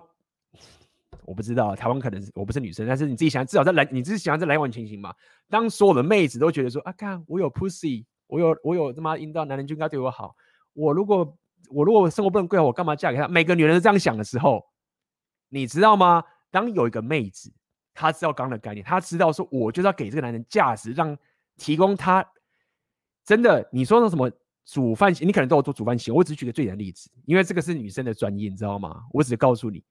[1.26, 5.14] 我不知道台湾可能是我不是女生，但是你自己想，至少在来你自己想在来往情形嘛。
[5.50, 8.06] 当所有的妹子都觉得说啊，看我有 pussy。
[8.28, 10.36] 我有我有他妈阴道，男人就应该对我好。
[10.74, 11.38] 我如果
[11.70, 13.28] 我如果生活不能过好，我干嘛嫁给他？
[13.28, 14.66] 每个女人都这样想的时候，
[15.50, 16.24] 你知道吗？
[16.50, 17.54] 当有一个妹子，
[17.94, 21.16] 她知道刚刚的概念，她知道说，我就是要给这个男人价值，让
[21.58, 22.26] 提供他
[23.24, 23.70] 真的。
[23.72, 24.32] 你说那什么
[24.66, 26.18] 煮饭，你可能都有做煮饭习惯。
[26.18, 29.04] 我只举个最简单的例子，因为这个是女生的专业，你知道吗？
[29.12, 29.84] 我只告诉你，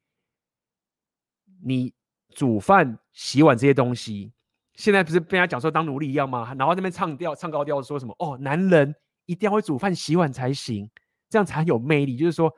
[1.65, 1.95] 你
[2.31, 4.33] 煮饭、洗碗这些东西。
[4.75, 6.55] 现在不是被人家讲说当奴隶一样吗？
[6.59, 8.95] 然后那边唱调唱高调说什么哦，男人
[9.27, 10.91] 一定要会煮饭洗碗才行，
[11.29, 12.17] 这样才有魅力。
[12.17, 12.53] 就是说，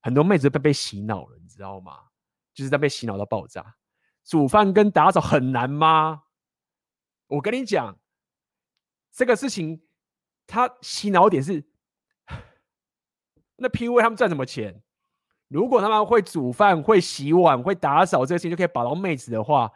[0.00, 1.92] 很多妹子被被洗脑了，你知道吗？
[2.54, 3.76] 就是在被洗脑到爆炸。
[4.24, 6.22] 煮饭跟打扫很难吗？
[7.26, 7.98] 我跟你讲，
[9.12, 9.82] 这个事情
[10.46, 11.64] 他洗脑点是，
[13.56, 14.82] 那 PUA 他们赚什么钱？
[15.52, 19.70] 如果他们会煮饭、会洗碗、会打扫这个事情就可以把到妹子的话。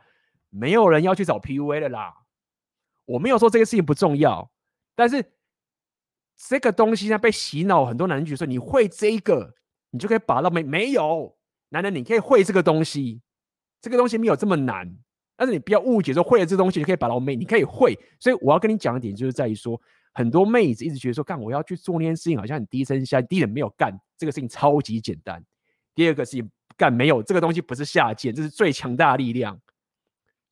[0.48, 2.14] 没有人要去找 PUA 的啦，
[3.04, 4.48] 我没有说这个事情不重要，
[4.94, 5.22] 但是
[6.34, 9.54] 这个东西呢被洗脑，很多男人觉得说你会这个，
[9.90, 11.36] 你就可以把到没没有？
[11.70, 13.20] 男人你可以会这个东西，
[13.82, 14.90] 这个东西没有这么难，
[15.36, 17.98] 但是你不要误解说会了这东西就可以把到妹，你可以会。
[18.18, 19.78] 所以我要跟你讲的点就是在于说，
[20.14, 25.44] 很多妹子一直觉得说干我要去做那件事情好像很低声下气，第一点没有干这个事情超级简单，
[25.96, 26.46] 第二个是
[26.76, 29.60] 干没有这个东西不是下贱，这是最强大的力量。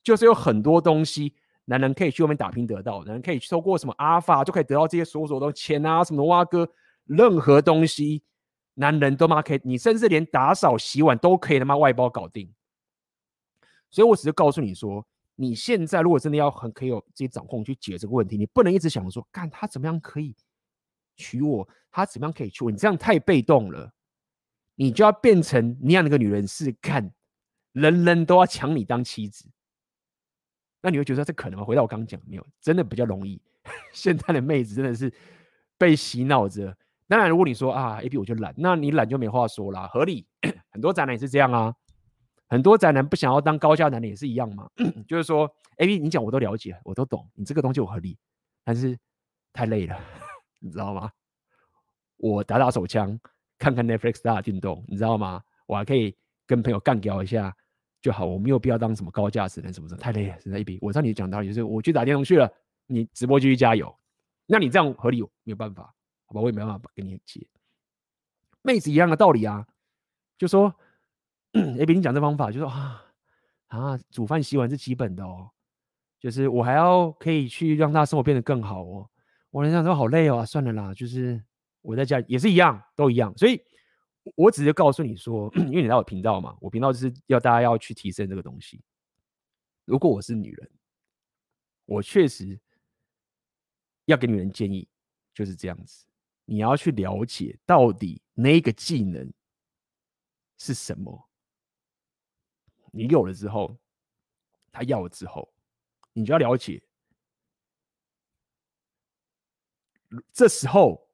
[0.03, 1.33] 就是有很多东西，
[1.65, 6.69] 男人可以去外面打拼得到，男人可以透过什么阿法就可以得到这些所有所有的钱啊，什么挖哥，
[7.05, 8.23] 任何东西，
[8.73, 12.51] 男人都妈可以，你甚至连打扫洗碗都可以他妈外包搞定。
[13.89, 15.05] 所以我只是告诉你说，
[15.35, 20.35] 你现在如果真的要很可以有自己掌控去解这个问题，你不能一直想着说，干他怎么样可以
[21.15, 23.91] 娶我，他怎么样可以娶我，你这样太被动了，
[24.75, 27.11] 你就要变成那样的一个女人是看，
[27.71, 29.49] 人人都要抢你当妻子。
[30.81, 31.65] 那你会觉得这可能吗？
[31.65, 33.41] 回到我刚刚讲，没有，真的比较容易。
[33.91, 35.11] 现在的妹子真的是
[35.77, 36.77] 被洗脑着。
[37.07, 40.27] 当然，如果你说啊，A B 我就懒，那你懒就没话说啦，合理。
[40.71, 41.73] 很多宅男也是这样啊，
[42.47, 44.69] 很多宅男不想要当高价男的也是一样嘛。
[45.07, 48.17] 就是说，A B 你讲我都了解，我都懂，你这个东西我合理，
[48.63, 48.97] 但是
[49.53, 49.99] 太累了，
[50.59, 51.11] 你知道吗？
[52.17, 53.19] 我打打手枪，
[53.65, 55.41] 看看 Netflix 打电动，你知道吗？
[55.65, 56.15] 我还可以
[56.45, 57.51] 跟朋友干掉一下。
[57.99, 60.77] 就好，我没有必要当什么高价值人，什么什么太累了，实在一笔。
[60.83, 62.47] 我知道你讲道理，就是我去打电动去了，
[62.85, 63.91] 你直播继续加油。
[64.45, 65.91] 那你这样合理，没有办法，
[66.27, 66.41] 好吧？
[66.41, 67.43] 我也没办法跟你接。
[68.61, 69.65] 妹子一样的道理啊，
[70.37, 70.71] 就说
[71.79, 73.03] A B 你讲这方法，就说啊
[73.69, 75.49] 啊，煮饭洗碗是基本的哦，
[76.19, 79.09] 就是我还要可以去让他生活变得更好哦。
[79.49, 81.43] 我人家说好累哦，算了啦，就是
[81.85, 83.61] 我在家也是一样，都一样，所以。
[84.33, 88.81] 我只是告诉你说，因为你在我频道嘛，我频道就是要大家要去提升这个东西。
[89.83, 90.71] 如果我是女人，
[91.85, 92.59] 我确实
[94.05, 94.89] 要给女人建议，
[95.31, 96.07] 就是这样子。
[96.45, 99.31] 你要去了解到底那个技能
[100.57, 101.29] 是什么，
[102.91, 103.77] 你有了之后，
[104.71, 105.53] 他要了之后，
[106.13, 106.81] 你就要了解。
[110.33, 111.04] 这时候。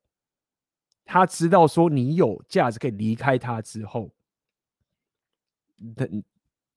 [1.06, 4.10] 他知道说你有价值可以离开他之后，
[5.96, 6.08] 他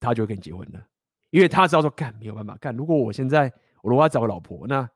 [0.01, 0.87] 他就会跟你结婚了，
[1.31, 2.75] 因为他知道说干没有办法干。
[2.77, 3.53] 如果我现在
[3.83, 4.89] 我如果要找个老婆，那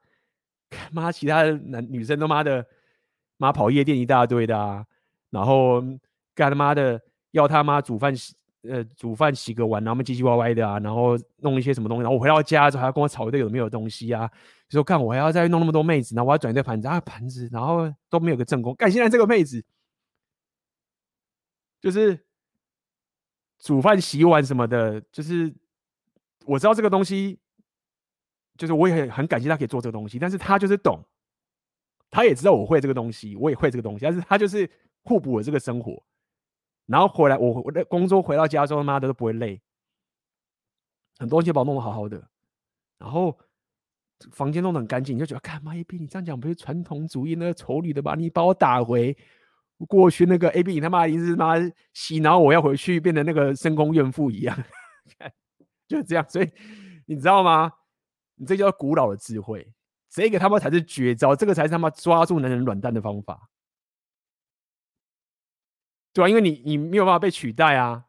[0.90, 2.66] 妈其他的男女生都妈的
[3.36, 4.84] 妈跑夜店一大堆的啊，
[5.30, 5.80] 然后
[6.34, 7.00] 干他妈的
[7.30, 14.26] 要他妈煮饭洗呃煮饭洗个碗，然后唧唧歪歪的啊，然后弄一些什么东西，然后我回到家之后还要跟我吵一堆有没有东西啊，
[14.68, 18.74] 就说看我还要再弄那么多妹子，然后我要转一堆盘子啊盘子，然后都没有个正宫。
[18.74, 19.64] 干现在这个妹子
[21.80, 22.18] 就是
[23.58, 25.54] 煮饭洗碗什么的，就是
[26.46, 27.38] 我知道这个东西，
[28.56, 31.04] 就是我也很很感谢他可以做这个东西，但是他就是懂。
[32.10, 34.68] 他也知道我会这个东西，我也会这个东西，但是他就是
[35.04, 36.02] 互补了这个生活。
[36.88, 39.60] 然后回来，我我的工作回到家之后，他妈的都不会累，
[41.18, 42.28] 很多东西把我弄得好好的，
[42.98, 43.38] 然后
[44.32, 48.14] 房间弄得很干净，你就觉得，看妈 AB，你这样讲不是传统主义那个丑女的吧？
[48.14, 49.16] 你把我打回
[49.86, 54.64] 过去那个 AB，你他妈一直他妈洗脑我要回去变成那个深宫怨妇一样，
[55.86, 56.26] 就是这样。
[56.28, 56.50] 所以
[57.06, 57.70] 你知道吗？
[58.34, 59.72] 你这叫古老的智慧。
[60.08, 63.48] 这个他妈才是绝招，这个才是他妈抓住男人软蛋的方法，
[66.12, 68.04] 对啊，因为你你没有办法被取代啊！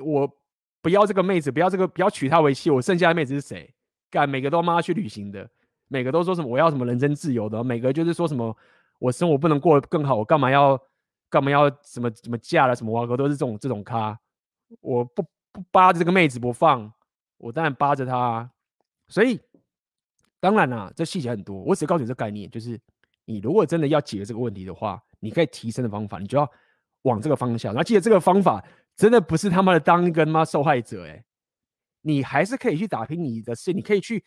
[0.00, 0.38] 我
[0.80, 3.74] 不要这个妹子，不要这个，不要娶她为妻，我剩下的妹子是谁？
[4.10, 5.48] 干，每个都妈妈去旅行的，
[5.88, 8.56] 每个都说什么我要什么人身自由的，每个就是说什么
[8.98, 10.80] 我生活不能过得更好，我干嘛要
[11.28, 14.18] 干嘛要什么什么嫁了什么哇哥都是这种这种咖，
[14.80, 15.22] 我不
[15.52, 16.92] 不扒着这个妹子不放，
[17.38, 18.50] 我当然扒着她啊，
[19.08, 19.40] 所以。
[20.40, 21.62] 当然啦、这细节很多。
[21.62, 22.76] 我只告诉你这概念，就是
[23.26, 26.50] 你如果真的要解决这个问题的话，你可以提升的方法，你就要
[27.02, 27.72] 往这个方向。
[27.72, 28.64] 然后记得这个方法
[28.96, 31.24] 真的不是他妈的当一个妈受害者，哎，
[32.02, 34.24] 你还是可以去打拼你的事，你可以去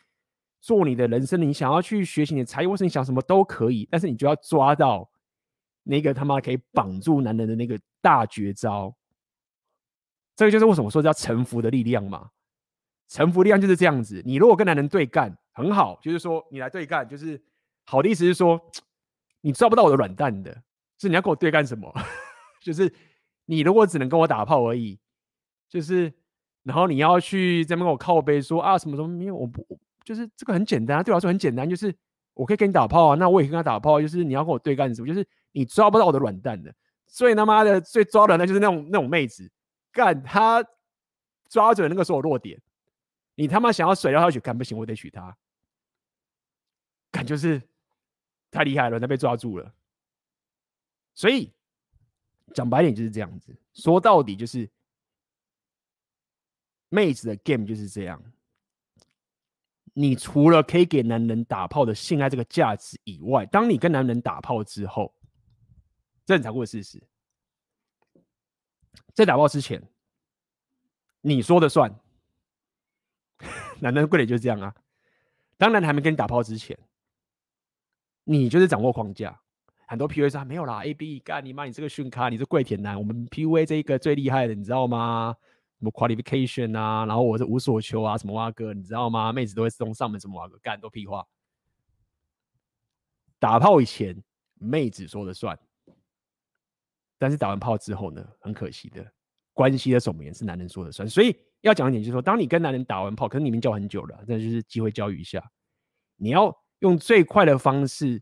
[0.61, 3.87] 做你的人生，你想要去学习你的才艺，或是你想什么都可以。
[3.91, 5.09] 但是你就要抓到
[5.83, 8.95] 那个他妈可以绑住男人的那个大绝招。
[10.35, 12.29] 这个就是为什么说叫臣服的力量嘛。
[13.07, 14.21] 臣服力量就是这样子。
[14.25, 15.37] 你如果跟男人对干。
[15.57, 17.41] 很好，就是说你来对干，就是
[17.85, 18.59] 好的意思是说，
[19.39, 20.51] 你抓不到我的软蛋的，
[20.99, 21.89] 是你要跟我对干什么？
[22.65, 22.91] 就是
[23.45, 24.99] 你如果只能跟我打炮而已，
[25.69, 26.11] 就是
[26.63, 29.63] 然后你要去这边跟我靠背说啊什么什么，没有我不
[30.03, 31.95] 就是这个很简单，对我来说很简单，就是
[32.33, 35.07] 我可以跟你打炮啊，那我也跟他打炮，就是你要跟我对干什么？
[35.07, 36.73] 就是你抓不到我的软蛋的，
[37.05, 39.47] 最他妈的最抓的那就是那种那种妹子，
[39.91, 40.65] 干他
[41.47, 42.59] 抓准那个是我弱点，
[43.35, 45.37] 你他妈想要甩掉他去干不行，我得娶她。
[47.11, 47.61] 感就是
[48.49, 49.71] 太厉害了，他被抓住了。
[51.13, 51.53] 所以
[52.53, 54.69] 讲白点就是这样子，说到底就是
[56.89, 58.21] 妹子的 game 就是这样。
[59.93, 65.13] 你除了可以给男人打炮的性爱这个价值以外，当你跟男人打炮之后，
[66.25, 67.01] 这很残酷的事实，
[69.13, 69.81] 在打炮之前，
[71.21, 71.93] 你说的算。
[73.79, 74.75] 男人贵点就是这样啊。
[75.57, 76.77] 当男人还没跟你打炮之前。
[78.27, 79.39] 你就是掌握框架，
[79.87, 85.35] 很多 PUA 说没有啦，A B 干你妈，你这个逊咖，你是跪舔男，我们 PUA 这一个最厉害的，你知道吗？
[85.77, 89.31] 什么 qualification 啊，然后我是无所求啊，什么哇哥，你知道吗？
[89.31, 91.25] 妹子都会自动上门，什么哇哥，干都屁话。
[93.37, 94.15] 打炮以前，
[94.55, 95.57] 妹子说了算，
[97.19, 99.05] 但是打完炮之后呢，很可惜的，
[99.53, 101.07] 关系的守门员是男人说了算。
[101.07, 105.43] 所以要讲一点，就是说，当你跟男人打完炮，可能你们交很久了，那就是机会教育一下，
[106.15, 106.55] 你要。
[106.79, 108.21] 用最快的方式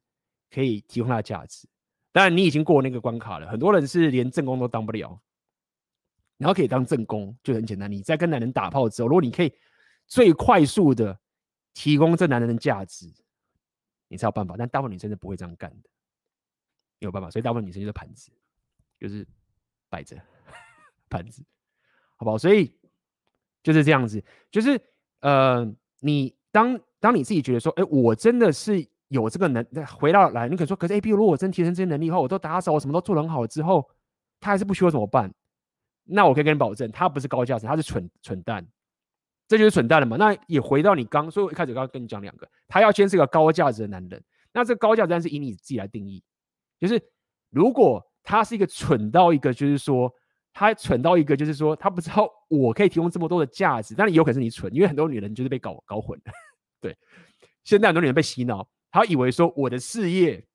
[0.53, 1.67] 可以提供它的价值。
[2.11, 3.49] 当然，你已经过那个关卡了。
[3.49, 5.19] 很多人是连正宫都当不了，
[6.37, 7.91] 然后可以当正宫就很简单。
[7.91, 9.51] 你在跟男人打炮之后，如果你可以
[10.05, 11.19] 最快速的
[11.73, 13.11] 提供这男人的价值，
[14.07, 14.55] 你才有办法。
[14.55, 15.89] 但大部分女生是不会这样干的，
[16.99, 17.31] 有办法。
[17.31, 18.31] 所以大部分女生就是盘子，
[18.99, 19.27] 就是
[19.89, 20.15] 摆着
[21.09, 21.43] 盘子，
[22.15, 22.37] 好不好？
[22.37, 22.71] 所以
[23.63, 24.79] 就是这样子，就是
[25.21, 25.65] 呃，
[25.99, 26.79] 你当。
[27.03, 33.87] 当你自己觉得说，哎，我真的是有这个能，回到来，你可以说，可是 A B，如果我真提升这些能力后，我都打扫，我什么都做得很好之后，
[34.39, 35.31] 他还是不娶我怎么办？
[36.03, 38.65] 那我可以跟你保证，他不是高价值，他是蠢蠢蛋，
[39.47, 40.17] 这就是蠢蛋了嘛？
[40.17, 44.21] 那也回到你刚，所以我一开始刚刚跟你讲两个，他要先是个高价值的男人，
[44.51, 46.23] 那这个高价值是以你自己来定义，
[46.79, 46.99] 就是
[47.51, 50.11] 如果他是一个蠢到一个，就是说
[50.53, 56.31] 他蠢到一个，就是说他不知道我可以提供这么多的价值，但是有可能是你蠢，因为很多女人就是被搞搞混了。
[56.81, 56.97] 对，
[57.63, 60.47] 现在很多女人被洗脑，他以为说我的事业、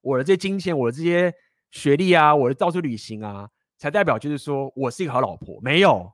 [0.00, 1.34] 我的这些金钱、我的这些
[1.70, 5.60] 学历啊、我的到处旅行啊，才代表就是说我是一个好老婆。
[5.60, 6.10] 没有，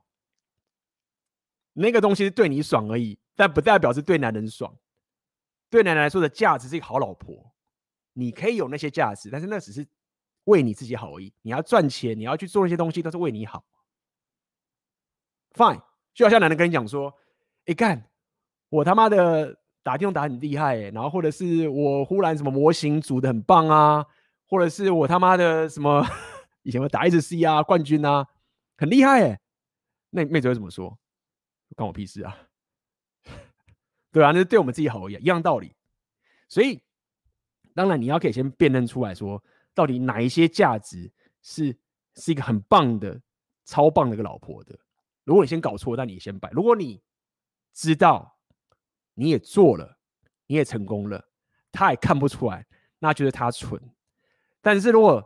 [1.71, 4.77] 那个东西是对你爽而已，但不代表是对男人爽。
[5.69, 7.55] 对男人来说的价值是一个好老婆，
[8.11, 9.87] 你可以有那些价值，但是那只是
[10.43, 11.33] 为你自己好而已。
[11.41, 13.65] 你要赚钱，你要去做那些东西，都是为你好。
[15.53, 15.81] Fine，
[16.13, 17.13] 就好像男人跟你讲说
[17.67, 18.11] ：“哎干。”
[18.67, 24.03] 我他妈的打电动打很厉害，欸，然后或者是我忽然什么模型组的很棒啊，
[24.47, 26.03] 或者是我他妈的什么
[26.63, 28.27] 以前我打一直 C 啊冠军啊，
[28.77, 29.39] 很厉害哎。
[30.09, 30.97] 那妹子会怎么说？
[31.75, 32.35] 关我屁事啊！
[34.11, 35.75] 对啊，那是对我们自己好一样，一样道理。
[36.49, 36.81] 所以，
[37.75, 39.43] 当然你要可以先辨认出来说，
[39.75, 41.11] 到底哪一些价值
[41.43, 41.77] 是
[42.15, 43.21] 是一个很棒的、
[43.65, 44.75] 超棒的一个老婆的。
[45.25, 46.49] 如果你先搞错，那你先摆。
[46.49, 47.03] 如果你
[47.71, 48.34] 知道，
[49.15, 49.97] 你也做了，
[50.45, 51.23] 你也成功了，
[51.71, 52.65] 他也看不出来，
[52.99, 53.81] 那就是他蠢。
[54.61, 55.23] 但是如果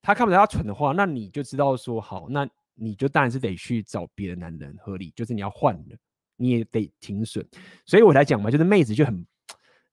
[0.00, 5.96] 他看不出来他蠢的话，那你就知道说好，那你就当然是得去找别的男人，合理就是你要换了，
[6.36, 7.46] 你也得停损。
[7.84, 9.26] 所以我来讲嘛，就是妹子就很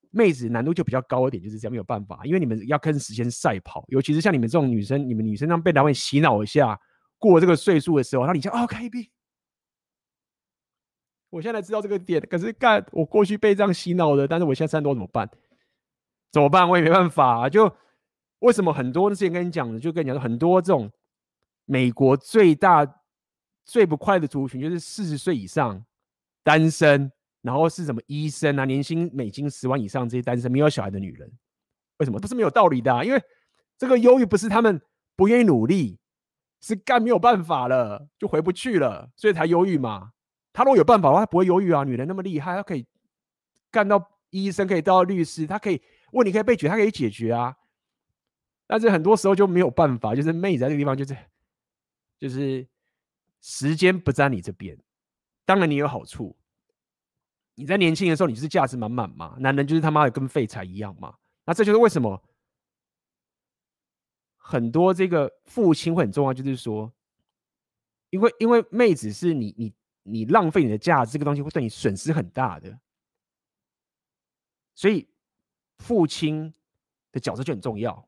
[0.10, 6.78] 妹子难度就比较高一点，就是这样没有办法，因为你们要跟时间赛跑，尤其是像你们这种女生，你们女生这样被男人洗脑一下，
[7.18, 9.10] 过这个岁数的时候，那你就哦开闭。
[11.32, 15.28] 我现在知道这个点，可是干我过去被这样洗脑的，但是我现在三十多怎么办？
[16.32, 16.70] 怎么办？
[16.70, 17.50] 我也没办法啊。
[17.50, 17.74] 就
[18.40, 20.92] 为什么很多之前跟你讲的，就跟你讲很多这种
[21.66, 22.86] 美国最大
[23.66, 25.84] 最不快的族群，就是四十岁以上
[26.44, 31.32] 单身，然后是什么医生啊，年薪美金十万以上这些单身没有小孩的女人，
[31.98, 32.20] 为什么？
[32.20, 33.24] 不是没有道理的啊，因为
[33.78, 34.82] 这个忧郁不是他们
[35.16, 35.98] 不愿意努力，
[36.60, 40.12] 是干没有办法了，就回不去了，所以才忧郁嘛。
[40.54, 41.86] 他如果有办法的话，他不会犹豫啊。
[41.86, 42.86] 女人那么厉害，她可以
[43.72, 47.56] 干到医生，可以到律师，她可以问题可以被解决，她可以解决啊。
[48.68, 51.18] 但是很多时候就没有办法，就是妹子在这个地方，就是
[52.20, 52.68] 就是
[53.40, 54.78] 时间不在你这边。
[55.46, 56.36] 当然你有好处，
[57.56, 59.38] 你在年轻的时候你就是价值满满嘛。
[59.40, 61.16] 男人就是他妈的跟废柴一样嘛。
[61.46, 62.22] 那这就是为什么
[64.36, 66.92] 很多这个父亲会很重要，就是说，
[68.10, 69.74] 因为因为妹子是你你。
[70.04, 72.80] 你浪费你的价值，这个东西会对你损失很大的，
[74.74, 75.08] 所以
[75.78, 76.54] 父亲
[77.12, 78.08] 的角色就很重要。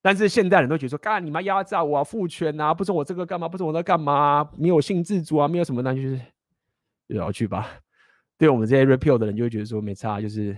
[0.00, 6.20] 但是现代人都觉得说，干你妈压榨我啊，父权啊，不准我这个干嘛，不准我那干嘛，没有性自主啊，没有什么，那就是
[7.08, 7.80] 就要去吧。
[8.36, 10.54] 对我们这些 repeal 的人就会觉得说没差，就是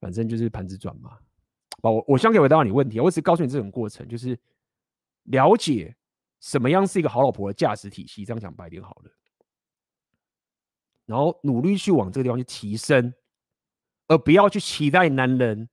[0.00, 1.16] 反正就是盘子转嘛。
[1.80, 4.36] 我我先给回答你问题，我只告诉你这种过程，就是
[5.24, 5.94] 了解
[6.40, 8.24] 什么样是一个好老婆的价值体系。
[8.24, 9.10] 这样讲白点好了。
[11.06, 13.12] 然后努力去往这个地方去提升，
[14.08, 15.68] 而不要去期待男人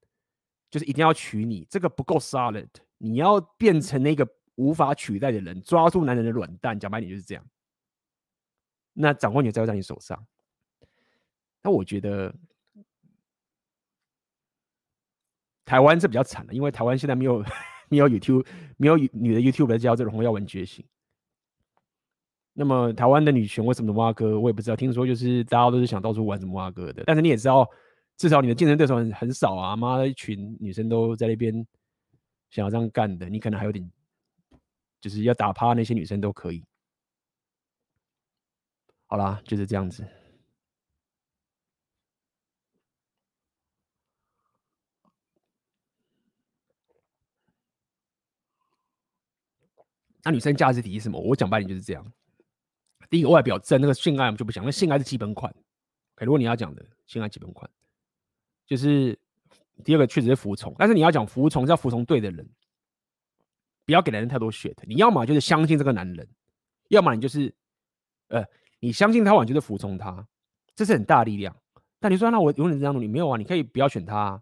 [0.69, 2.69] 就是一定要娶你，这个不够 solid。
[2.97, 7.45] 你要变成那个无法取代的人，抓住男人的软蛋，讲白点就是这样。
[8.93, 10.27] 那掌控权在在你手上。
[11.63, 12.35] 那我觉得
[15.63, 17.43] 台湾是比较惨的，因为台湾现在没有
[17.89, 18.45] 没有 YouTube，
[18.77, 20.85] 没有女的 YouTube 在教这种红药丸觉醒。
[22.53, 24.39] 那么台湾的女权为什么挖哥？
[24.39, 24.75] 我也不知道。
[24.75, 27.03] 听说就是大家都是想到处玩什么挖哥的。
[27.05, 27.67] 但是你也知道，
[28.17, 29.75] 至少你的竞争对手很很少啊！
[29.75, 31.65] 妈的，一群女生都在那边
[32.49, 33.89] 想要这样干的，你可能还有点，
[34.99, 36.63] 就是要打趴那些女生都可以。
[39.07, 40.05] 好啦，就是这样子。
[50.23, 51.19] 那女生价值体系什么？
[51.19, 52.13] 我讲白点就是这样。
[53.11, 55.53] 第一个外表正，那个性爱我们就不讲，那性爱是基本款。
[56.15, 57.69] OK，如果你要讲的性爱基本款，
[58.65, 59.19] 就是
[59.83, 62.49] 第二个确实是服从，但是你要讲服从是要服从对的人，
[63.85, 64.83] 不要给男人太多选择。
[64.87, 66.25] 你要么就是相信这个男人，
[66.87, 67.53] 要么你就是
[68.29, 68.45] 呃，
[68.79, 70.25] 你相信他，完就是服从他，
[70.73, 71.53] 这是很大力量。
[71.99, 73.37] 但你说那我永远这样努力，没有啊？
[73.37, 74.41] 你可以不要选他，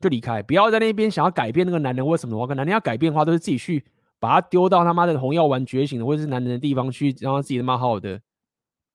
[0.00, 3.84] 就离开，不要在那边想要改变那个男人或什么的话，跟男人要改变的话，都是自己去。
[4.20, 8.20] 把他丢到他妈的红药丸觉醒的或者是男人的地方去，让他自己他妈好好的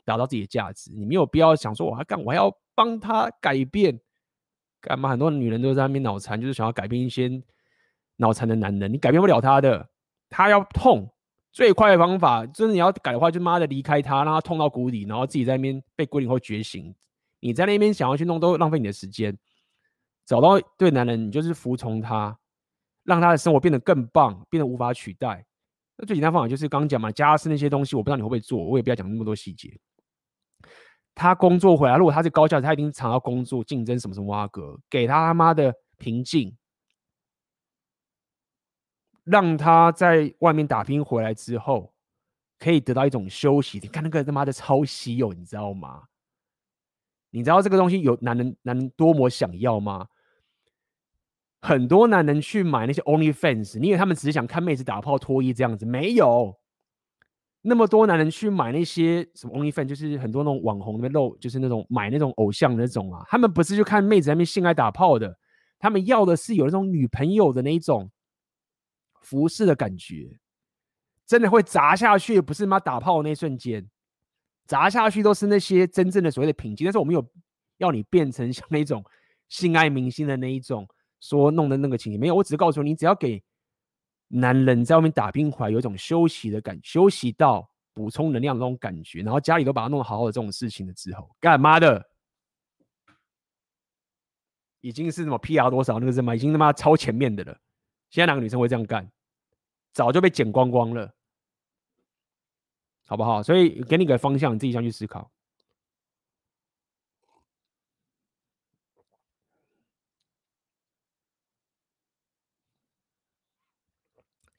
[0.05, 0.91] 达到自己的价值。
[0.95, 3.99] 你没有必要想说我还干，我还要帮他改变
[4.79, 5.09] 干嘛？
[5.09, 7.29] 很多女人都在那边脑残，就是想要改变一些
[8.17, 8.93] 脑残的男人。
[8.93, 9.89] 你改变不了他的，
[10.29, 11.11] 他要痛。
[11.51, 16.93] 最快的方法，就是你要改的话，就妈的离开他，让他痛到谷底，然后自己在那边被归零后觉醒。
[17.39, 19.37] 你在那边想要去弄，都浪费你的时间。
[20.25, 22.37] 找到对男人，你就是服从他。
[23.05, 25.45] 让他的生活变得更棒，变得无法取代。
[25.95, 29.79] 那最简单方法就是刚刚讲嘛，家事那些东西，我不知道你会不会做，我也不要讲那么多细节。
[31.13, 36.53] 他工作回来，如果他是高价值，他一定常要工作竞争什么什么挖格，给他他妈的平静，
[39.23, 41.93] 让他在外面打拼回来之后，
[42.59, 43.79] 可以得到一种休息。
[43.81, 46.03] 你看那个他妈的超稀有，你知道吗？
[47.29, 50.07] 你知道这个东西有男人男人多么想要吗？
[51.65, 55.83] 很多男人去买那些 OnlyFans，你以为他们只是想看妹子打炮脱衣这样子？
[55.83, 56.55] 没有，
[57.63, 63.25] 那么多男人去买那些什么 OnlyFans，就是很多那种网红那边露，就是那种买那种偶像的那种啊。
[63.27, 65.35] 他们不是去看妹子在那边性爱打炮的，
[65.79, 68.11] 他们要的是有那种女朋友的那种
[69.21, 70.37] 服饰的感觉。
[71.25, 73.89] 真的会砸下去，不是妈打炮的那瞬间，
[74.67, 76.83] 砸下去都是那些真正的所谓的品级。
[76.83, 77.27] 但是我们有
[77.79, 79.03] 要你变成像那种
[79.49, 80.87] 性爱明星的那一种，
[81.27, 82.35] 说弄的那个情形没有。
[82.35, 83.41] 我只是告诉你，只要给
[84.27, 92.05] 男人在外面打冰块有一种休息的感，休息到补充能量的那种感觉，然后家里都把它弄得好好的这种事情的之后，干嘛的？
[94.81, 97.57] 已经是什么 PR 多少那个什么，已经他妈超前面的了。
[98.11, 99.11] 现在哪个女生会这样干？
[99.93, 101.11] 早就被剪光光了，
[103.07, 103.41] 好不好？
[103.41, 105.31] 所以给你个方向，你自己想去思考。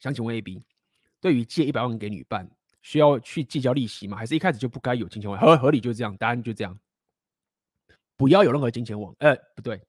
[0.07, 0.63] 想请问 AB，
[1.21, 2.49] 对于借一百万给女伴，
[2.81, 4.17] 需要去计较利息吗？
[4.17, 5.41] 还是一开始就不该有金钱往？
[5.41, 6.79] 合合理就这样，答案就这样，
[8.17, 9.83] 不要有任何金钱往，呃，不对。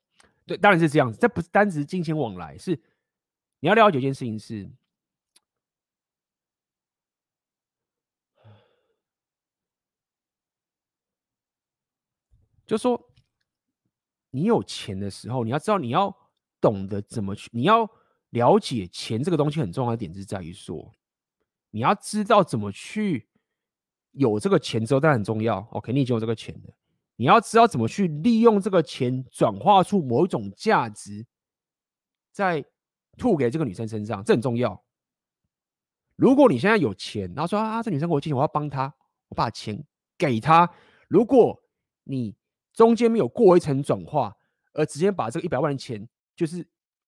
[0.48, 1.20] 对，当然是这样子。
[1.20, 2.82] 这不是单指金钱往来，是
[3.60, 4.68] 你要了解一件事情是，
[12.66, 13.12] 就说
[14.32, 16.16] 你有钱的时候，你要知道你要
[16.60, 17.88] 懂得怎么去，你要
[18.38, 20.94] 了解钱这个东西很重要的点是在于说，
[21.72, 23.28] 你要知道怎么去
[24.12, 25.58] 有这个钱之后，当然很重要。
[25.72, 26.72] OK，你已经有这个钱的。
[27.16, 31.26] 你要知道怎么去利用这个钱，转化出某一种价值，
[32.32, 32.64] 在
[33.18, 34.84] 吐给这个女生身上，这很重要。
[36.16, 38.94] 如果你现在有钱，然后说啊，这女生给我借钱，我要帮她，
[39.30, 39.84] 我把钱
[40.16, 40.70] 给她。
[41.08, 41.60] 如果
[42.04, 42.36] 你
[42.72, 44.36] 中间没有过一层转化，
[44.74, 46.68] 而直接把这个一百万的钱就是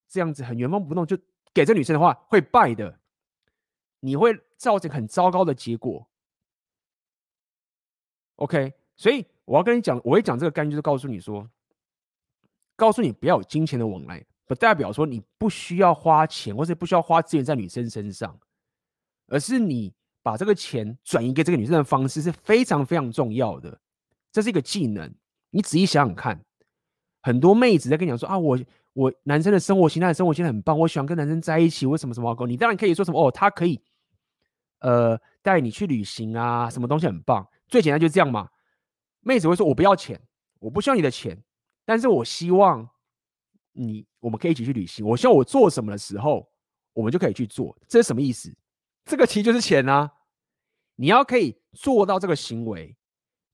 [0.10, 1.18] 这样子很原封不动就
[1.54, 3.00] 给这女生的话，会败的，
[4.02, 6.06] 你会造成很糟糕的结果。
[8.36, 9.26] OK，所以。
[9.50, 11.50] 我要跟你讲，我会讲这个概念，就是告诉你说，
[12.76, 18.40] 告诉你不要有金钱的往来，不代表说你不需要花钱，或者不需要花资源在女生身上，
[19.26, 19.92] 而是你
[20.22, 23.82] 把这个钱转移给这个女生的方式是非常非常重要的，
[24.32, 25.12] 这是一个技能。
[25.50, 26.40] 你仔细想想看，
[27.24, 28.56] 很多妹子在跟你讲说啊，我
[29.00, 32.36] 我男生的生活形态、生活形态很棒，我喜欢跟男生在一起，为什么什么？
[32.46, 33.82] 你当然可以说什么哦，他可以
[34.80, 38.50] 呃带你去旅行啊，什么东西很棒，最简单就是这样嘛。
[39.22, 40.20] 妹子会说：“我不要钱，
[40.60, 41.42] 我不需要你的钱，
[41.86, 42.90] 但是我希望
[43.72, 45.06] 你，我们可以一起去旅行。
[45.06, 46.46] 我希望我做什么的时候，
[46.92, 47.74] 我们就可以去做。
[47.88, 48.54] 这是什么意思？
[49.06, 50.12] 这个其实就是钱啊！
[50.96, 52.94] 你要可以做到这个行为，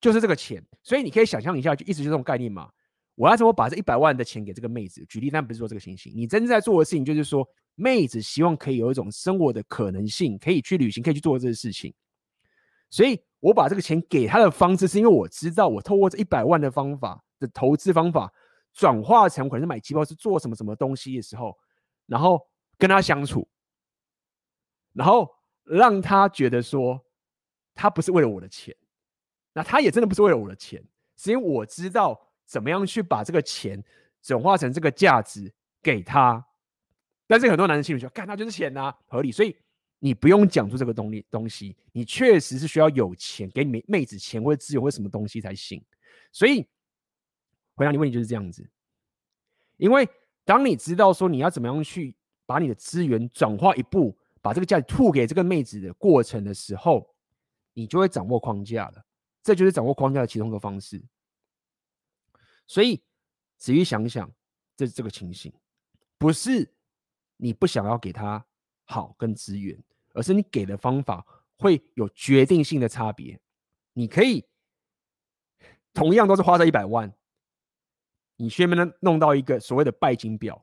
[0.02, 0.66] 就是这个钱。
[0.82, 2.72] 所以你可以想象一下，就意思就这种概念嘛。
[3.16, 5.06] 我要怎么把这一百万的钱给这个妹子？
[5.08, 6.14] 举例，但不是说这个情形。
[6.16, 11.94] 你真正在做的事情，就是说，妹子希望可以有一种生活的可能性，可以去旅行，可以去做这些事情。
[12.90, 18.34] 所以。”我把这个钱给他的方式，是因为我知道我透过这一百万的方法的投资方法，
[18.74, 21.56] 转化成可能是买机票，是做什么什么东西的时候，
[22.08, 22.42] 然后
[22.76, 23.48] 跟他相处，
[24.94, 25.30] 然后
[25.64, 27.00] 让他觉得说
[27.76, 28.76] 他不是为了我的钱，
[29.54, 30.84] 那他也真的不是为了我的钱，
[31.16, 33.84] 是因为我知道怎么样去把这个钱
[34.22, 35.52] 转化成这个价值
[35.82, 36.46] 给他。
[37.28, 39.56] 但是很多男人心里说，干他就是钱呐，合理，所以。
[39.98, 45.84] 你不用讲出这个东西，东西你确实是需要有钱给你妹妹子钱或者资源或什么东西才行。
[46.32, 46.64] 所以
[47.74, 48.70] 回答你问题就是这样子，
[49.78, 50.08] 因为
[50.44, 52.14] 当你知道说你要怎么样去
[52.46, 57.10] 把你的资源转化一步，把这个价值吐给这个妹子的过程的时候，
[57.74, 59.04] 你就会掌握框架了。
[59.42, 61.02] 这就是掌握框架的其中一个方式。
[62.68, 63.02] 所以
[63.58, 64.32] 仔细想想，
[64.76, 65.54] 这这个情形
[66.18, 66.74] 不是
[67.38, 68.46] 你不想要给他。
[68.88, 69.76] 好跟资源，
[70.14, 71.26] 而是你给的方法
[71.58, 73.42] 会有决定性的差别。
[73.94, 74.46] 你可以
[75.92, 77.12] 同样都是花这一百万，
[78.36, 80.62] 你却没能弄到一个所谓的拜金婊，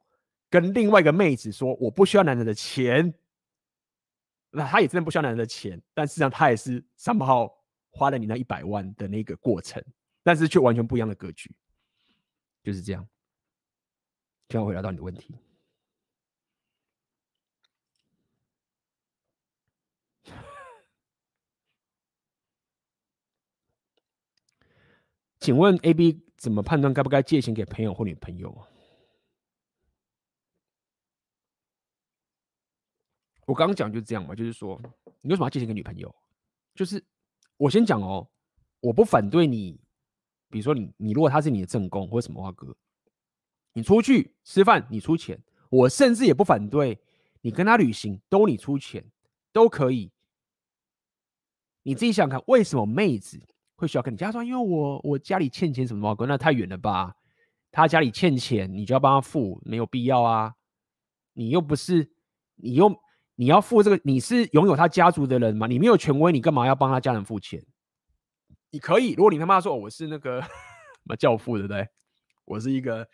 [0.48, 3.12] 跟另外一个妹子说我不需要男人的钱，
[4.50, 7.52] 那他也真的不需要男人的钱，但事实上他也是 somehow
[7.90, 9.84] 花了你那一百万的那个过程，
[10.22, 11.52] 但是却完全不一样的格局，
[12.62, 13.09] 就是这样。
[14.48, 15.34] 希望回答到你的问题。
[25.40, 28.56] 请问 AB 怎么判断该不该借钱给朋友或女朋友？
[33.44, 34.80] 我刚刚讲就是这样嘛，就是说
[35.20, 36.14] 你为什么要借钱给女朋友？
[36.74, 37.05] 就是
[37.56, 38.30] 我先讲哦，
[38.78, 39.80] 我不反对你，
[40.52, 42.76] 比如说你你如果他是你的正宫或者什么话哥，
[43.72, 47.00] 你出去吃饭你出钱，我甚至也不反对
[47.40, 49.02] 你跟他旅行都你出钱
[49.52, 50.12] 都可以。
[51.82, 53.40] 你自己想看，为什么妹子？
[53.74, 57.16] 会需要跟你家说，因为我我家里欠钱什么话哥，那太远了吧？
[57.72, 60.54] 他家里欠钱，你就要帮他付，没有必要啊。
[61.32, 62.12] 你又不是，
[62.56, 62.88] 你又
[63.34, 65.66] 你你要付这个，你是拥有他家族的人吗？
[65.66, 67.60] 你没有权威，你干嘛要帮他家人付钱？
[68.73, 70.49] 你可以，如果你他妈说我是那个什
[71.05, 71.86] 么教父，对不对？
[72.47, 73.07] 我是一个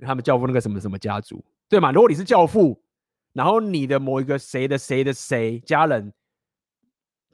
[0.00, 1.90] 他们教父那个什么什么家族，对吗？
[1.90, 2.84] 如果你是教父，
[3.32, 6.12] 然后你的某一个谁的谁的谁家人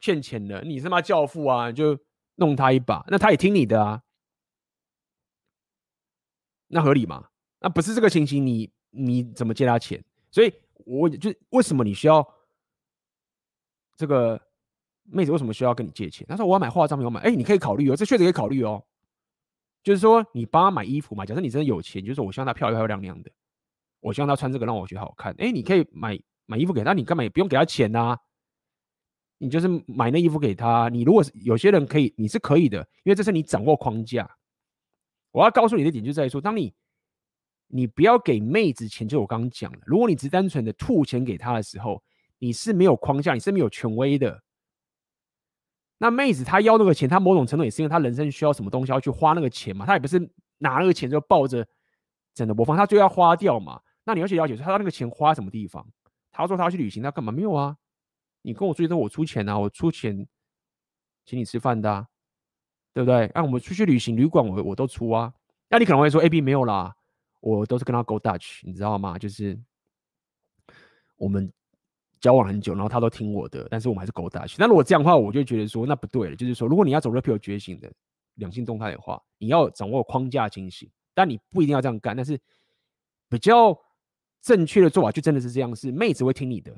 [0.00, 1.98] 欠钱了，你是他妈教父啊，就
[2.36, 4.02] 弄他一把，那他也听你的啊，
[6.68, 7.28] 那合理吗？
[7.58, 10.02] 那不是这个情形，你你怎么借他钱？
[10.30, 12.24] 所以我就为什么你需要
[13.96, 14.40] 这个
[15.04, 16.26] 妹子为什么需要跟你借钱？
[16.28, 18.82] 他说我要买化妆品，我买，哎，你可以考虑哦，这确实可以考虑哦。
[19.82, 21.26] 就是说，你帮他买衣服嘛。
[21.26, 23.30] 假设你真的有钱，就是我希望他漂漂亮亮的，
[24.00, 25.34] 我希望他穿这个让我觉得好看。
[25.38, 28.16] 哎，你可以买买衣服给他，你干嘛也不用给他钱呐？
[29.36, 30.88] 你就是买那衣服给他。
[30.88, 34.30] 你如果是有些人可以，你是可以的，因为这是你掌握框架。
[35.32, 36.72] 我要告诉你的点就在于说，当你
[37.66, 42.02] 你不要给妹子钱，就我刚刚讲了，如果你只单纯的吐钱给他的时候，
[42.38, 44.40] 你是没有框架，你是没有权威的。
[45.98, 50.18] 那妹子她要那个钱，她某种程度也是因为她人生需要什么东西要去花那个钱嘛，她也不是
[50.58, 51.66] 拿那个钱就抱着
[52.34, 53.80] 整的播放，她就要花掉嘛。
[54.04, 55.86] 那你要去了解说她那个钱花什么地方？
[56.32, 57.32] 她说她要去旅行，她干嘛？
[57.32, 57.76] 没有啊，
[58.42, 60.26] 你跟我出去我出钱啊，我出钱
[61.24, 62.06] 请你吃饭的啊，
[62.92, 63.30] 对不对？
[63.34, 65.32] 那我们出去旅行旅馆我我都出啊。
[65.70, 66.94] 那你可能会说 A B 没有啦，
[67.40, 69.18] 我都是跟他 go Dutch，你知道吗？
[69.18, 69.58] 就是
[71.16, 71.52] 我们。
[72.24, 74.56] 交往很久，然后他都听我的，但是我们还是勾搭去。
[74.58, 76.34] 那如果这样的话，我就觉得说那不对了。
[76.34, 77.92] 就是说，如果你要走 rapio 觉醒的
[78.36, 82.16] 两性动态的话，你要掌握框架清醒，但你不一定要这样干。
[82.16, 82.40] 但是
[83.28, 83.78] 比较
[84.40, 86.74] 正确的做法，就真的是这样：是妹子会听你的，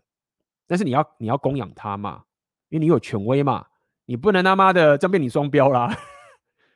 [0.66, 2.24] 但是你要你要供养她嘛，
[2.68, 3.64] 因为你有权威嘛，
[4.06, 5.96] 你不能他妈的这样变你双标啦。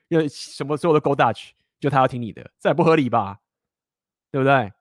[0.07, 3.41] 因为什么时候都勾搭去，就他要听你的，这也不合理吧？
[4.31, 4.73] 对不对？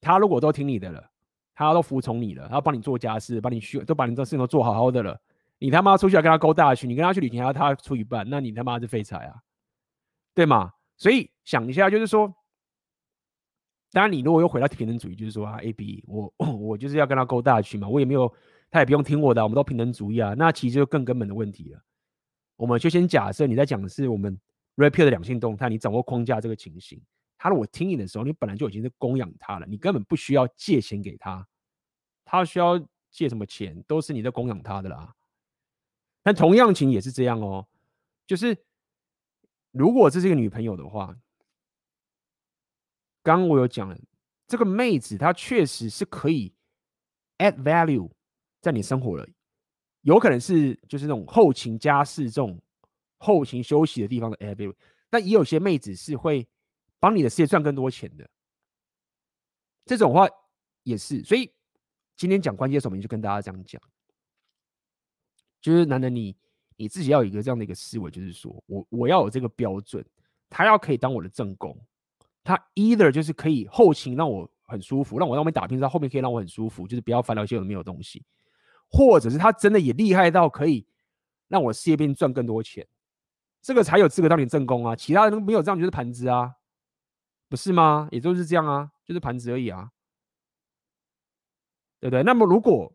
[0.00, 1.10] 他如果都听你的了。
[1.56, 5.18] 他都服从你了，他帮你做家事，帮你需都把你这事情都做好好的了。
[5.58, 9.34] 你他妈出去要跟他勾搭去，你跟他去旅行还要他出一半，那你他妈是废柴啊，
[10.34, 10.70] 对吗？
[10.98, 12.32] 所以想一下，就是说，
[13.90, 18.30] 当然你如果又回到平等主义，就是说啊，A B，我 我就是要跟他勾搭去嘛，我也没有，
[18.70, 21.80] 他也不用听我的，我们都平等主义啊，那其实就更根本的问题了。
[22.56, 24.38] 我们就先假设你在讲的是我们
[24.76, 27.00] rapio 的两性动态，你掌握框架这个情形。
[27.38, 31.46] 他如果听你的时候，你本来就已经是供养他了，你根本不需要借钱给他，
[32.24, 32.78] 他需要
[33.10, 35.14] 借什么钱都是你在供养他的啦。
[36.22, 37.68] 但同样情也是这样哦，
[38.26, 38.56] 就是
[39.70, 41.14] 如果这是一个女朋友的话，
[43.22, 43.98] 刚刚我有讲了，
[44.48, 46.54] 这个妹子她确实是可以
[47.38, 48.10] add value
[48.62, 49.28] 在你生活了，
[50.00, 52.58] 有可能是就是那种后勤家事这种
[53.18, 54.74] 后勤休息的地方的 add value，
[55.10, 56.48] 但也有些妹子是会。
[56.98, 58.28] 帮你的事业赚更多钱的
[59.84, 60.26] 这种话
[60.82, 61.52] 也是，所以
[62.16, 63.80] 今天讲关键手名就跟大家这样讲，
[65.60, 66.36] 就是男人你
[66.76, 70.04] 你自己要有一个这样的一个思维，就是说我我要有这个标准，
[70.48, 71.76] 他要可以当我的正宫，
[72.42, 78.24] 他 either 就是可以后勤让我很舒服，让我在外面打拼，在后面可以让我很舒服，就是不要烦恼一些有没有东西，
[78.88, 80.86] 或者是他真的也厉害到可以
[81.48, 82.86] 让我事业变赚更多钱，
[83.62, 86.54] 这个才有资格当你正宫啊，其他人没有这样就是盘子啊。
[87.48, 88.08] 不是吗？
[88.10, 89.90] 也就是这样啊，就是盘子而已啊，
[92.00, 92.22] 对不对？
[92.22, 92.92] 那么如果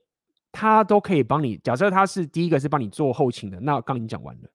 [0.52, 4.50] 他都可以帮你，假设他是第一个是帮你做后勤的，那刚已经讲完了。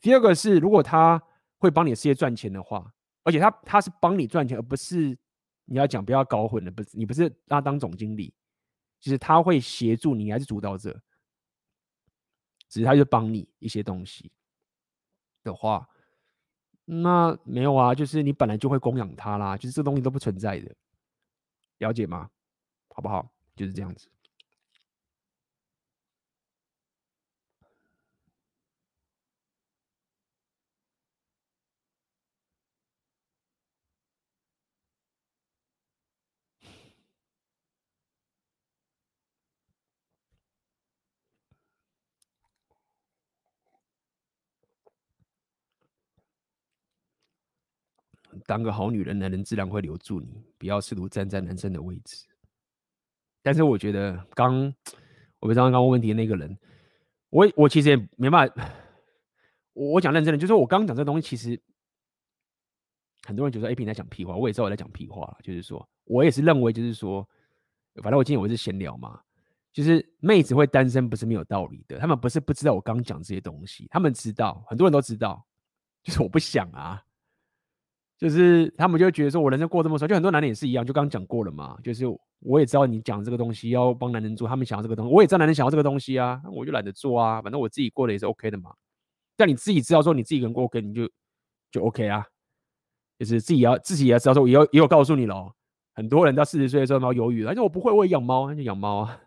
[0.00, 1.20] 第二个是，如果他
[1.58, 2.92] 会帮你的事业赚钱的话，
[3.24, 5.18] 而且他他是帮你赚钱，而不是
[5.64, 8.32] 你要讲不要搞混了，不是你不是他当总经理，
[9.00, 11.02] 就是他会协助你，还是主导者，
[12.68, 14.30] 只是他就帮你一些东西
[15.42, 15.88] 的话。
[16.92, 20.74] 那没有啊，就是你本来就会供养他啦，就是这东西都不存在的，
[21.78, 22.28] 了解吗？
[22.88, 23.30] 好不好？
[23.54, 24.08] 就是这样子。
[48.50, 50.44] 当个好女人，男人自然会留住你。
[50.58, 52.26] 不要试图站在男生的位置。
[53.42, 54.74] 但是我觉得刚，
[55.38, 56.58] 我不知道刚刚问问题的那个人，
[57.28, 58.68] 我我其实也没办法。
[59.72, 61.62] 我我讲认真的，就是我刚刚讲这东西，其实
[63.22, 65.38] 很多人觉得 A P 在讲屁话，我也知道我在讲屁话。
[65.44, 67.24] 就是说我也是认为，就是说，
[68.02, 69.20] 反正我今天我是闲聊嘛，
[69.72, 72.00] 就是妹子会单身不是没有道理的。
[72.00, 75.46] 他们不是不知道我刚讲这些东西，他们知道，很多人都知道，
[76.02, 77.00] 就是我不想啊。
[78.20, 81.78] 就是他们就觉得说，我人生过这么爽，就很多男人也是一样，就刚刚讲过了嘛。
[81.82, 82.04] 就是
[82.40, 88.74] 我也知道你讲这个东西要帮男人做，他们想要这个东西，我也知道男人想要这个东西啊，我就懒得做啊，反正我自己过得也是 OK 的嘛。
[89.38, 91.08] 但你自己知道说你自己人过 OK，你就
[91.72, 92.22] 就 OK 啊。
[93.18, 95.50] 就是自己要自己也要知道说，也有也有告诉你了，
[95.94, 99.18] 很多人到四十岁的时候蛮犹豫了，而且我不会，我也养猫，就养猫啊。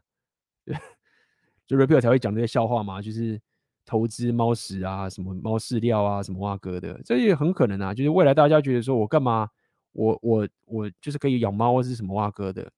[1.66, 3.42] 就 Repeal 才会讲这些笑话嘛，就是。
[3.86, 7.94] 投资猫食啊，什么猫饲料啊，什么挖哥的，这也很可能啊。
[7.94, 9.50] 就是未来大家觉得说我干嘛，
[9.92, 12.72] 我我我就是可以养猫或是什么挖哥的，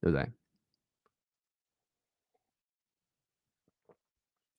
[0.00, 0.32] 对不对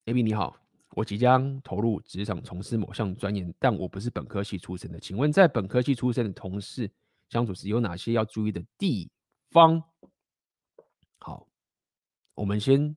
[0.04, 0.56] ？AB 你好，
[0.90, 5.00] 我即将投入职场从事某项专业，但我不是本科系出身的。
[5.00, 6.90] 请问在本科系出身的同事
[7.28, 9.10] 相处时有哪些要注意的地
[9.50, 9.82] 方？
[11.18, 11.48] 好，
[12.34, 12.96] 我们先。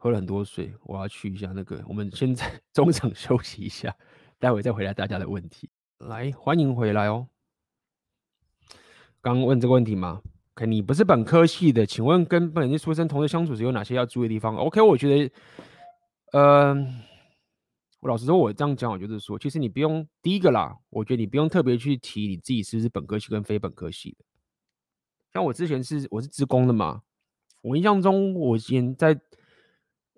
[0.00, 1.84] 喝了很多水，我要去一下那个。
[1.88, 3.94] 我们先在 中场休息一下，
[4.38, 5.68] 待会再回答大家的问题。
[5.98, 7.26] 来，欢迎回来哦。
[9.20, 10.22] 刚问这个问题吗
[10.54, 15.32] ？OK，你不是本科系的，请问跟本科出身同事相处时有哪些要注意的地方？OK，我觉得，
[16.30, 16.74] 呃，
[17.98, 24.24] 我老实说，我这样讲，我就是说，其实你不用第一个啦，我觉得你不用特别去提你自己是不是本科系跟非本科系的。
[25.32, 27.02] 像我之前是我是职工的嘛，
[27.62, 29.20] 我印象中我以前在。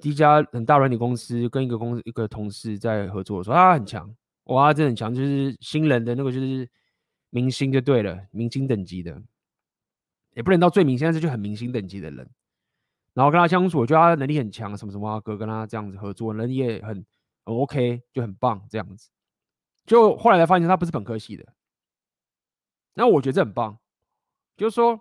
[0.01, 4.13] 第一家很大软体公司跟一个公司一个同事在合作，说他很强，
[4.45, 6.69] 哇，真的很强，就是新人的那个就是
[7.29, 9.23] 明星就对了，明星等级的，
[10.35, 12.29] 也不能到最明星，但是就很明星等级的人。
[13.13, 16.95] 然后跟他相处，我觉得他能力很强，什么什么啊哥跟他这样子合作，人也很
[17.45, 19.11] 很 OK，就很棒这样子。
[19.85, 21.53] 就后来才发现他不是本科系的，
[22.95, 23.79] 那我觉得这很棒，
[24.57, 25.01] 就是说。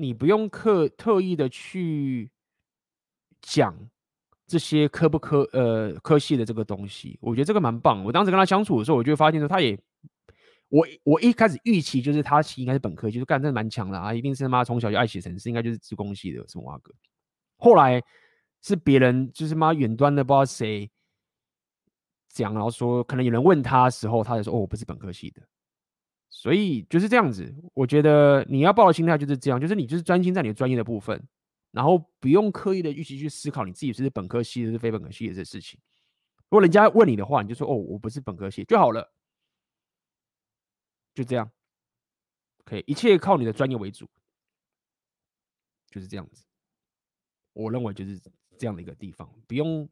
[0.00, 2.30] 你不用刻特意的去
[3.42, 3.76] 讲
[4.46, 8.04] 这些科不科呃科系的这个东西，我觉得这个蛮棒。
[8.04, 9.76] 我当时跟他相处的时候，我就发现说，他也
[10.68, 16.94] 我我一开始预期就是他应该是本科，就是干真的蛮强的啊，一定是他妈从小就爱写程式，应该就是资工系的什么哇哥。
[17.56, 18.00] 后来
[18.62, 20.88] 是别人就是妈远端的不知道谁
[22.28, 25.42] 讲，然后说可能有人问他时候，他就说哦，我不是本科系的。
[26.30, 31.20] 所以就是这样子，我觉得你要抱的心态就是这样，就是你就是专心在你的专业的部分，
[31.72, 35.80] 然后不用刻意的预期去思考你自己是本科系，还是非本科系的这事情。
[36.50, 39.12] 如果人家问你的话，你就说哦，我不是本科系就好了，
[41.14, 41.50] 就这样，
[42.64, 44.08] 可以，一切靠你的专业为主，
[45.90, 46.44] 就是这样子。
[47.52, 48.18] 我认为就是
[48.56, 49.88] 这样的一个地方，不用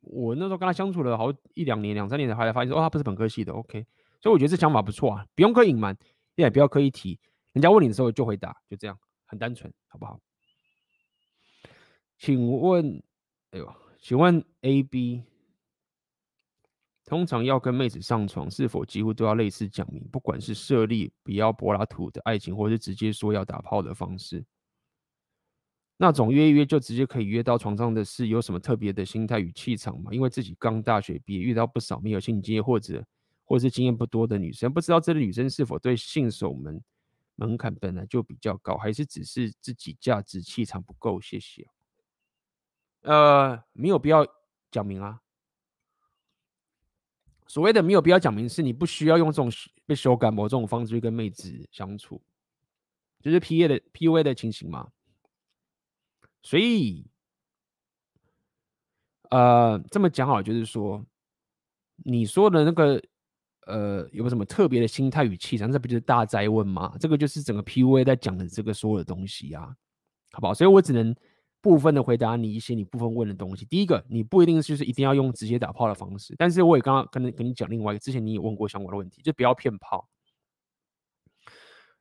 [0.00, 3.84] 我那时候跟他相处了好一两年、两三年的，后来发现说哦，他不是本科系的，OK。
[4.22, 5.98] 所以我觉得这想法不错啊，不用刻意隐瞒，
[6.36, 7.18] 也不要刻意提，
[7.54, 8.96] 人家问你的时候就回答，就这样，
[9.26, 10.20] 很单纯，好不好？
[12.18, 13.02] 请问，
[13.50, 15.24] 哎呦，请问 A B，
[17.04, 24.44] 通常要跟妹子上床，是否几乎都要类似讲明，不管是设立比较柏拉图的爱情，或是直接说要打炮的方式，
[25.96, 30.12] 那种约一约就直接可以约到床上的事，有什么特别的心态与气场吗？
[30.12, 33.04] 因为自己刚大学毕业，遇到不少没有性经验或者。
[33.52, 36.82] 或是经验不多的女生，不知道这个女生是否对性守门
[37.34, 41.20] 门槛本来就比较高，还是只是自己价值气场不够？
[41.20, 41.68] 谢谢。
[43.02, 44.26] 呃，没有必要
[44.70, 45.20] 讲明啊。
[47.46, 49.52] 所谓的没有必要讲明，是你不需要用这种
[49.84, 52.22] 被修改某这种方式去跟妹子相处，
[53.20, 54.90] 就是 P A 的 P U A 的情形嘛。
[56.42, 57.04] 所以，
[59.28, 61.04] 呃，这么讲好，就是说
[61.96, 63.04] 你说的那个。
[63.66, 65.70] 呃，有没有什么特别的心态与气场？
[65.70, 66.96] 这不就是大哉问吗？
[66.98, 69.72] 这个就是整个 PUA 在讲的这个所有的东西啊，
[70.32, 70.52] 好不好？
[70.52, 71.14] 所以我只能
[71.60, 73.64] 部分的回答你一些你部分问的东西。
[73.64, 80.08] 第一个，你不一定就是一定要用直接打炮的方式，但是我也刚刚跟你跟你讲另外一个，之前你也问过相关的问题，就不要骗炮。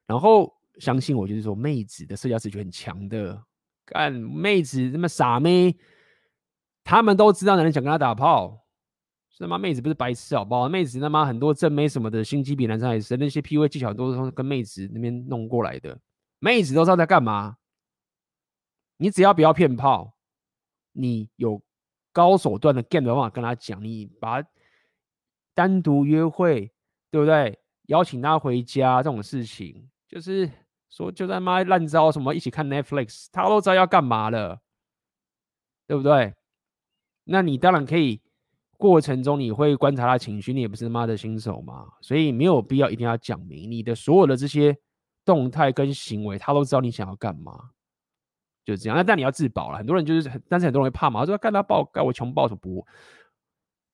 [0.07, 3.39] 然后相信我，就是说妹子的社交直觉很强的，
[3.85, 5.77] 干妹子那么傻妹，
[6.83, 8.60] 他们都知道男人想跟他打炮。
[9.41, 10.69] 他妈妹子不是白痴好不好？
[10.69, 15.99] 妹子他妈很多正妹什么的心机比男生还深，那些 PUA 技巧都是跟妹子那边弄过来的。
[16.39, 17.57] 妹子都知道在干嘛。
[18.97, 20.13] 你只要不要骗炮，
[20.91, 21.61] 你有
[22.13, 24.43] 高手段的 game 的方法跟他讲，你把
[25.55, 26.71] 单独约会，
[27.09, 27.59] 对不对？
[27.87, 30.49] 邀请他回家这种事情，就是
[30.89, 34.61] 说就在妈烂招什么一起看 Netflix，他都知道要干嘛了，
[35.87, 36.33] 对不对？
[37.23, 38.21] 那你当然可以。
[38.81, 44.75] 过程中你会观察他情绪，你也不是他妈的新手嘛，所以没有必要一定要讲明你的所有的这些
[45.23, 47.69] 动态跟行为，他都知道你想要干嘛，
[48.65, 48.97] 就这样。
[48.97, 52.83] 那但你要自保了，很多人就是，但是很多人会怕嘛，说干他爆，干我穷爆什么不？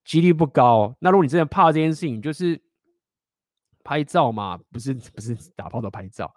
[0.06, 0.96] 几率不高。
[1.02, 2.58] 那如果你真的怕这件事情，就是
[3.84, 6.34] 拍照嘛，不是不是打炮的拍照，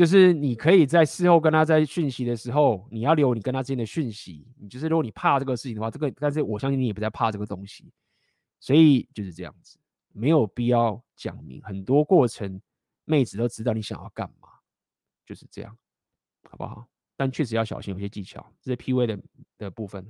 [0.00, 4.48] 就是你可以在事后跟他在讯息的时候，你要留你跟他之间的讯息。
[4.58, 7.92] 你就是如果你怕这个事情的话，这个但是我相信你也不在怕这个东西，
[8.60, 9.78] 所以就是这样子，
[10.14, 12.58] 没有必要讲明很多过程，
[13.04, 14.48] 妹子都知道你想要干嘛，
[15.26, 15.76] 就是这样，
[16.48, 16.88] 好不好？
[17.14, 19.18] 但确实要小心，有些技巧，这是 PUA 的
[19.58, 20.02] 的部分。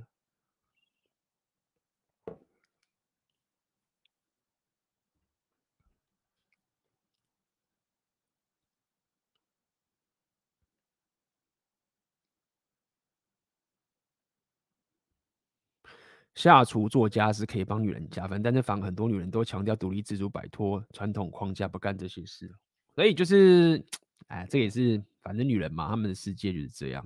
[16.35, 22.49] 下厨做家是可以帮女人加分，但是反而很多女人都强调独立自主，摆脱传统框架，不干这些事。
[22.95, 23.83] 所以就是，
[24.27, 27.05] 哎，这也是反正女人嘛，她们的世界就是这样。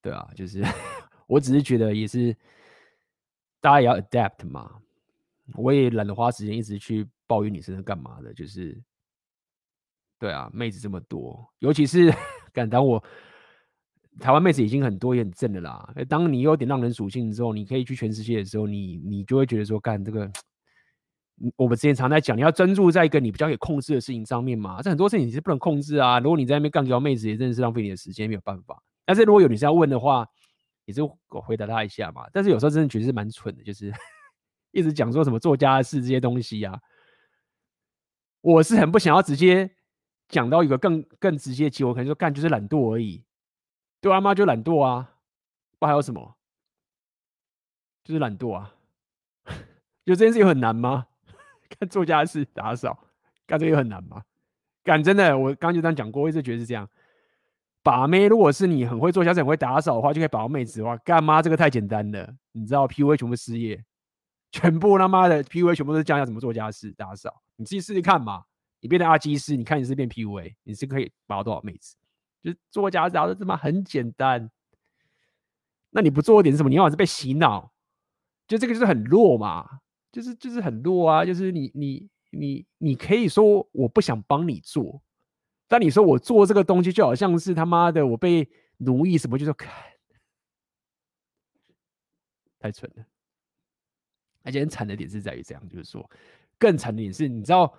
[0.00, 0.64] 对啊，就是
[1.26, 2.34] 我只是觉得也是，
[3.60, 4.80] 大家也要 adapt 嘛。
[5.54, 8.80] 我也懒得花时间一直去抱怨女生是干嘛的，就是，
[10.18, 12.14] 对啊，妹子这么多，尤其是
[12.54, 13.02] 敢当我。
[14.20, 15.92] 台湾妹子已经很多也很正的啦。
[16.08, 20.30] 当你有点浪人属性之后，你可以去全世界的时候，你你就会觉得说，干这个，
[21.56, 24.82] 我们之前常在讲，你要专注在一个你比较可以控制的事情上面嘛。
[24.82, 26.20] 这很多事情你是不能控制啊。
[26.20, 28.80] 如果你在那边干掉妹子，也真的是浪费你的时间，没有办法。
[29.06, 30.26] 但是如果有女生要问的话，
[30.84, 32.26] 也是我回答她一下嘛。
[32.32, 33.92] 但是有时候真的觉得是蛮蠢的，就是
[34.70, 36.78] 一直讲说什么做家事这些东西啊，
[38.42, 39.70] 我是很不想要直接
[40.28, 43.24] 讲到一个更更直接的结果，可能说干就是懒惰而已。
[44.00, 45.16] 对啊，妈就懒惰啊，
[45.78, 46.36] 不还有什么？
[48.04, 48.74] 就是懒惰啊。
[50.06, 51.06] 就这件事有 很难吗？
[51.68, 52.98] 干做家事、打扫，
[53.46, 54.22] 干这个很难吗？
[54.82, 56.88] 干真的，我刚刚就这样讲过，我一直觉得是这样。
[57.82, 62.34] 把妹，如果是你很会做家事、很会打扫的话，就可以把到妹子的话，干妈这个太简单了。
[62.52, 63.84] 你知道 PUA 全部失业，
[64.50, 67.42] 全部他妈的 PUA 全部都是教人家怎么做家事、打扫。
[67.56, 68.44] 你自己试试看嘛。
[68.82, 71.96] 你变成阿基师，你看你是变 PUA，你是可以把到多少妹子？
[72.42, 74.50] 就做家事，然后这么很简单。
[75.90, 76.68] 那你不做一点什么？
[76.68, 77.72] 你要是被洗脑，
[78.46, 79.80] 就这个就是很弱嘛，
[80.12, 81.24] 就是就是很弱啊。
[81.24, 85.02] 就是你你你你可以说我不想帮你做，
[85.66, 88.48] 但你说我做这个东西就好像是他妈的我被
[88.78, 89.54] 奴役什么，就说
[92.60, 93.04] 太蠢了。
[94.42, 96.08] 而且很惨的点是在于这样，就是说
[96.58, 97.74] 更惨的点是，你知道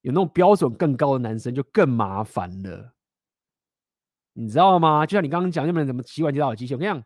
[0.00, 2.92] 有那种标准更高的男生就更麻烦了。
[4.40, 5.04] 你知道吗？
[5.04, 6.72] 就像你刚刚讲，那么怎么洗碗机打扫机器？
[6.72, 7.04] 我跟你讲，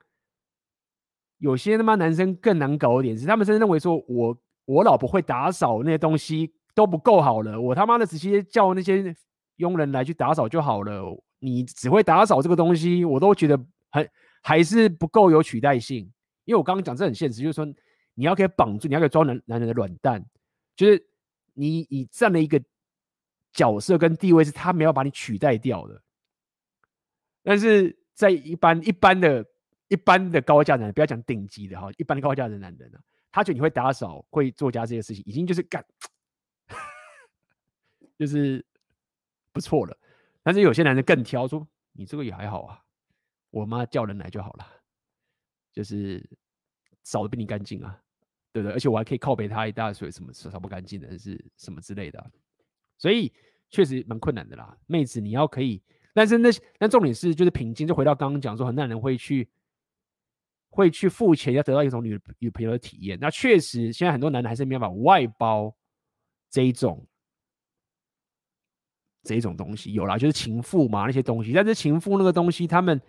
[1.38, 9.12] 有些他妈男生更难搞一点，是他们真的认为说我我老婆会打扫那些东西都不够好了，我他妈的直接叫那些
[9.56, 11.20] 佣人来去打扫就好了。
[11.40, 13.58] 你只会打扫这个东西，我都觉得
[13.90, 14.08] 很
[14.40, 16.08] 还是不够有取代性。
[16.44, 17.66] 因为我刚刚讲这很现实，就是说
[18.14, 20.24] 你要可以绑住，你要可以装男男人的软蛋，
[20.76, 21.04] 就是
[21.52, 22.62] 你你占了一个
[23.52, 26.00] 角色跟地位，是他没有把你取代掉的。
[27.44, 29.44] 但是在一般一般的、
[29.88, 32.98] 一般的高价男人，不要讲顶级的哈，一般的高价的男人呢，
[33.30, 35.84] 他觉得你会打扫、会做家这些事情，已经就是干，
[38.18, 38.64] 就是
[39.52, 39.94] 不错了。
[40.42, 42.82] 但是有些男人更挑，说你这个也还好啊，
[43.50, 44.66] 我妈叫人来就好了，
[45.70, 46.26] 就是
[47.02, 48.00] 扫的比你干净啊，
[48.52, 48.72] 对不对？
[48.72, 52.32] 而且我还可以靠北他一大水，什么扫不干净的，是什么之类的。
[52.96, 53.30] 所以
[53.68, 55.82] 确实蛮困难的啦，妹子你要可以。
[56.14, 59.46] 但是那那重点是就是平静，就回到刚刚讲说，很多人会去
[60.70, 63.18] 会去付钱，要得到一种女女朋友的体验。
[63.20, 65.76] 那确实，现在很多男的还是没办法外包
[66.48, 67.04] 这一种
[69.24, 69.92] 这一种东西。
[69.92, 71.52] 有啦，就是情妇嘛那些东西。
[71.52, 73.00] 但是情妇那个东西，他们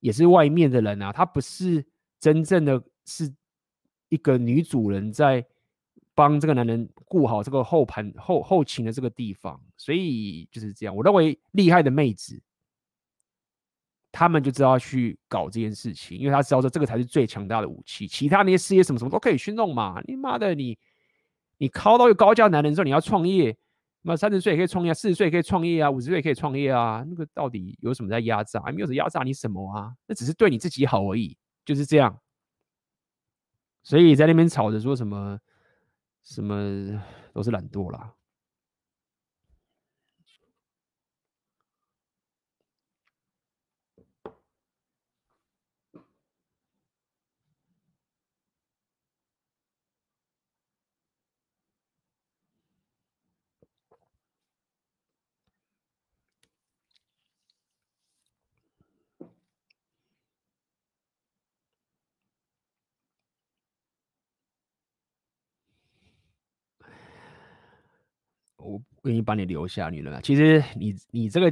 [0.00, 1.84] 也是外面的人啊，他不是
[2.20, 3.34] 真正的是
[4.10, 5.44] 一个女主人在。
[6.18, 10.96] 帮这个男人顾好这个后盘后后勤的这个地方，所以就是这样。
[10.96, 12.42] 我认为厉害的妹子，
[14.10, 18.08] 他们就知道去搞这件事情，因为他知道说这个才是最强大的武器。
[18.08, 20.02] 其他那些事业什么什么都可以去弄嘛。
[20.08, 20.76] 你妈的，你
[21.58, 23.56] 你靠到一个高价男人之后，你要创业，
[24.02, 27.04] 那三十岁也可以创业，四十岁也可以创业啊，五十岁也可以创业啊。
[27.08, 28.60] 那个到底有什么在压榨？
[28.72, 29.94] 没有压榨你什么啊？
[30.08, 32.18] 那只是对你自己好而已，就是这样。
[33.84, 35.38] 所以在那边吵着说什么？
[36.28, 37.02] 什么
[37.32, 38.12] 都是懒惰啦。
[68.58, 70.20] 我愿意把你留下，女人啊。
[70.20, 71.50] 其实你你这个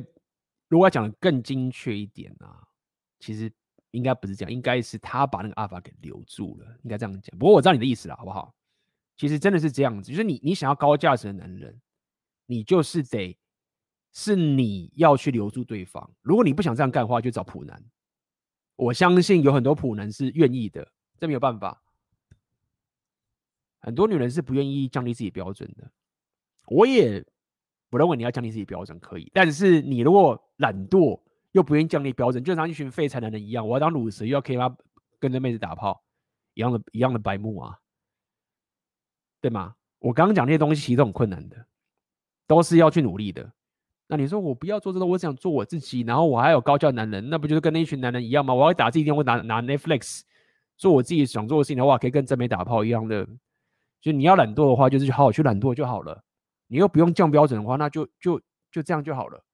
[0.68, 2.62] 如果要讲的更精确一点啊，
[3.18, 3.50] 其实
[3.92, 7.38] 应该不是这样，应该是他把那个阿法给留住了，应该这样讲。
[7.38, 8.54] 不过我知道你的意思了，好不好？
[9.16, 11.80] 其实真的是这样子，就是你你想要高价值的男人，
[12.44, 13.38] 你就是得
[14.12, 16.10] 是你要去留住对方。
[16.20, 17.82] 如果你不想这样干的话，就找普男。
[18.74, 21.82] 我相信有很多普男是愿意的，这没有办法。
[23.80, 25.90] 很多女人是不愿意降低自己标准的。
[26.66, 27.24] 我也
[27.90, 31.20] 不认为你要降低自己标准可以，但是你如果懒惰
[31.52, 34.56] 又不愿意降低标准，就像一群废柴男人一样，我要当鲁蛇又要可以？
[35.18, 36.04] 跟着妹子打炮，
[36.52, 37.78] 一样的，一样的白目啊，
[39.40, 39.74] 对吗？
[39.98, 41.56] 我刚刚讲那些东西其实都很困难的，
[42.46, 43.50] 都是要去努力的。
[44.08, 48.52] 那你说我不要做这个，我只想做我自己，然后我还有高价男人，那不就是跟那一群男人一样吗？
[48.52, 50.20] 我要打自己电话，拿拿 Netflix
[50.76, 53.26] 做我自己想做的事情的话，可以跟正妹打炮一样的。
[54.02, 56.22] 就你要懒惰的话，就是好好去懒惰就好了。
[56.66, 58.40] 你又不用降标准的话，那就就
[58.70, 59.44] 就这样就好了。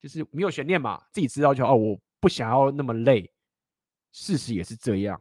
[0.00, 1.64] 就是没有悬念嘛，自己知道就。
[1.66, 3.32] 哦，我不想要那么累，
[4.12, 5.20] 事实也是这样。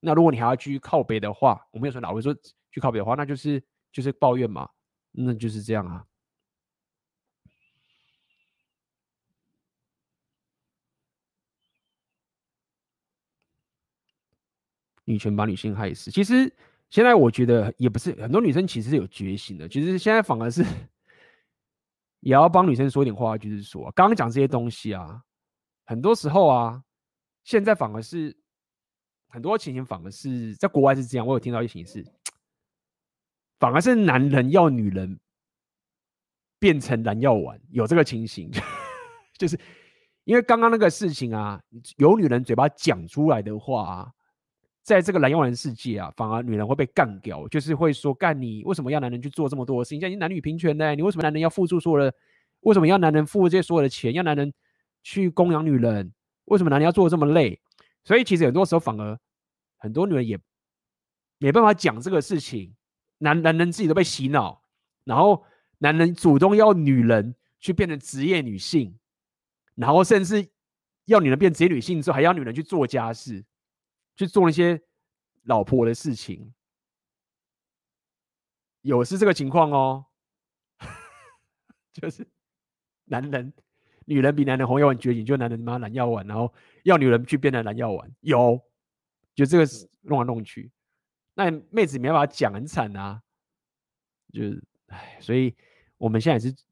[0.00, 2.34] 那如果你还要去靠北的话，我没有说哪会说
[2.70, 3.62] 去靠北的话，那就是
[3.92, 4.68] 就是抱怨嘛，
[5.10, 6.04] 那就是这样啊。
[15.04, 16.54] 女权把女性害死，其实
[16.90, 20.64] 现在我觉得也不是很多女生其实是有觉醒的，其实现在反而是
[22.20, 25.22] 也要帮女生说点话，就是说刚刚讲这些东西啊，
[25.84, 26.82] 很多时候啊，
[27.44, 28.34] 现在反而是
[29.28, 32.10] 很多情形反而是在国外是这样，我有听到一些情形是，
[33.58, 35.20] 反而是男人要女人
[36.58, 38.50] 变成男药丸，有这个情形，
[39.36, 39.60] 就是
[40.24, 41.62] 因为刚刚那个事情啊，
[41.98, 44.12] 有女人嘴巴讲出来的话啊。
[44.88, 50.00] 在这个蓝药丸世界啊，反而女人会被干掉，就是会说干你为什么要男人去做这么多事情？
[50.00, 52.16] 现在男女平权呢，你为什么男人要付出所有的？
[52.60, 54.14] 为什么要男人付这些所有的钱？
[54.14, 54.50] 要男人
[55.02, 56.10] 去供养女人？
[56.46, 57.60] 为什么男人要做的这么累？
[58.02, 59.18] 所以其实很多时候反而
[59.76, 60.38] 很多女人也
[61.36, 62.74] 没办法讲这个事情，
[63.18, 64.62] 男男人自己都被洗脑，
[65.04, 65.44] 然后
[65.76, 68.98] 男人主动要女人去变成职业女性，
[69.74, 70.48] 然后甚至
[71.04, 73.44] 要女人变职业女性之后，还要女人去做家事。
[74.18, 74.82] 去做那些
[75.44, 76.52] 老婆的事情，
[78.82, 80.06] 有是这个情况哦，
[81.94, 82.26] 就是
[83.04, 83.52] 男人、
[84.06, 88.60] 女人比男人红药丸觉醒，就男人妈蓝药丸，然后要女人去变成蓝药丸，有，
[89.36, 90.68] 就这个是弄来弄去，
[91.34, 93.22] 那妹子没办法讲，很惨啊，
[94.32, 95.54] 就是唉，所以
[95.96, 96.64] 我们现在也是，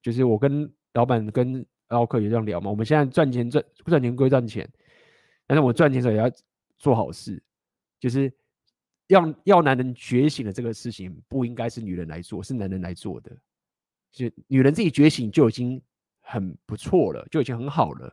[0.00, 4.66] 就是我跟老板跟奥克也这样聊嘛，我们现在赚钱赚赚钱归赚钱，
[5.46, 6.34] 但是我赚钱的时候也要。
[6.82, 7.40] 做好事，
[8.00, 8.30] 就是
[9.06, 13.30] 要要男人觉醒的这个事情，不应该是女人来做，是男人来做的。
[14.10, 15.80] 就女人自己觉醒就已经
[16.20, 18.12] 很不错了，就已经很好了。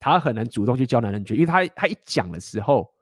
[0.00, 2.92] 她很难主动去教男人觉，因为她她一讲的时候，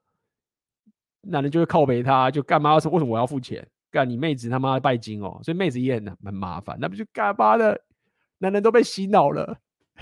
[1.23, 3.67] 男人就会靠北他，就干嘛说为什么我要付钱？
[3.91, 5.41] 干你妹子他妈拜金哦！
[5.43, 7.81] 所以妹子也很很麻烦，那不就干嘛的？
[8.39, 9.59] 男人都被洗脑了。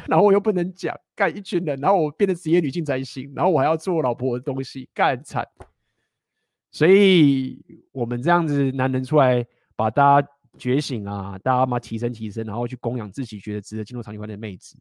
[0.09, 5.47] 然后我又不能讲，干一群人，然后我变成职业女性才行，然后我还要做老婆的东西，干惨。
[6.71, 9.47] 所以我们这样子，男人出来
[9.77, 14.77] 把大家觉醒啊，大家嘛提升提升，然后去供养自己觉得值得进入长期关系的妹子，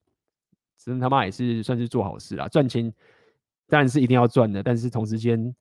[0.77, 2.47] 真他妈也是算是做好事啦。
[2.47, 2.91] 赚钱
[3.67, 5.55] 当然是一定要赚的，但是同时间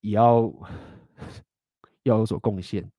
[0.00, 0.52] 也要
[2.04, 2.90] 要有所贡献。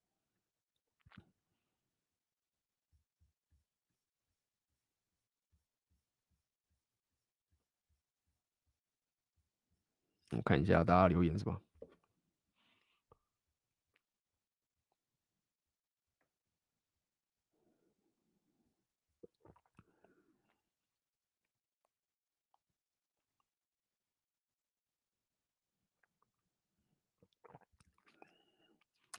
[10.36, 11.58] 我看一下大家留言是吧？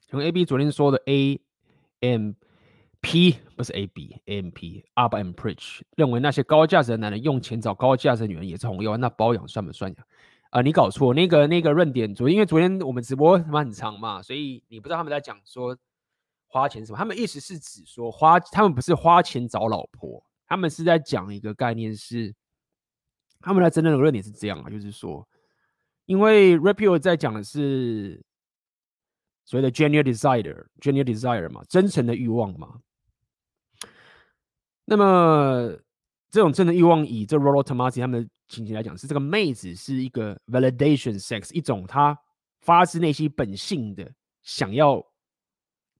[0.07, 1.41] 从 A B 昨天说的 A
[1.99, 2.33] M
[3.01, 10.05] P 不是 A B A M P Up and Preach 认为那些高价值的男人用钱找高价值的女人也是红药，那包养算不算呀？
[10.55, 15.77] 啊、你搞错那个那个论点，昨因为昨天我们直播他们很长嘛，所以你不知道他们在讲说
[16.47, 16.97] 花钱什么。
[16.97, 22.33] 他们意思是指说花，他们不是花钱找老婆，他们是在讲一个概念是，
[23.41, 25.27] 他们在真正的论点是这样啊，就是说，
[26.05, 28.23] 因为 r e p i o 在讲的是
[29.43, 32.79] 所谓的 genuine desire，genuine desire 嘛，真诚的欲望嘛。
[34.85, 35.75] 那么
[36.29, 42.17] 这种真的欲望，以这 Rollo Tomassi 他们的情形来讲，是这个妹子是一个 validation sex，一种她
[42.61, 44.11] 发自内心本性的
[44.41, 45.01] 想要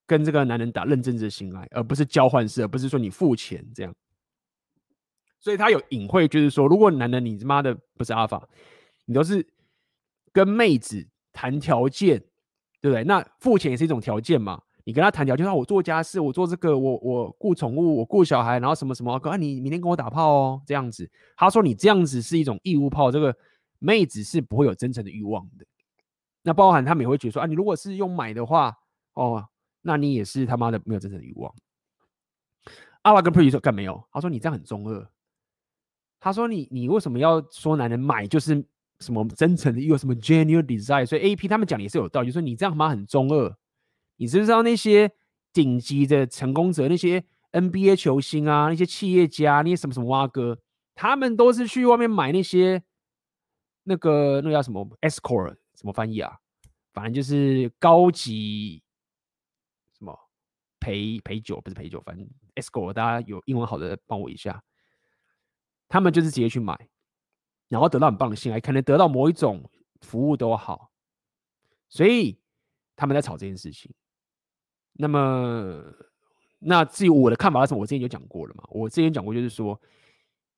[0.05, 3.95] 跟这个男人打认真的性爱，而不是交换式，而不是说你付钱这样。
[5.39, 8.47] 所以他有隐晦，就是说，如果男人你他妈的不是阿法，
[9.05, 9.47] 你都是
[10.33, 12.19] 跟妹子谈条件，
[12.81, 13.03] 对不对？
[13.03, 14.61] 那付钱也是一种条件嘛。
[14.85, 21.09] 你跟他谈条件，说我做家事，我做这个，我我顾宠物，我顾小孩，然后什么什么，哥，你明天跟我打炮哦，这样子。
[21.35, 23.35] 他说你这样子是一种义务炮，这个
[23.79, 25.65] 妹子是不会有真诚的欲望的。
[26.43, 28.77] 那包含他们也会觉得说啊，你如果是用买的话，
[29.15, 29.43] 哦，
[29.81, 31.51] 那你也是他妈的没有真诚的欲望。
[33.01, 34.03] 阿拉跟 Pretty 说干没有？
[34.11, 35.09] 他说你这样很中二。
[36.19, 38.63] 他说你你为什么要说男人买就是
[38.99, 41.07] 什么真诚的欲望，什么 genuine desire？
[41.07, 43.57] 所以 A P 他们讲的也是有道理，就是说你这样他妈很中二。
[44.17, 45.11] 你知不知道那些
[45.51, 50.59] 顶级的成功者，那些 NBA 球星啊，那些企业家，那些什么什么蛙哥，
[50.93, 52.83] 他们都是去外面买那些
[53.83, 56.37] 那个那个叫什么 escort，怎么翻译啊？
[56.93, 58.81] 反正就是高级
[59.97, 60.17] 什么
[60.79, 62.25] 陪陪酒，不是陪酒，反正
[62.55, 64.63] escort，大家有英文好的帮我一下。
[65.87, 66.89] 他们就是直接去买，
[67.67, 69.69] 然后得到很棒的信赖，可能得到某一种
[70.01, 70.91] 服务都好，
[71.89, 72.39] 所以
[72.95, 73.93] 他们在吵这件事情。
[74.97, 75.83] 那么，
[76.59, 77.81] 那至于我的看法是什么？
[77.81, 78.63] 我之前就讲过了嘛。
[78.69, 79.77] 我之前讲过，就是说，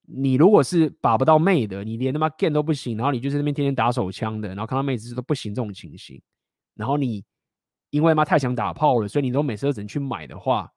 [0.04, 6.22] 你如果是把不到妹的，你连他妈 game 都不行，然后你就是那边天天打手枪的，然后看到妹子都不行这种情形，
[6.76, 7.26] 然后你
[7.90, 10.72] 因为妈太想打炮了，所以你都每次都只能去买的话，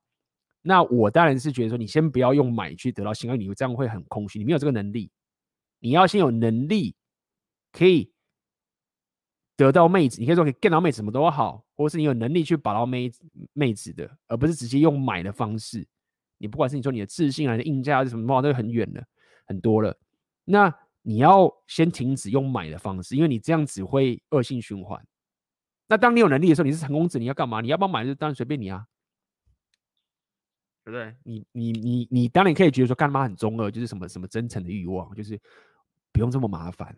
[0.63, 5.11] 那我当然是觉得说，你先不要用买去得到性爱，你这样会很空虚，你没有这个能力，
[5.81, 6.97] 你要先有能力
[7.73, 8.11] 可以。
[9.67, 13.23] 得到妹子，你可以说可以 get 到妹子什么都好，或者是你有能力去把到妹子
[13.53, 15.87] 妹子的，而不是直接用买的方式。
[16.39, 19.05] 你不管是你说你的自信还是硬价还是什么，都很远了，
[19.47, 19.97] 很多了。
[20.45, 25.05] 那你要先停止用买的方式，因为你这样子会恶性循环。
[25.89, 27.61] 那当你有能力的时候，你是成功者，你要干嘛？
[27.61, 28.05] 你要不要买？
[28.05, 28.87] 就当然随便你啊，
[30.85, 31.15] 对不对？
[31.25, 35.39] 你你你你当然可以觉得说干嘛很中二，就是什么什么真诚的欲望，就是
[36.13, 36.97] 不用这么麻烦。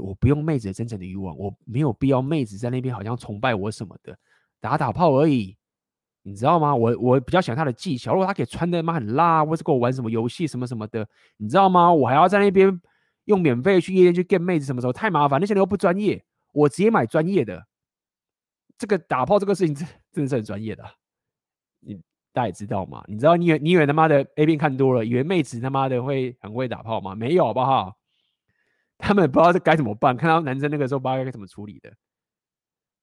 [0.00, 4.16] 我不用妹子的真诚的欲望，我没有必要妹子在那边好像崇拜我什么的，
[4.60, 5.56] 打打炮而已，
[6.22, 6.74] 你知道吗？
[6.74, 11.92] 我我比较喜欢他的技巧，如果他可以穿的妈很辣，或是跟我玩什么游戏什么什么的，你知道吗？
[11.92, 12.80] 我还要在那边
[13.24, 15.40] 用免费去夜店去 get 妹子，什么时候太麻烦？
[15.40, 17.66] 那些人又不专业，我直接买专业的。
[18.78, 20.84] 这个打炮这个事情 真真的是很专业的，
[21.80, 21.94] 你
[22.32, 23.02] 大家也知道吗？
[23.08, 27.14] 你知道你以为你以为他妈的 A 片看多了，以为妹子他妈的会很会打炮吗？
[27.14, 27.96] 没有，好不好？
[28.98, 31.92] 他们不知道这该怎么办，看到男生那个时候不知道该怎么处理的。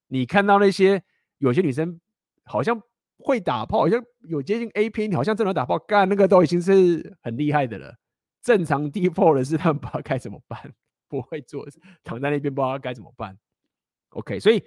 [0.08, 1.02] 你看到那些
[1.38, 2.00] 有些女生
[2.44, 2.82] 好像
[3.18, 7.96] 会打炮，好像有接近 A 片，好像正常打炮，干那个都已经是很厉害的了。
[8.42, 10.74] 正常 D P 的是他们不知道该怎么办，
[11.08, 11.66] 不会做，
[12.04, 13.38] 躺在那边不知道该怎么办。
[14.10, 14.64] OK，所以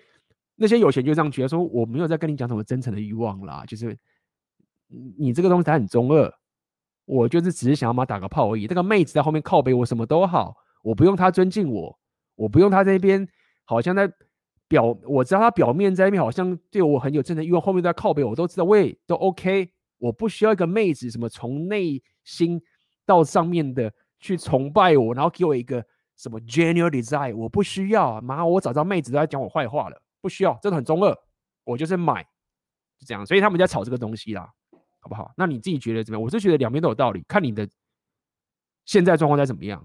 [0.55, 3.97] 那些有钱就这样觉得说，我没有在跟你讲什么真诚的欲望啦，就是
[5.19, 6.33] 你这个东西它很中二，
[7.05, 8.67] 我就是只是想要嘛打个炮而已。
[8.67, 10.57] 这个妹子在后面靠背我什么都好。
[10.87, 11.99] 我不用他尊敬我，
[12.37, 13.27] 我不用他在那边
[13.65, 14.09] 好像在
[14.69, 19.69] 表，我知道他表面在那边好像对我很有真的欲望，因为后面在靠背，我都知道，喂都 OK。
[19.99, 22.63] 我不需要一个妹子什么从内心
[23.05, 25.85] 到上面的去崇拜我，然后给我一个
[26.17, 28.21] 什么 genuine desire，我不需要。
[28.21, 31.13] 妈，我找到妹子都在讲我坏话了，不需要，真的很中二。
[31.65, 32.23] 我就是买，
[32.97, 33.27] 就这样。
[33.27, 34.49] 所以他们在吵这个东西啦，
[35.01, 35.33] 好不好？
[35.37, 36.23] 那你自己觉得怎么样？
[36.23, 37.69] 我是觉得两边都有道理，看你的
[38.85, 39.85] 现在状况在怎么样。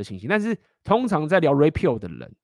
[0.00, 2.34] 的情形，但是通常在聊 rapeo 的人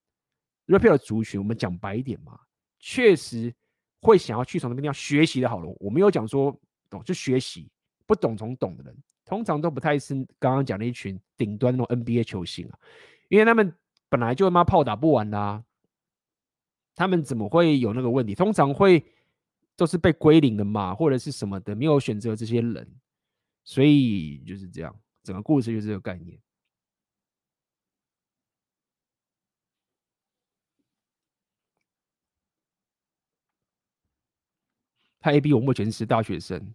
[0.66, 2.38] ，rapeo 的族群，我们讲白一点嘛，
[2.78, 3.52] 确实
[4.00, 5.76] 会想要去从那边地方学习的好了。
[5.80, 6.54] 我没有讲说
[6.90, 7.70] 懂就学习，
[8.04, 12.78] 不懂从懂的人，通常都不太是刚刚讲的一群顶端那种 NBA 球星啊，
[13.28, 13.74] 因为他们
[14.08, 15.64] 本来就他妈炮打不完啦、啊，
[16.94, 18.34] 他们怎么会有那个问题？
[18.34, 19.04] 通常会
[19.74, 22.88] 都是被归零的嘛，或者是什么的，没有选择这些人，
[23.64, 26.38] 所以就是这样，整个故事就是这个概念。
[35.26, 36.72] 他 A B，我目前是大学生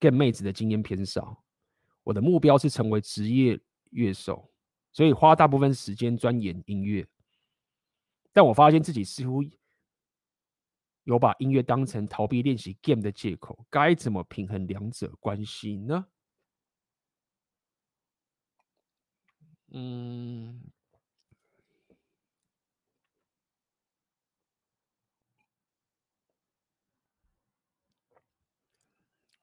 [0.00, 1.44] ，get 妹子的经验偏少。
[2.02, 3.56] 我的目标是成为职业
[3.90, 4.50] 乐手，
[4.92, 7.06] 所以花大部分时间钻研音乐。
[8.32, 9.44] 但我发现自己似乎
[11.04, 16.04] 有把音乐当成逃避练习 game 的借口，该怎么平衡两者关系呢？
[19.68, 20.60] 嗯。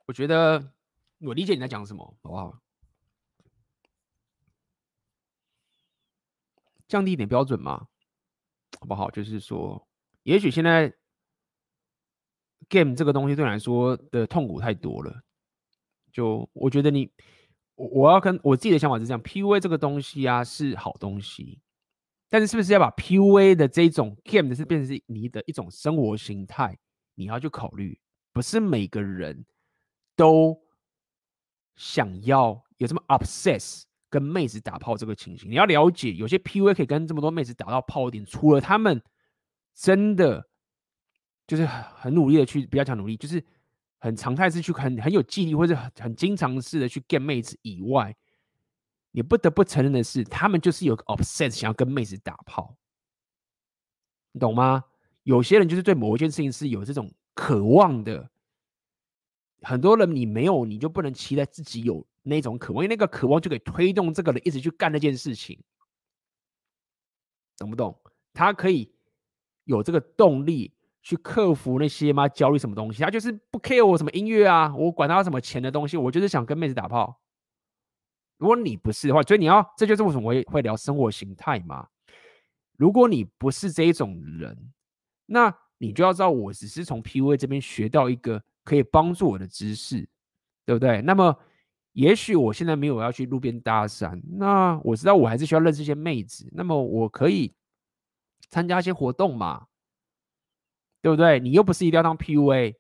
[0.06, 0.72] 我觉得
[1.20, 2.60] 我理解你在讲什么，好不好？
[6.88, 7.88] 降低一点标准嘛，
[8.80, 9.10] 好不好？
[9.10, 9.88] 就是说，
[10.24, 10.94] 也许现在
[12.70, 15.24] game 这个东西对你来说的痛苦太多了。
[16.12, 17.12] 就我觉得你，
[17.74, 21.60] 我我要跟我自己的想法是这样，PUA 这个东西啊是好东西，
[22.30, 26.78] 但是是不是要把 PUA 的这种 game 的是变成是你的一种生活形态？
[27.16, 28.00] 你要去考虑，
[28.32, 29.44] 不是每个人
[30.16, 30.60] 都
[31.76, 35.50] 想要有这么 obsess 跟妹子打炮这个情形。
[35.50, 39.02] 你要了解，有些 PUA 可以跟这么多妹子打到炮点，除了他们
[39.74, 40.48] 真的
[41.46, 43.44] 就是很努力的去，不要讲努力，就是
[44.00, 48.16] 很常态是去很很有纪律，或者很很经常式的去 get 妹子以外，
[49.12, 52.78] 你不得不承认的是，他们就是有个 obsess 想要跟妹子打炮，
[54.32, 54.86] 你懂吗？
[55.24, 58.30] 有些人就是对某一件事情是有这种渴望的，
[59.66, 65.60] 很多人你没有，你就不能期待自己有那种渴望，因为那个渴望就可以推动这个人一直去干那件事情，
[67.58, 68.00] 懂不懂？
[68.34, 68.94] 他可以
[69.64, 70.72] 有这个动力
[71.02, 77.22] 去克服那些嘛焦虑什么东西，他就是不 care 我什么音乐啊，我管他什么钱的东西，我就是想跟妹子打炮。
[78.38, 81.88] 如果你不是的话，所以你要，这就是为什么我会会聊生活形态嘛。
[82.78, 84.72] 如果你不是这一种人。
[85.28, 90.08] 那你就要知道，我只是从 PUA 这边学到一个可以帮助我的知识，
[90.66, 91.02] 对不对？
[91.02, 91.38] 那么，
[91.92, 97.54] 也许我现在没有要去路边搭讪，那我知道我还是需要认识一些妹子，那么我可以
[98.50, 99.68] 参加一些活动嘛，
[101.02, 101.40] 对不对？
[101.40, 102.76] 你又不是一定要当 PUA，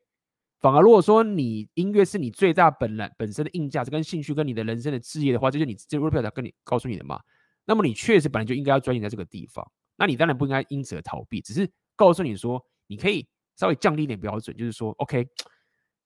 [0.61, 7.19] 反而如果说你音乐是你最大本来本身的硬价值跟兴趣跟你的人生的志业的话，就是你这 rapper 跟你告诉你的嘛。
[7.65, 11.69] 那么你确实本来就应该要钻研在这个地方，那你当然不应该因此而逃避，只是。
[11.97, 15.27] 告诉你说，你可以稍微降低一点标准，就是说，OK，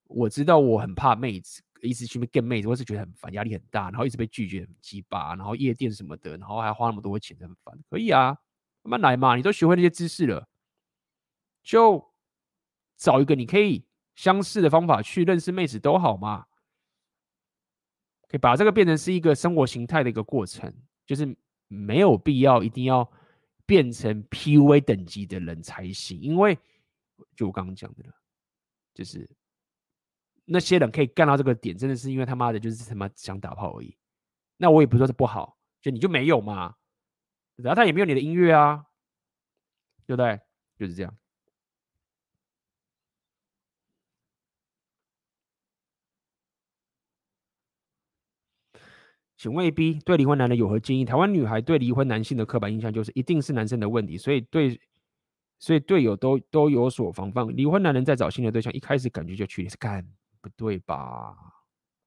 [0.06, 7.78] 我知道我很怕妹子，一直去跟妹子，或是觉得很烦，压力很大，然后一直被拒绝很鸡巴，然后夜店什么的，然后还花那么多钱，很烦。
[7.90, 8.38] 可以啊，
[8.84, 10.48] 慢慢来嘛，你都学会那些知识了，
[11.64, 12.14] 就
[12.98, 13.86] 找一个你可以
[14.16, 16.46] 相似的方法去认识妹子都好嘛。
[18.28, 20.74] 可以把这个变成是一个生活形态的一个过程，
[21.06, 21.36] 就是
[21.68, 23.10] 没有必要一定要。
[23.66, 26.58] 变成 PUA 等级的人才行，因为
[27.36, 28.14] 就我刚刚讲的了，
[28.94, 29.30] 就是
[30.46, 33.98] 那些人可以干到这个点，真的是因为他妈的，就是他妈想打炮而已。
[34.58, 36.76] 那我也不说是不好，就你就没有嘛，
[37.56, 38.86] 然后他也没有你的音乐啊，
[40.06, 40.40] 对不对？
[40.78, 41.16] 就是这样。
[49.38, 51.06] 请问 B 对离婚男人有何建议？
[51.06, 54.78] 台湾女孩对离婚男性的刻板印象就是一定是男生的问题，所以对，
[55.60, 57.46] 所以队友都都有所防范。
[57.56, 60.04] 离婚男人在找新的对象，一开始感觉就去，是干
[60.42, 61.36] 不对吧？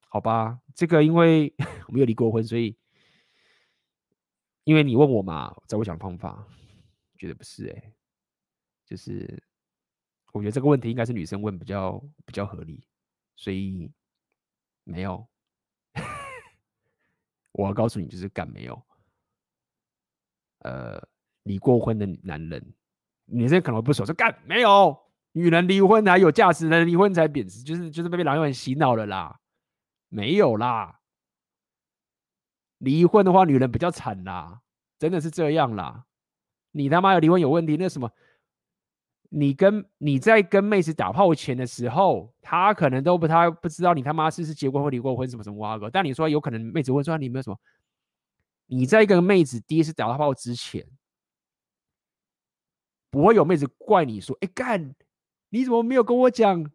[0.08, 1.54] 好吧，这个因为
[1.86, 2.76] 我没有离过婚，所以
[4.64, 6.46] 因为你问我嘛，在我想方法，
[7.16, 7.92] 觉得不是哎、
[8.84, 9.42] 就是
[10.32, 12.86] 我觉得这个问题应该是女生问比较比较合理，
[13.36, 13.90] 所以
[14.84, 15.26] 没有。
[17.52, 18.82] 我要告诉你，就是干没有，
[20.60, 21.06] 呃，
[21.42, 22.74] 离过婚的男人，
[23.32, 24.96] 女生可能不熟，说干没有，
[25.32, 29.40] 女人离婚还有价值，男人离婚才贬值，就是就是被老人洗脑了啦，
[30.08, 31.00] 没有啦，
[32.78, 34.60] 离婚的话，女人比较惨啦，
[34.98, 36.04] 真的是这样啦，
[36.72, 38.10] 你他妈有离婚有问题，那什么？
[39.34, 45.88] 你跟你在跟妹子打炮前的时候，他可能都不太不知道你他妈是是结过婚离过婚什么什么哇哥。
[45.88, 47.56] 但你说有可能妹子问说你有没有什么？
[48.66, 50.86] 你在跟妹子第一次打炮之前，
[53.12, 54.92] 不会有妹子怪你说，哎干，
[55.50, 56.68] 你怎么没有跟我讲？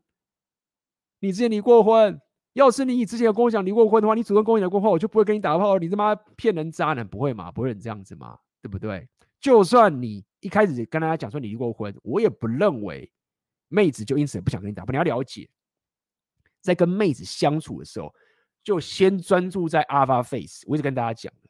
[1.20, 2.22] 你之前离过婚？
[2.54, 5.78] 要是你之前有跟我讲离过婚的话，你主动跟我讲过后，我就不会跟你打炮。
[5.78, 7.52] 你他妈骗人渣男，不会嘛？
[7.52, 8.38] 不会这样子嘛？
[8.62, 9.06] 对不对？
[9.42, 10.24] 就算你。
[10.40, 13.12] 一开始跟大家讲说你离过婚，我也不认为
[13.70, 14.92] 妹子就因此不想跟你打炮。
[14.92, 15.50] 你要了解，
[16.62, 18.14] 在跟妹子相处的时候，
[18.64, 20.64] 就先专注在 alpha face。
[20.68, 21.50] 我一直跟大家讲的，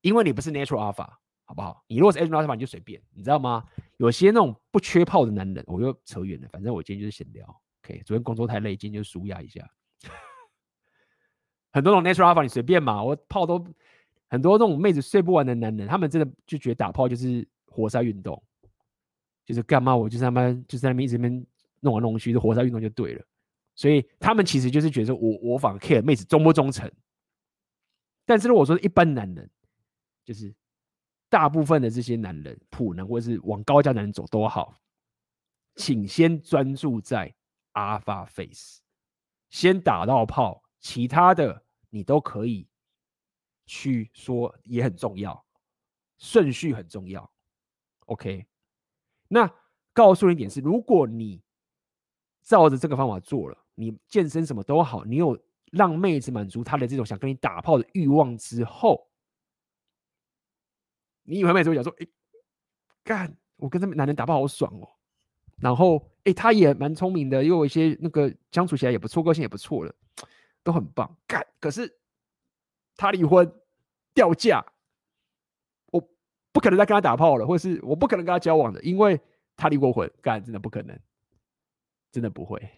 [0.00, 1.12] 因为你不是 natural alpha，
[1.50, 1.84] 好不好？
[1.88, 3.64] 你如果是 natural alpha，你就随便，你知道吗？
[3.96, 6.48] 有些那种不缺炮的男人，我又扯远了。
[6.52, 7.44] 反正我今天就是闲聊
[7.82, 8.00] ，OK。
[8.06, 9.68] 昨天工作太累，今天就舒压一下。
[11.72, 13.66] 很多种 natural alpha，你随便嘛，我炮都。
[14.28, 18.40] 很多那种妹子睡不完的男人，他们真的就觉得打炮就是活塞运动，
[19.44, 21.44] 就是干嘛我就在他妈就在那边一直边
[21.80, 23.24] 弄来弄去，就活塞运动就对了。
[23.74, 26.88] 所以他们其实就是觉得我我反而 care 妹子忠不忠诚。
[28.24, 29.50] 但是如果说一般男人，
[30.24, 30.54] 就是
[31.30, 34.74] 大部分的这些男人普能或者是往高价男人走都好，
[35.76, 37.34] 请先专注在
[37.72, 38.82] alpha face，
[39.48, 42.66] 先打到炮，其他的你都可以。
[43.72, 45.46] 去说也很重要，
[46.18, 47.30] 顺序很重要。
[48.06, 48.44] OK，
[49.28, 49.48] 那
[49.92, 51.40] 告诉你一点是，如果你
[52.42, 55.40] 照着这个方法做了，你健身什么都好，你有
[55.70, 59.08] 让妹子满足她的这种想跟你打炮的欲望之后，
[61.30, 62.06] 你以为妹子会讲说：“哎，
[63.04, 64.88] 干，我跟这男人打炮好爽哦。”
[65.62, 69.94] 然后，哎，他也蛮聪明的，又有一些那个相处起来也不错，个性也不错了，
[70.64, 71.16] 都很棒。
[71.28, 72.00] 干，可是
[72.96, 73.48] 他离婚
[74.12, 74.64] 掉价，
[75.92, 76.00] 我
[76.50, 79.20] 不可能再跟他打炮了，或是我不可能跟他交往的，因为
[79.54, 80.10] 他离过婚。
[80.20, 80.98] 干，真的不可能，
[82.10, 82.68] 真的不会。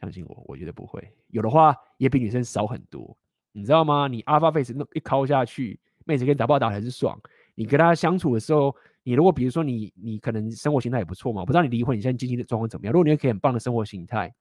[0.00, 1.16] 相信我，我觉得不会。
[1.28, 3.16] 有的话也比女生少很多，
[3.52, 4.08] 你知道吗？
[4.08, 7.20] 你 Alpha Face 那一敲下去，妹子跟你打炮打得很爽。
[7.54, 8.74] 你跟他相处的时候。
[9.06, 12.92] 你如果比如说你你可能生活形态也不错嘛，我不知道你离婚你现在经济的状况怎么样？
[12.94, 14.34] 如果你可以很棒的生活形态，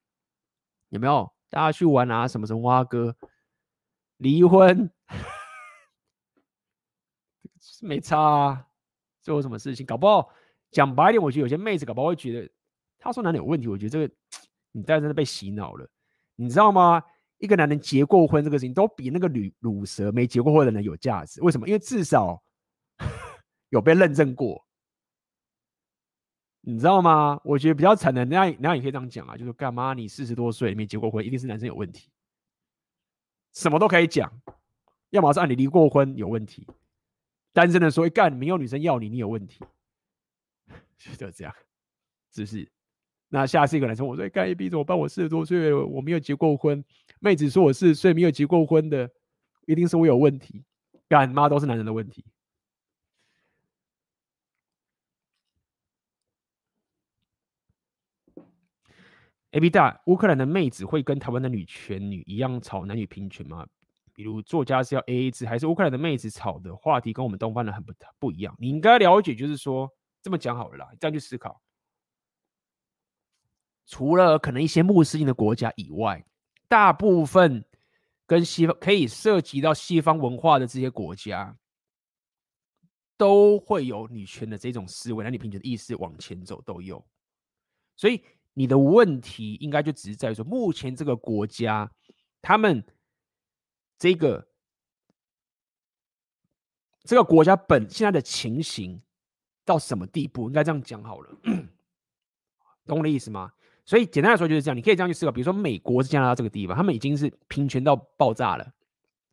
[0.87, 3.13] 有没有大家去玩啊什么什么蛙哥
[4.19, 4.89] 离婚
[7.81, 8.67] 没差啊，
[9.21, 10.29] 做什么事情搞不好
[10.71, 12.49] 讲白一点，我觉得有些妹子搞不好会觉得
[12.97, 14.13] 他说男人有问题，我觉得这个
[14.71, 15.85] 你在真的被洗脑了，
[16.37, 17.03] 你知道吗？
[17.37, 21.67] 一个男人结过婚这个事情都比那个女乳蛇没结过婚的人有价值，为什么？
[21.67, 22.43] 因为至少。
[23.69, 24.63] 有被认证过，
[26.61, 27.41] 你知道吗？
[27.43, 29.95] 我觉得比较惨的，那那也可以这样讲啊，就是干嘛？
[29.95, 32.11] 你四十多岁没结过婚，一定是男生有问题，
[33.51, 34.31] 什么都可以讲。
[35.09, 36.67] 要么是按你离过婚有问题，
[37.51, 39.65] 单身的说一干没有女生要你，你有问题，
[40.99, 41.51] 就这样，
[42.31, 42.71] 是不是？
[43.33, 44.95] 那下次一个男生我说干一逼怎么办？
[44.95, 46.85] 我四十多岁我没有结过婚，
[47.19, 49.09] 妹子说我四十岁没有结过婚的，
[49.65, 50.63] 一定是我有问题，
[51.09, 52.23] 干妈都是男人的问题。
[59.49, 63.65] A B 大，乌克兰的妹子会跟台湾的女权女一样吵男女平权吗？
[64.13, 68.55] 比如作家是要 A A 制，还是乌克兰的妹子吵的话题跟我们东方人很不不一样？
[68.59, 69.89] 你应该了解，就是说
[70.21, 71.62] 这么讲好了啦，这样去思考。
[73.85, 76.25] 除了可能一些穆斯林的国家以外，
[76.67, 77.63] 大部分
[78.25, 81.57] 跟西方可以涉及到西方文化的这些国家，
[83.17, 87.05] 都会有女权的这种思维，男女平权的意识往前走都有，
[87.95, 88.23] 所以。
[88.55, 91.91] 你的问题应该就只是在于说，目前这个国家，
[92.39, 92.85] 他们
[93.97, 94.47] 这个
[97.03, 99.01] 这个国家本现在的情形
[99.65, 100.49] 到什么地步？
[100.49, 101.35] 应该这样讲好了，
[102.85, 103.51] 懂我的意思吗？
[103.85, 105.31] 所以简单来说就是这样，你可以这样去思考。
[105.31, 108.71] 比如说美国是加拿大这个地方，他们已经是平权到爆炸了，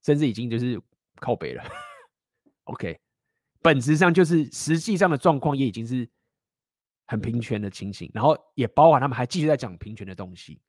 [0.05, 0.81] 甚至已经就是
[1.16, 1.62] 靠北了。
[2.64, 2.98] OK，
[3.60, 6.09] 本质上就是实际上的状况也已经是。
[7.06, 10.60] 很平权的情形，然后也包含他们还继续在讲平权的东西。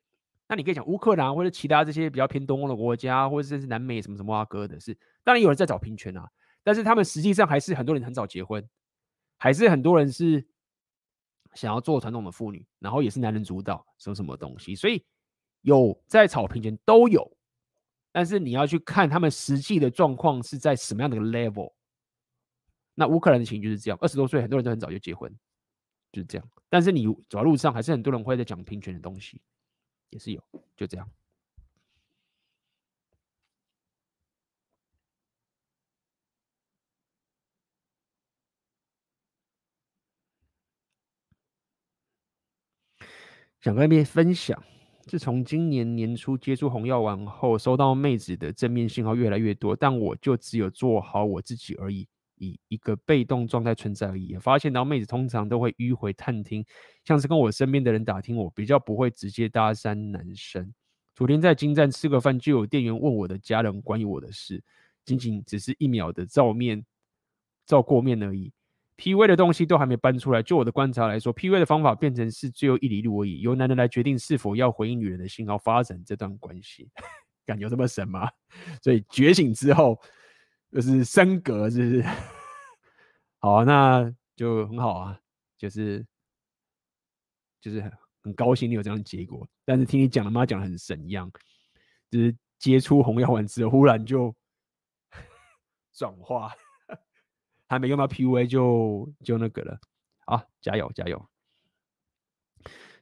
[0.48, 4.92] 那你可以讲乌克兰或者其他这些比较偏东欧的国家，或者甚至南美什么什么啊哥的是，
[5.24, 6.28] 当然有人在找平权啊，
[6.64, 8.68] 但是他们实际上还是很多人很早结婚，
[9.38, 10.44] 还是很多人是
[11.54, 15.04] 想要做传统的妇女，然后也是男人主导什么什么东西，所以
[15.62, 17.30] 有在草坪前都有，
[18.12, 21.74] 但是你要去看他们实际的状况是在什么样的一个 level。
[22.96, 25.34] 那乌克兰的情形就是这样，二十多岁很多人都很早就结婚。
[26.12, 29.42] 就是这样，但是你走在路上，还是很多人会在讲平权的东西，
[30.10, 30.44] 也是有，
[30.76, 31.10] 就这样。
[43.62, 44.62] 想跟那边分享，
[45.06, 52.08] 自从今年年初接触红药丸后，收到妹子的正面信号越来越多，但我就只有做好我自己而已。
[52.38, 54.26] 以一个被动状态存在而已。
[54.26, 56.66] 也发现到妹子通常都会迂回探听，
[57.06, 60.74] 像是跟我身边的人打听我，比较不会直接搭讪男生。
[61.14, 64.64] 昨天在金站吃个饭，就有店员问我的家人关于我的事，
[65.06, 66.84] 仅仅只是一秒的照面
[67.68, 68.52] 照过面而已。
[69.02, 76.90] PUA 的东西都还没搬出来，就我的观察来说，PUA 的方法变成是最后一里路而已，由男人来决定是否要回应女人的信号，发展这段关系。
[77.46, 78.30] 感觉这么神吗？
[78.84, 80.00] 所以觉醒之后。
[80.74, 82.06] 就是升格，是不是？
[83.40, 85.20] 好，那就很好啊，
[85.58, 86.02] 就是
[87.60, 87.92] 就是很
[88.24, 89.46] 很高兴你有这样的结果。
[89.66, 91.30] 但是听你讲的妈讲的很神一样，
[92.10, 94.34] 就是接触红药丸之后，忽然就
[95.92, 96.54] 转化，
[97.72, 99.80] 还没用到 PUA 就就那个了。
[100.26, 101.26] 好，加油加油！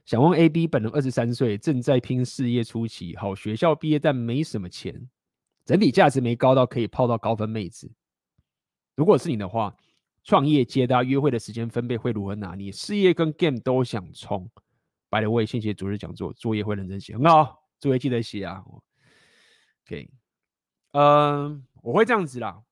[0.04, 5.10] 想问 AB 本人二十三岁，正在拼事业初期，好学校毕业，但没什么钱。
[5.64, 7.90] 整体价值没高到可以泡到高分妹子。
[8.94, 9.76] 如果是你的话，
[10.22, 12.70] 创业接搭约会的时间分配会如何拿捏？
[12.70, 14.48] 事业跟 game 都想冲。
[15.08, 18.62] By the way，谢谢主日讲座，作业会认真写，很好，作业记得写啊。
[19.84, 20.08] OK，
[20.92, 22.62] 嗯，我会这样子啦，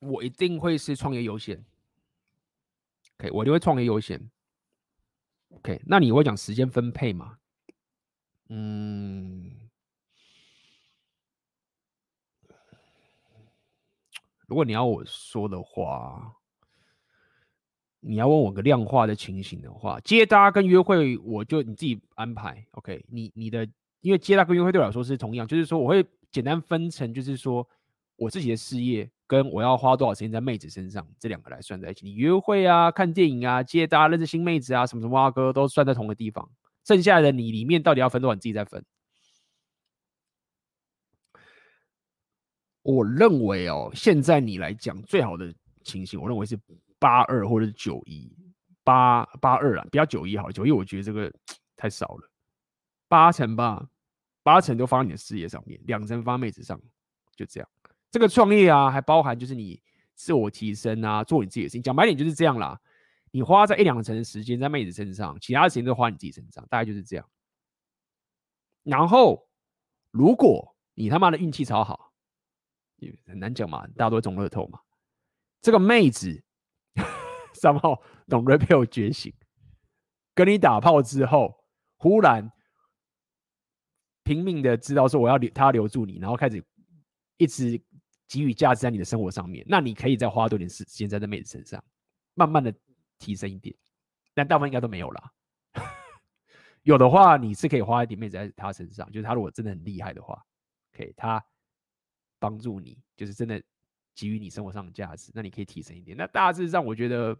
[0.00, 1.64] 我一定会是创业优先。
[3.18, 4.30] OK，我就会创业优先。
[5.50, 7.38] OK，那你会讲时间分配吗？
[8.50, 9.68] 嗯，
[14.46, 16.36] 如果你要我说的话，
[18.00, 22.64] 你要问我个量化的情形的话，接搭跟约会，我就你自己安排。
[22.72, 23.68] OK，你你的，
[24.00, 27.68] 因为接搭跟约会对我来说是同样，就是说我会简单分成，就是说
[28.16, 29.10] 我自己的事业。
[29.28, 32.06] 跟我要花多少时间在妹子身上，这两个来算在一起。
[32.06, 36.50] 你约会啊、看电影啊、接搭、认识新妹子啊，什么什么啊哥都算在同个地方。
[36.86, 38.82] 剩下的你里面到底要分多少，你自己再分。
[42.80, 46.58] 我认为哦，现在你来讲最好的情形，我认为是
[46.98, 48.34] 八二或者是九一
[48.82, 51.30] 八八二啊，比较九一好，九一我觉得这个
[51.76, 52.30] 太少了，
[53.08, 53.86] 八成吧，
[54.42, 56.80] 八成都放在你的事业上面，两成放妹子上，
[57.36, 57.68] 就这样。
[58.10, 59.82] 这个创业啊，还包含就是你
[60.14, 61.82] 自我提升啊，做你自己的事情。
[61.82, 62.80] 讲白点就是这样啦。
[63.30, 67.30] 你花在一两成的时间在妹子身上，其他的时间都花你自己身上，大概就是这样。
[68.82, 69.46] 然后，
[70.10, 72.14] 如果你他妈的运气超好，
[73.26, 74.80] 很难讲嘛，大家都中乐透嘛。
[75.60, 76.42] 这个妹子
[77.52, 79.34] 三号懂 REPEL，觉醒，
[80.34, 81.62] 跟你打炮之后，
[81.98, 82.50] 忽然
[84.24, 86.64] 拼命的知道说我要留，他要留住你，然后开始
[87.36, 87.78] 一直。
[88.28, 91.82] 给予价值在你的生活上面，那你可以再花多点时间在这妹子身上，
[92.34, 92.72] 慢慢的
[93.18, 93.74] 提升一点。
[94.34, 95.32] 但大部分应该都没有啦。
[96.84, 100.44] 有的话，你是可以花一点妹子在她身上，就是她如果真的很厉害的话，
[100.92, 101.42] 可以她
[102.38, 103.60] 帮助你，就是真的
[104.14, 106.14] 给予你生活上的价值，那你可以提升一点。
[106.14, 107.34] 那大致上，我觉得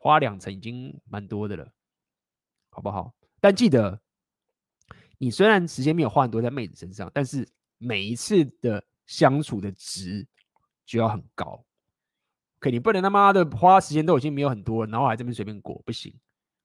[0.00, 1.72] 花两成已经蛮多的了，
[2.70, 3.12] 好不好？
[3.40, 4.00] 但记得，
[5.18, 8.84] 你虽然时间没有花很多在妹子身上，但是每一次的。
[9.10, 10.24] 相处的值
[10.86, 11.64] 就要很高
[12.60, 16.14] ，OK，你不能他妈的花时间都已经没有很多，然后还这边随便过，不行。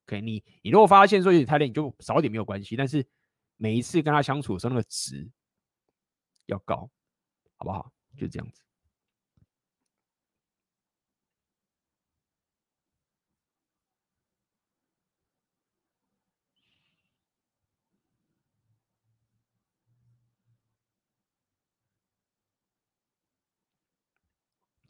[0.05, 3.03] OK，你你如果发现说有点太累，你就少一点没有关系，但是
[3.57, 5.27] 每一次跟他相处的时候，那个值
[6.45, 6.87] 要高，
[7.55, 7.91] 好不好？
[8.15, 8.61] 就这样子。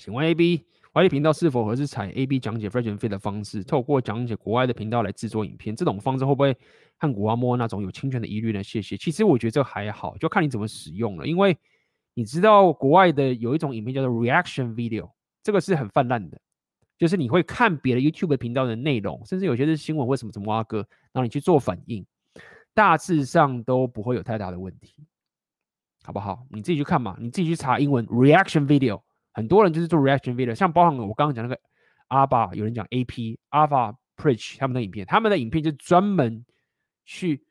[0.06, 2.93] 请问 A B Y T 频道是否合适采 A B 讲解 f r e s h a
[2.93, 5.75] n Fit 的方式，透过讲解国外的频道来制作影片？
[5.75, 6.56] 这种方式会不会
[7.00, 8.61] 和古阿莫那种有侵权的疑虑呢？
[8.61, 8.95] 谢谢。
[8.98, 11.25] 其实我觉得这还好，就看你怎么使用了。
[11.25, 11.58] 因为
[12.14, 15.09] 你知道国外的有一种影片叫做 Reaction Video，
[15.42, 16.40] 这个是很泛滥的，
[17.00, 22.06] 就是你会看别的 YouTube 频道的内容，甚至有些是新闻，为什么什么挖哥，然后你去做反应，
[22.75, 24.93] 大致上都不会有太大的问题，
[26.03, 26.45] 好不好？
[26.51, 29.01] 你自己去看嘛，你自己去查英文 Reaction Video。
[29.36, 31.62] 很多人就是做 reaction video，像包含我刚刚讲那个
[32.08, 36.46] 阿爸，有人讲 AP Alpha Preach 他们的影片，他们的影片就专门
[37.04, 37.46] 去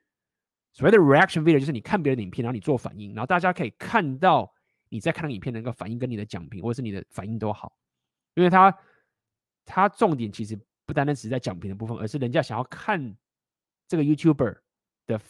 [0.72, 4.50] 所谓的 reaction video，就是你看别人的影片，然后你做反应，然后大家可以看到
[4.88, 7.76] 你在看影片的那个反应跟你的讲评或者是你的反应都好，
[8.32, 8.74] 因为他
[9.66, 13.14] 他重点其实不单单只是在讲评的部分，而是人家想要看
[13.86, 14.56] 这个 YouTuber
[15.06, 15.20] 的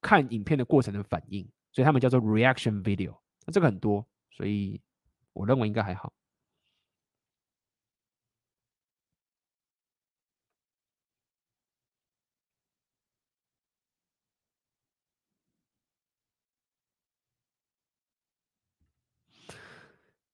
[0.00, 4.80] 看影片的过程的反应，所以他们叫做 reaction video，那这个很多，所以。
[5.34, 6.12] 我认为应该还好。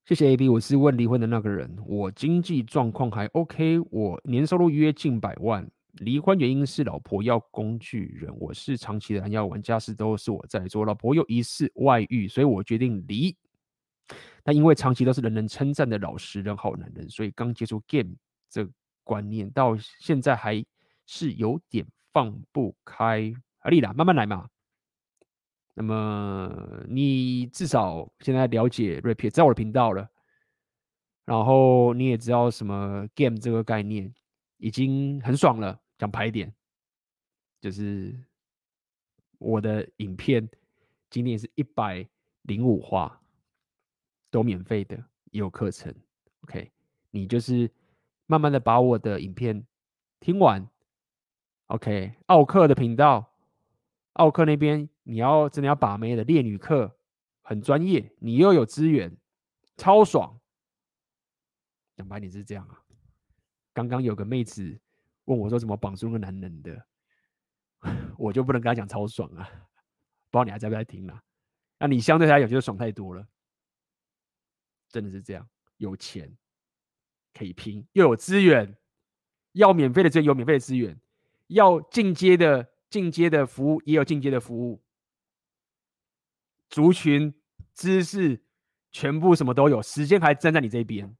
[0.05, 1.73] 谢谢 AB，我是问离婚的那个人。
[1.85, 5.65] 我经济状况还 OK，我年收入约近百万。
[5.93, 13.35] 离婚原因是老婆要工具人，我是长期的蓝药丸，家事都是我在做，老婆又疑似外遇，所以我决定离。
[14.43, 18.15] 但因为长期都是人人称赞的老实人、好男人，所以刚接触 game
[18.49, 18.67] 这
[19.03, 20.63] 观念到现在还
[21.05, 23.33] 是有点放不开。
[23.59, 24.49] 阿丽啦，慢慢来嘛。
[25.73, 30.09] 那么你至少现在了解 Repeat 在我的频道了，
[31.23, 34.13] 然后你也知道什么 game 这个概念，
[34.57, 35.79] 已经很爽了。
[35.97, 36.51] 讲排点，
[37.61, 38.19] 就是
[39.37, 40.49] 我的影片
[41.11, 42.09] 今天是一百
[42.41, 43.20] 零五话。
[44.31, 44.95] 都免费的，
[45.31, 45.93] 也有课程
[46.43, 46.71] ，OK，
[47.11, 47.69] 你就是
[48.25, 49.67] 慢慢的把我的影片
[50.19, 50.67] 听完
[51.67, 53.33] ，OK，奥克的频道，
[54.13, 56.97] 奥克那边你要真的要把妹的烈女课
[57.41, 59.15] 很专业，你又有资源，
[59.77, 60.39] 超爽。
[61.97, 62.81] 讲白点是这样啊，
[63.73, 64.79] 刚刚有个妹子
[65.25, 66.85] 问我说怎么绑住那个男人的，
[68.17, 69.43] 我就不能跟她讲超爽啊，
[70.31, 71.21] 不知道你还在不在听啊？
[71.77, 73.27] 那你相对来讲觉得爽太多了。
[74.91, 75.47] 真的是这样，
[75.77, 76.37] 有钱
[77.33, 78.77] 可以拼，又有资源，
[79.53, 80.99] 要免费的资源有免费的资源，
[81.47, 84.83] 要进阶的进阶的服务也有进阶的服务，
[86.69, 87.33] 族群
[87.73, 88.43] 知识
[88.91, 91.15] 全部什么都有，时间还站在你这边，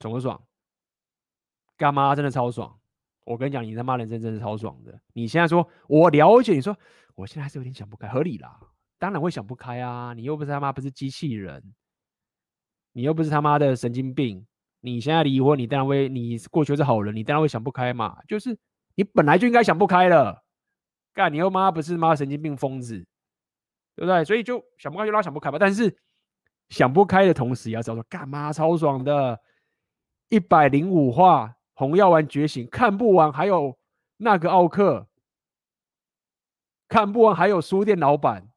[0.00, 0.46] 爽不爽？
[1.76, 2.78] 干妈真的超爽！
[3.24, 5.00] 我跟你讲，你他妈人生真的超爽的。
[5.12, 6.76] 你现在说我了解，你说
[7.14, 8.58] 我现在还是有点想不开，合理啦，
[8.98, 10.12] 当然会想不开啊！
[10.12, 11.62] 你又不是他妈不是机器人，
[12.92, 14.44] 你又不是他妈的神经病。
[14.80, 18.18] 你现在离婚，你当然会，你过去是好人，你当然会想不开嘛。
[18.28, 18.56] 就是
[18.94, 20.44] 你本来就应该想不开了，
[21.12, 22.96] 干你又妈不是妈神经病疯子，
[23.96, 24.24] 对不对？
[24.24, 25.58] 所以就想不开就拉想不开吧。
[25.58, 25.96] 但是
[26.68, 29.40] 想不开的同时，也要知道说干嘛超爽的，
[30.28, 33.76] 一百零五话《红药丸觉醒》看不完，还有
[34.16, 35.08] 那个奥克
[36.88, 38.47] 看不完，还有书店老板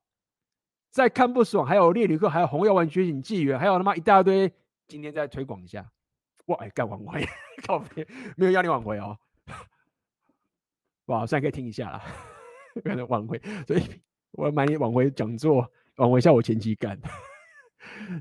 [0.92, 4.54] 再看不爽，还有猎旅客，还有《红药丸觉醒纪元》，还有他妈一大堆，
[4.88, 5.90] 今天再推广一下。
[6.48, 6.58] 哇！
[6.58, 7.26] 哎，干挽回，
[7.66, 8.06] 靠北，
[8.36, 9.18] 没有要你挽回哦。
[11.06, 12.04] 哇，现在可以听一下啦，
[12.84, 17.00] 可能挽回，所以我要买你挽回讲座，挽回一下我前期干，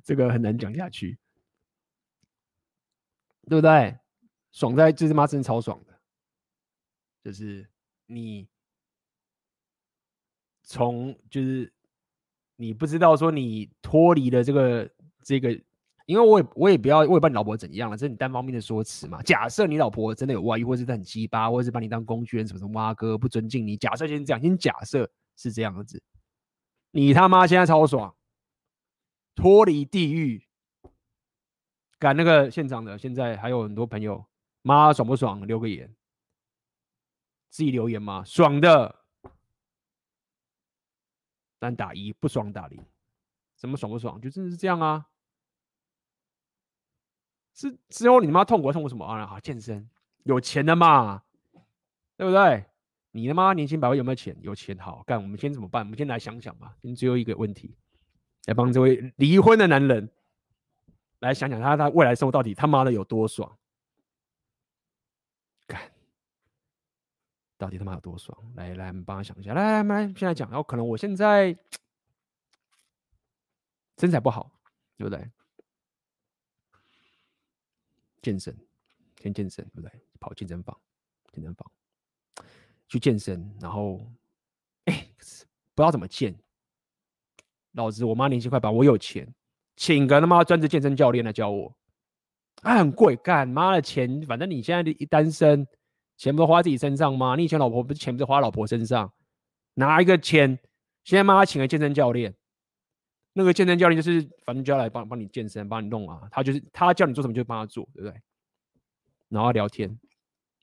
[0.04, 1.18] 这个很难讲下去，
[3.48, 3.98] 对不对？
[4.52, 6.00] 爽在就是妈真的超爽的，
[7.24, 7.68] 就是
[8.06, 8.48] 你
[10.62, 11.72] 从就是
[12.60, 14.90] 你不知道说你脱离了这个
[15.24, 15.58] 这个。
[16.06, 19.22] 因为我也我也不要我也不知道你老婆怎样了，这是你单方面的说辞嘛。
[19.22, 23.76] 假设你老婆真的有外遇，或者是很鸡巴，或者是把你当工具人，什么什么挖哥不尊敬你。
[23.76, 26.02] 假设先这样，先假设是这样子，
[26.90, 28.12] 你他妈现在超爽，
[29.36, 30.42] 脱离地狱，
[32.00, 34.24] 赶那个现场的，现在还有很多朋友，
[34.62, 35.46] 妈爽不爽？
[35.46, 35.94] 留个言，
[37.50, 38.99] 自己留言嘛，爽的，
[41.60, 42.84] 单打一，不爽打零，
[43.54, 44.20] 怎么爽不爽？
[44.20, 45.06] 就真的是这样啊。
[47.52, 49.26] 是之后你妈痛苦痛苦什么啊？
[49.26, 49.88] 好健身，
[50.24, 51.22] 有钱的嘛，
[52.16, 52.64] 对不对？
[53.12, 54.36] 你他妈年轻百万有没有钱？
[54.40, 55.20] 有钱好干。
[55.20, 55.82] 我们先怎么办？
[55.82, 56.74] 我们先来想想吧。
[56.80, 57.76] 先最后一个问题，
[58.46, 60.10] 来帮这位离婚的男人
[61.18, 63.58] 来想想他他未来生活到底他妈的有多爽？
[65.66, 65.92] 干，
[67.60, 68.34] 到底他妈有多爽？
[68.56, 69.52] 来来，我们帮他想一下。
[69.52, 70.48] 来来来，现在讲。
[70.48, 71.54] 然后可能我现在
[73.98, 74.50] 身材不好，
[74.96, 75.30] 对不对？
[78.22, 78.56] 健身，
[79.20, 79.92] 先健身，对不对？
[80.18, 80.74] 跑健身房，
[81.32, 81.70] 健身房
[82.88, 84.10] 去健身，然后，
[84.86, 85.06] 哎、
[85.74, 86.34] 不知道怎么健。
[87.72, 89.34] 老子我妈年纪快把我有钱，
[89.76, 91.76] 请个他妈专职健身教练来教我，
[92.62, 95.66] 啊，很贵，干妈的钱，反正你现在一单身，
[96.20, 97.34] 钱不都花自己身上吗？
[97.34, 99.10] 你以前老婆不是钱不是花老婆身上？
[99.72, 100.58] 拿一个钱，
[101.02, 102.34] 现在妈请个健身教练。
[103.32, 106.28] 那个健身教练就是，反正就要来帮帮你健身，帮你弄啊。
[106.30, 108.20] 他就是他叫你做什么就帮他做，对不对？
[109.30, 109.98] 然后聊天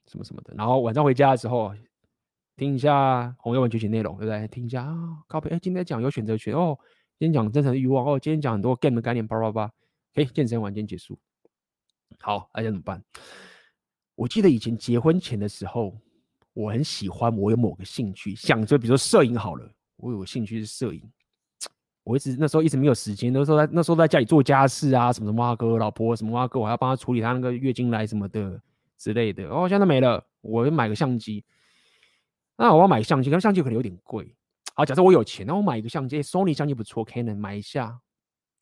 [0.06, 1.74] 什么什么的，然后晚上回家的时候
[2.54, 4.46] 听一下红药丸觉醒内容，对不对？
[4.46, 5.50] 听一下啊，靠北。
[5.50, 6.78] 哎，今天讲有选择权哦，
[7.18, 9.72] 今天讲真诚的欲望哦，今天讲很多 game 的概念，叭叭叭。
[10.14, 11.18] 哎，健身完今天结束。
[12.20, 13.02] 好，大家怎么办？
[14.18, 15.96] 我记得以前结婚前的时候，
[16.52, 21.00] 我很喜欢，我有某个兴趣，想着比如说摄影好了，我有个兴趣是摄影。
[22.02, 28.60] 我一直那时候一直没有时间，那时候在那时候在家里做家事啊，什么什么阿哥老婆什么阿哥，我还要帮他处理他那个月经来什么的
[28.96, 29.48] 之类的。
[29.50, 31.44] 哦，现在没了，我就买个相机。
[32.56, 34.34] 那我要买相机，可是相机可能有点贵。
[34.74, 38.00] 好，假设我有钱，那我买一个相机，Sony 相机不错，Canon 买一下。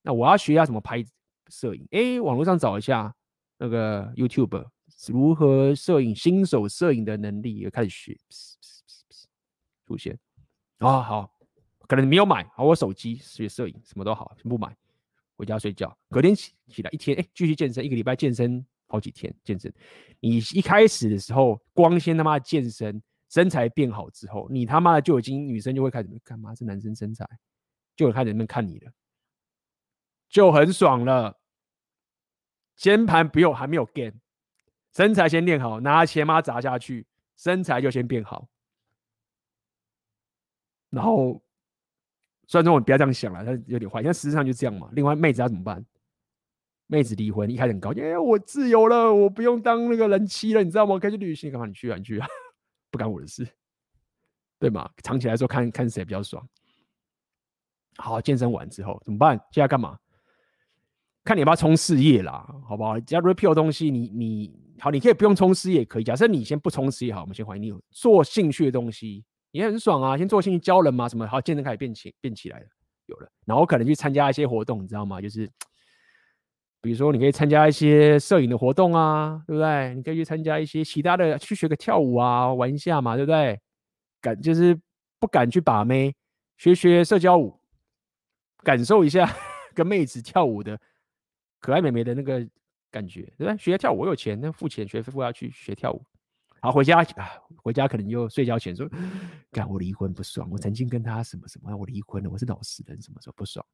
[0.03, 1.03] 那我要学一下怎么拍
[1.49, 3.15] 摄影，哎，网络上找一下
[3.57, 4.67] 那个 YouTube
[5.09, 8.19] 如何摄影，新手摄影的能力也，开始学，
[9.87, 10.19] 出现。
[10.79, 11.33] 啊，好。
[11.89, 14.77] 可能你没有买好，我手机学摄影什么都好，全部买，
[15.37, 15.97] 回家睡觉。
[16.11, 19.73] 隔天起起来一天，哎，继续健身，一个礼拜健身好几天健身。
[20.19, 26.53] 你一开始的时候，光鲜他妈健身，身材变好之后，你他妈的就已经女生就会开始干嘛？
[26.57, 27.25] 是男生身材，
[27.95, 28.91] 就会开始人们看你了，
[30.29, 31.41] 就很爽了。
[32.75, 34.13] 先盘不用，还没有 gain，
[34.97, 38.49] 身材先练好，拿钱妈砸下去，身材就先变好，
[40.89, 41.43] 然后。
[42.49, 44.01] 虽然说我不要这样想了，但有点坏。
[44.05, 44.89] 但实际上就这样嘛。
[44.93, 45.85] 另外，妹子要怎么办？
[46.87, 50.95] 妹子离婚，一开始很高兴，哎，我自由了，我不用当那个人妻了，你知道吗？
[50.95, 51.67] 我可以去旅行，干嘛？
[51.67, 52.29] 你去啊，你去啊，
[52.89, 53.45] 不干我的事，
[54.61, 54.89] 对吗？
[55.03, 56.49] 长期来说，看看谁比较爽。
[57.97, 59.37] 好，健身完之后怎么办？
[59.51, 59.99] 现在干嘛？
[61.27, 62.99] 看你要不要冲事业啦，好不好？
[63.01, 66.05] 只要 repeal 东西，你你好，你可以不用冲事业，可以。
[66.05, 69.25] 假设你先不冲事业，好，我们先怀疑你有做兴趣的东西。
[69.53, 70.19] 也很爽啊！
[70.19, 72.67] 先做兴趣教人嘛，什么好健身开始变起变起来了，
[73.07, 75.19] 有了，然后可能去参加一些活动，你知道吗？
[75.19, 75.51] 就是
[76.83, 79.95] 比如说，你可以参加一些摄影的活动啊，对不对？
[79.95, 83.59] 你可以去参加一些其他的，去学个跳舞啊，玩一下嘛，对不对？
[84.21, 84.79] 敢就是
[85.19, 86.15] 不敢去把妹，
[86.59, 87.59] 学学社交舞，
[88.63, 89.35] 感受一下
[89.75, 90.79] 跟妹子跳舞的
[91.61, 92.47] 可爱美眉的那个
[92.91, 93.57] 感觉，对吧？
[93.57, 96.05] 学跳舞，我有钱，那付钱学费，要去学跳舞。
[96.61, 97.31] 好，回家啊，
[97.63, 98.89] 回家可能又睡觉前说，
[99.53, 103.65] 干我离婚不爽，我曾经跟他什么什么，我离婚了，我是老实人，什么时候不爽？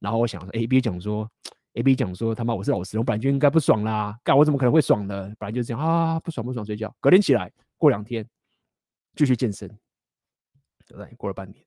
[0.00, 1.30] 然后我想说，A B 讲说
[1.74, 5.32] ，A B 讲说，他妈我是老实人，我本来就应该不爽啦，干我怎么可能会爽呢？
[5.38, 8.28] 本来就是这样啊，不爽不爽睡觉，隔天起来，过两天
[9.14, 9.68] 继续健身，
[10.86, 11.14] 对不对？
[11.16, 11.64] 过了半年，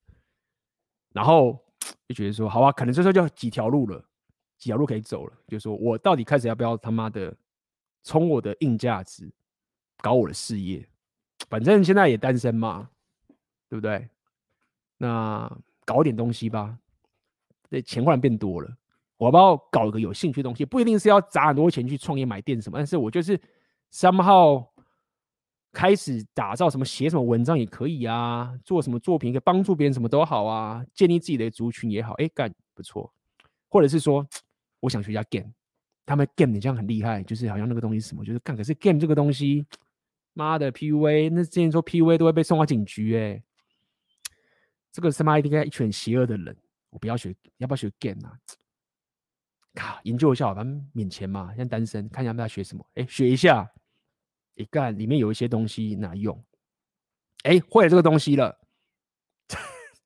[1.13, 1.59] 然后
[2.07, 4.06] 就觉得说，好啊，可能这时候就几条路了，
[4.57, 7.35] 几条路可以走了，就是说我到底开始要不要他妈的
[8.03, 9.31] 冲我的硬价值？
[9.99, 10.87] 搞我的事业，
[11.49, 12.87] 反正现在也单身嘛，
[13.67, 14.07] 对不对？
[14.97, 15.51] 那
[15.85, 16.77] 搞点东西吧，
[17.67, 18.77] 这钱忽然变多了，
[19.17, 20.63] 我要不要搞一个有兴趣的东西？
[20.63, 23.41] 不一定是要砸很多钱去创业买店什么，但是我就是
[23.91, 24.67] somehow
[25.71, 33.11] 开始打造什么，写什么文章也可以啊，做什么作品可以帮助别人，什么都好啊，建立自己的族群也好，哎，干不错，
[33.67, 34.27] 或者是说
[34.79, 35.51] 我想学一下 game，
[36.05, 39.65] 他们 game 你这样很厉害，就是好像那个东西什么，就是干，可是 game 这个东西。
[40.33, 43.43] 妈的 PUA，那之前说 PUA 都会被送到警局哎、欸，
[44.91, 46.55] 这个他妈应该一群邪恶的人，
[46.91, 48.37] 我不要学，要不要学 game 啊？
[49.73, 52.87] 靠，研究一下，反正免钱嘛，像单身，看一下要不要学什么？
[52.93, 53.67] 哎、学一下，
[54.53, 56.39] 一干里面有一些东西拿用，
[57.41, 58.55] 哎、会了这个东西了，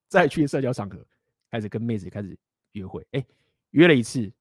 [0.08, 1.06] 再去社交场合，
[1.50, 2.40] 开始跟妹子开始
[2.72, 3.26] 约会，哎、
[3.72, 4.32] 约了一次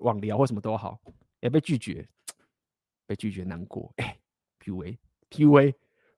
[0.00, 1.00] 网聊或什么都好，
[1.40, 2.06] 也、被拒绝，
[3.06, 4.18] 被拒绝难过，哎、
[4.58, 4.98] ，PUA。
[5.30, 5.74] PUA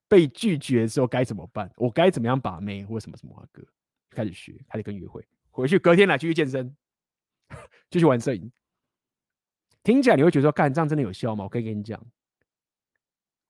[0.09, 1.70] 被拒绝的时候该怎么办？
[1.77, 3.62] 我该怎么样把妹或什么什么歌？
[4.11, 6.75] 开始学，开始跟约会，回去隔天来继续健身，
[7.91, 8.51] 继续玩摄影。
[9.83, 11.44] 听起来你会觉得说，干这样真的有效吗？
[11.44, 12.02] 我可以跟你讲，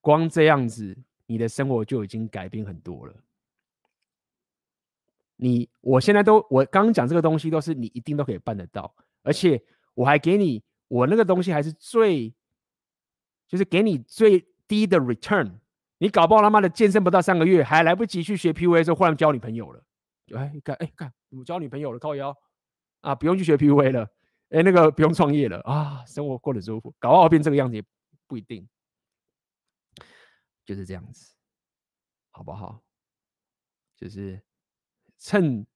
[0.01, 3.15] 光这样子，你的生活就已经改变很多了。
[5.35, 9.61] 你我现在都，我刚刚讲这个东西都是你一定都可以办得到，而且
[9.93, 12.33] 我还给你，我那个东西还是最，
[13.47, 14.47] 就是给你最。
[14.65, 15.59] 低的 return，
[15.97, 19.83] 你搞不好他妈的健身不到三个月，还来不及去学 PUA 的时候，忽然交女朋友了。
[20.35, 22.35] 哎，看，哎，看，我交女朋友了，靠腰
[23.01, 24.09] 啊，不用去学 PUA 了，
[24.49, 27.83] 哎，那个不用创业了啊，生活过得舒服，搞不好变这个样子也
[28.25, 28.67] 不一定，
[30.65, 31.35] 就是这样子，
[32.31, 32.81] 好不好？
[33.97, 34.41] 就是
[35.19, 35.67] 趁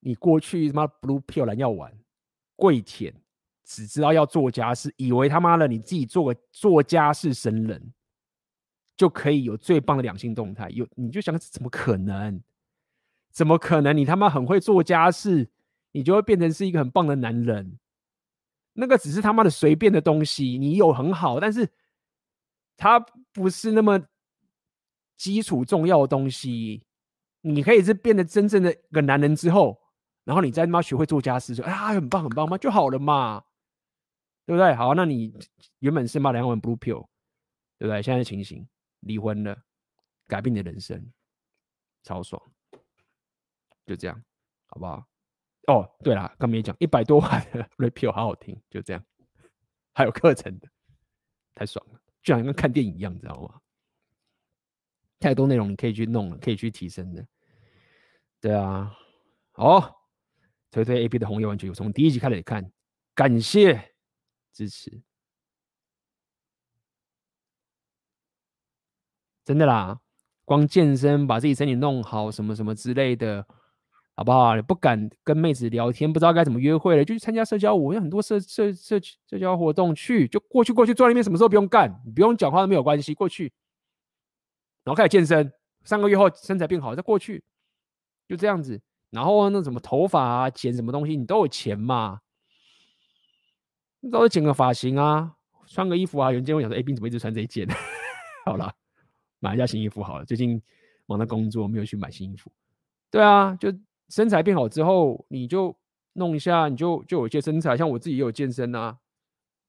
[0.00, 1.96] 你过去他妈 blue pill 蓝药丸
[2.56, 3.14] 跪舔，
[3.68, 7.92] 只知道要做家事，以为他妈的你自己做个做家事神人。
[8.96, 12.42] 就可以有最棒的两性动态，有你就想怎么可能？
[13.30, 13.96] 怎么可能？
[13.96, 15.48] 你他妈很会做家事，
[15.92, 17.78] 你就会变成是一个很棒的男人？
[18.72, 21.68] 那个只是他妈的随便的东西，你有很好，但是
[22.76, 22.98] 它
[23.32, 24.02] 不是那么
[25.16, 26.82] 基础重要的东西。
[27.42, 29.80] 你可以是变得真正的一个男人之后，
[30.24, 33.44] 然后你再他妈学会做家事，说啊很棒很棒嘛就好了嘛，
[34.48, 34.74] 对不对？
[34.74, 35.30] 好，那你
[35.80, 37.06] 原本是骂两碗 blue pill，
[37.76, 38.00] 对不对？
[38.00, 38.66] 现在的情形。
[39.00, 39.56] 离婚了，
[40.26, 41.12] 改变你的人生，
[42.02, 42.42] 超爽，
[43.86, 44.24] 就这样，
[44.66, 45.06] 好不好？
[45.68, 49.04] 哦，对了，刚没讲，一百多万的 repeal 好好听，就这样，
[49.94, 50.68] 还有课程的，
[51.54, 53.60] 太爽了，就像跟看电影一样，你知道吗？
[55.20, 57.24] 太多内容你可以去弄了，可以去提升的，
[58.40, 58.96] 对啊，
[59.52, 60.08] 好，
[60.72, 62.68] 推推 A B 的红叶玩具，我从第一集开始看，
[63.14, 63.87] 感谢
[64.58, 65.00] 支持。
[69.44, 70.00] 真的啦，
[70.44, 73.46] 光健身把自己身体弄好，什么什么之类的，
[74.16, 74.56] 好不好？
[74.56, 83.52] 你不敢跟妹子聊天，不知道该怎么约会了，就去参加社交舞，有很多社社社社交活动去，就过去过去坐在那边，什么时候不用干，你不用讲话都没有关系，过去，
[84.82, 85.52] 然后开始健身，
[85.84, 87.44] 三个月后身材变好，再过去，
[88.26, 88.80] 就这样子。
[89.10, 92.20] 然后那什么头发啊，剪什么东西，你都有钱嘛，
[94.00, 95.36] 你都会剪个发型啊，
[95.66, 96.30] 穿个衣服啊。
[96.30, 97.66] 有人见我讲说，哎，你怎么一直穿这一件？
[98.44, 98.72] 好了。
[99.40, 100.60] 买一下新衣服好了，最近
[101.06, 102.50] 忙着工作，没有去买新衣服。
[103.08, 103.72] 对啊，就
[104.08, 105.78] 身材变好之后，你就
[106.14, 107.76] 弄一下，你就就有一些身材。
[107.76, 108.98] 像我自己也有健身啊，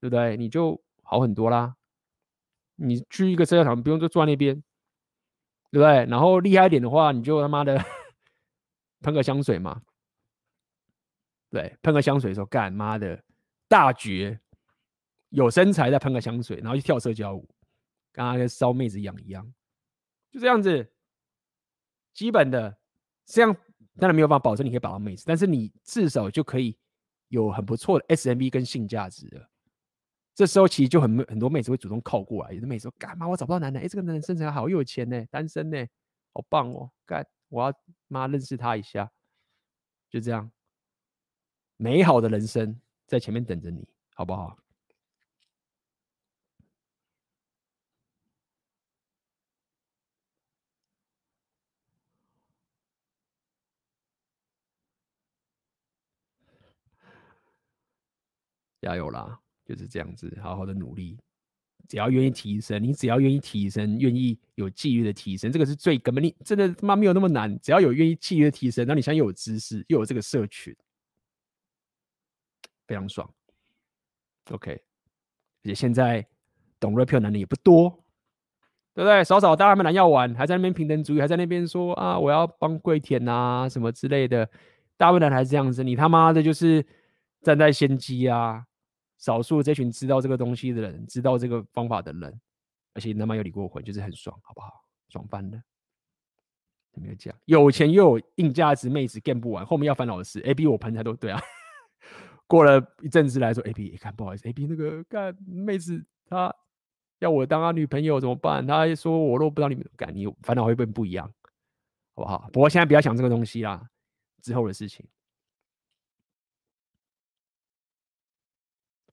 [0.00, 0.36] 对不对？
[0.36, 1.76] 你就好很多啦。
[2.74, 4.56] 你去一个社交场，不用就坐在那边，
[5.70, 6.04] 对不对？
[6.06, 7.80] 然后厉害一点的话，你就他妈的
[9.02, 9.82] 喷个香水嘛。
[11.48, 13.22] 对，喷个香水的时候，干妈的
[13.70, 14.40] 大绝，
[15.28, 17.48] 有身材再喷个香水，然后去跳社交舞，
[18.10, 19.54] 刚刚跟骚妹子一样一样。
[20.32, 20.92] 就这样子，
[22.12, 22.76] 基本的
[23.24, 23.56] 这样
[23.96, 26.76] 当然没有办法保证你可以把到妹子，但是你至少就可以
[27.28, 29.48] 有很不错的 SMV 跟性价值了。
[30.34, 33.78] 这时候其实就很很多妹子会主动靠过来，有的妹子说：“干嘛我找不到男的？
[33.78, 35.86] 哎，这个男人身材好，又有钱呢，单身呢，
[36.32, 36.90] 好棒哦！
[37.06, 37.72] 干，我要
[38.08, 39.12] 妈认识他一下。”
[40.10, 40.50] 就这样，
[41.76, 44.56] 美好的人生在前面等着你，好不好？
[58.80, 59.40] 加油啦！
[59.64, 61.18] 就是这样子，好好的努力。
[61.88, 66.22] 只要愿意提升，你只要愿意提升，愿意有纪律的提升，这个是最根本。
[66.22, 70.72] 你真的他妈没有那么难，只要有愿意纪律的提升，然后你现在又有知识，又有这个社群，
[72.90, 73.32] 非常爽。
[74.50, 76.26] OK，而且现在
[76.80, 77.88] 懂 rap 的男人也不多，
[78.94, 79.22] 对不对？
[79.22, 84.50] 少少大他们男要玩，还在那边平等主义，还在那边说啊，我要帮跪舔啊什么之类的。
[84.96, 86.84] 大部分人还是这样子，你他妈的就是
[87.42, 88.66] 站在先机啊！
[89.18, 92.40] 少数这群知道这个东西的人，知道这个方法的人，
[92.94, 94.84] 而且他妈有离过婚，就是很爽，好不好？
[95.10, 95.62] 爽翻了。
[96.94, 97.32] 有没有讲？
[97.44, 100.40] 有钱又有硬价值妹子干不完，后面要烦恼的事。
[100.40, 101.40] A B 我盆才都对啊。
[102.50, 106.52] 过了一阵子来说，A B 一看不好意思，A B 那个干妹子她
[107.20, 108.66] 要我当她女朋友怎么办？
[108.66, 111.32] 她说我若不知道你们干，你烦恼会不会不一样？
[112.16, 112.50] 好不好？
[112.52, 113.88] 不过现在不要想这个东西啦，
[114.42, 115.06] 之后的事情。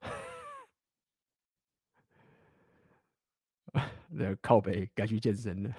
[4.09, 5.71] 那靠北该去健身了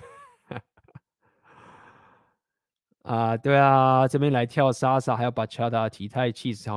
[3.03, 3.37] 啊！
[3.37, 6.71] 对啊，这边来跳莎莎，还要把其他的体态、气质，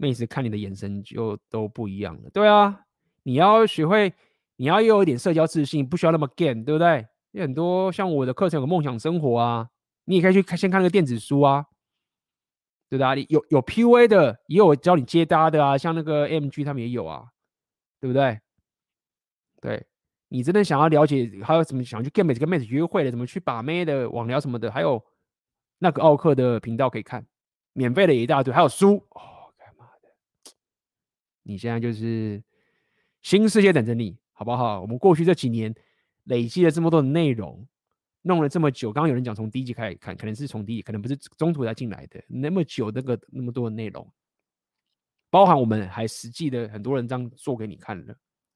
[0.00, 2.30] 妹子看你的眼神就都不一样了。
[2.30, 2.80] 对啊，
[3.22, 4.10] 你要学会，
[4.56, 7.06] 你要有一点社交自信，不需要那么 gay，对不对？
[7.32, 9.68] 有很多像我的课程有个梦想生活啊，
[10.06, 11.66] 你也可以去看，先看那个电子书啊，
[12.88, 13.14] 对吧？
[13.14, 17.26] 你有有 PUA 的，也有教你接搭的啊，像那个 MG 他们也有啊，
[18.00, 18.40] 对不对？
[19.60, 19.86] 对。
[20.32, 25.04] 你真的想要了解，还有怎么想去跟妹子跟妹子约会的，怎么去把妹的网聊什么的，还有
[25.80, 27.26] 那个奥克的频道可以看，
[27.72, 29.04] 免费的也一大堆，还有书，
[31.50, 32.40] 你现在就是
[33.22, 34.80] 新世界等着你，好不好？
[34.80, 35.74] 我们过去这几年
[36.24, 37.66] 累积了这么多的内容，
[38.22, 44.08] 弄了这么久，刚刚有人讲从第一集开始看，可能是从第一，可能不是中途才进来的，那么久那个那么多的内容，
[45.28, 48.14] 包含我们还实际的很多人这样做给你看了，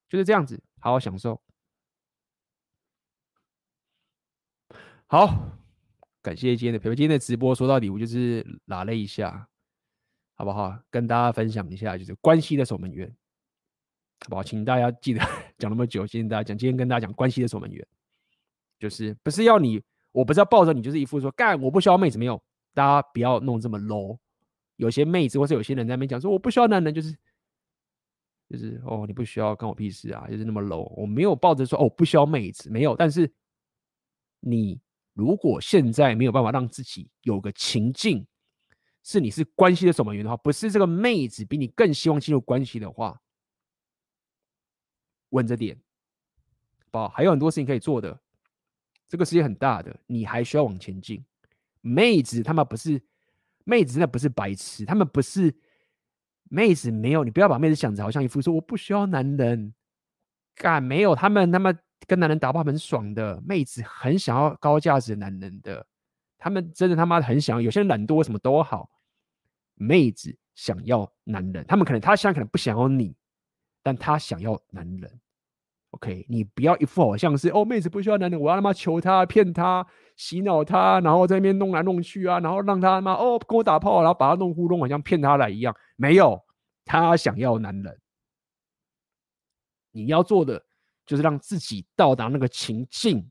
[0.09, 1.43] 就是这样子，好好享受。
[5.07, 5.59] 好，
[6.23, 6.97] 感谢今天的陪伴。
[6.97, 9.49] 今天的直播说到底，我就是拉了一下，
[10.35, 10.77] 好不好？
[10.91, 13.09] 跟大家分享一下，就是关系的守门员，
[14.21, 14.43] 好不好？
[14.43, 15.21] 请大家记得
[15.59, 16.59] 讲那么久，今天大家讲。
[16.59, 17.87] 今天跟大家讲关系的守门员，
[18.79, 19.81] 就是不是要你，
[20.13, 22.43] 我不是要抱着你，就是一副说干我不需要妹子，没有，
[22.75, 24.19] 大家不要弄这么 low。
[24.77, 27.17] 有些妹子或是有些人在那边讲说我不需要男人，就是
[28.51, 30.93] 就是哦，你不需要，关我屁事啊，就是那么 low。
[30.97, 33.33] 我没有抱着说哦不需要妹子，没有，但是
[34.41, 34.81] 你。
[35.17, 38.27] 如果现在没有办法让自己有个情境，
[39.05, 43.21] 是你是关系的守门员的话，不是这个妹子比你更希望进入关系的话，
[45.29, 45.79] 稳着点，
[46.91, 48.19] 好，还有很多事情可以做的。
[49.07, 51.25] 这个世界很大的，你还需要往前进。
[51.81, 53.01] 妹子他们不是
[53.63, 55.55] 妹子，那不是白痴，他们不是
[56.51, 59.73] 妹子，没有，你不要把妹子想着好像一副说我不需要男人，
[60.57, 61.79] 干没有，他们他们。
[62.07, 65.87] 跟男人打炮很爽的妹子，很想要高价值的男人的，
[66.37, 67.63] 他们真的他妈的很想。
[67.63, 68.91] 有些人懒惰，什么都好，
[69.75, 73.15] 妹子想要男人，他们可能他现在可能不想要你，
[73.83, 75.21] 但他想要男人。
[75.91, 79.87] OK，你不要一副好像是哦，妹子不需要男人，我要他妈求他、骗他、
[80.17, 85.75] 洗脑他，然后在那边弄来弄去啊，然后让他妈哦跟我打炮，然后把他弄糊弄，好像骗他来一样。
[85.97, 86.43] 没有，
[86.85, 88.01] 他想要男人，
[89.93, 90.65] 你要做的。
[91.07, 93.31] 就是让自己到达那个情境，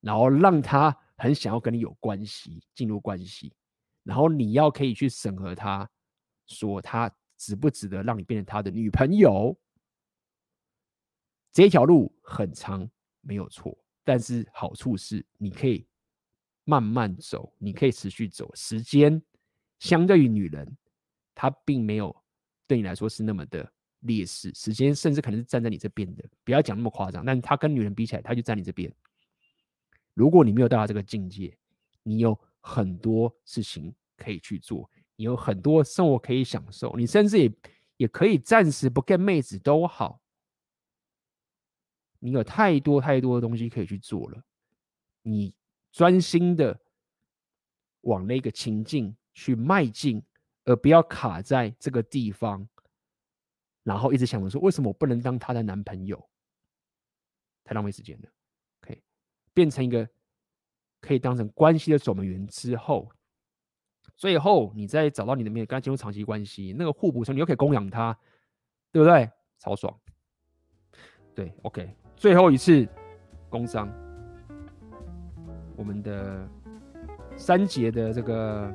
[0.00, 3.52] 然后让他很想要跟你有关系，进入关系，
[4.08, 5.86] 然后你要可以去审核他，
[6.46, 9.54] 说他值不值得让你变成他的女朋友。
[11.52, 12.88] 这条路很长，
[13.20, 15.86] 没有错，但是好处是你可以
[16.64, 18.50] 慢慢走，你可以持续走。
[18.54, 19.22] 时间
[19.78, 20.74] 相对于女人，
[21.34, 22.24] 她并没有
[22.66, 23.70] 对你来说是那么的。
[24.02, 27.24] 劣势，时间甚至可能是站在你这边的，不要讲那么夸张。
[27.26, 28.88] 但是他跟女人比起来，他就站你这边。
[30.14, 31.58] 如果你没有到达这个境界，
[32.04, 32.38] 你有
[32.68, 37.52] 很多事情可以去做，你有很多生活可以享受，你甚至也
[37.96, 40.20] 也可以暂时不跟妹子都好。
[42.18, 44.44] 你有太多太多的东西可以去做了，
[45.22, 45.54] 你
[45.92, 46.78] 专心的
[48.02, 50.22] 往那个情境去迈进，
[50.64, 52.68] 而不要卡在这个地方。
[53.82, 56.28] 然后一直想着说，为什么我不能当她的男朋友？
[57.64, 58.28] 太浪费时间了。
[58.82, 59.02] OK，
[59.54, 60.06] 变成一个
[61.00, 63.08] 可以当成关系的守门员之后，
[64.16, 68.16] 最后你再找到你的面，跟他进入长期关系，那个互补时候，你又可以供养他，
[68.90, 69.30] 对不对？
[69.58, 69.94] 超爽。
[71.34, 72.86] 对，OK，最后一次
[73.48, 73.88] 工商，
[75.76, 76.48] 我们的
[77.36, 78.74] 三节的这个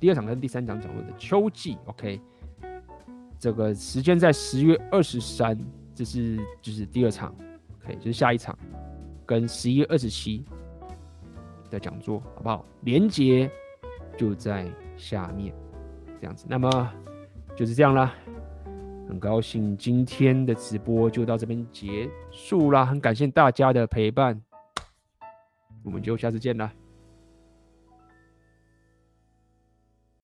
[0.00, 2.18] 第二场跟第三场讲论的秋季，OK，
[3.38, 5.58] 这个时间在十月二十三，
[5.94, 7.34] 这是就是第二场
[7.82, 8.58] ，OK，就是下一场，
[9.26, 10.44] 跟十一月二十七
[11.70, 12.64] 的讲座，好不好？
[12.82, 13.50] 连接
[14.16, 15.54] 就在下面，
[16.20, 16.92] 这样子，那么
[17.56, 18.14] 就是这样啦。
[19.06, 24.40] 很高兴今天的直播就到这边结束啦，很感谢大家的陪伴，
[25.82, 26.72] 我们就下次见啦。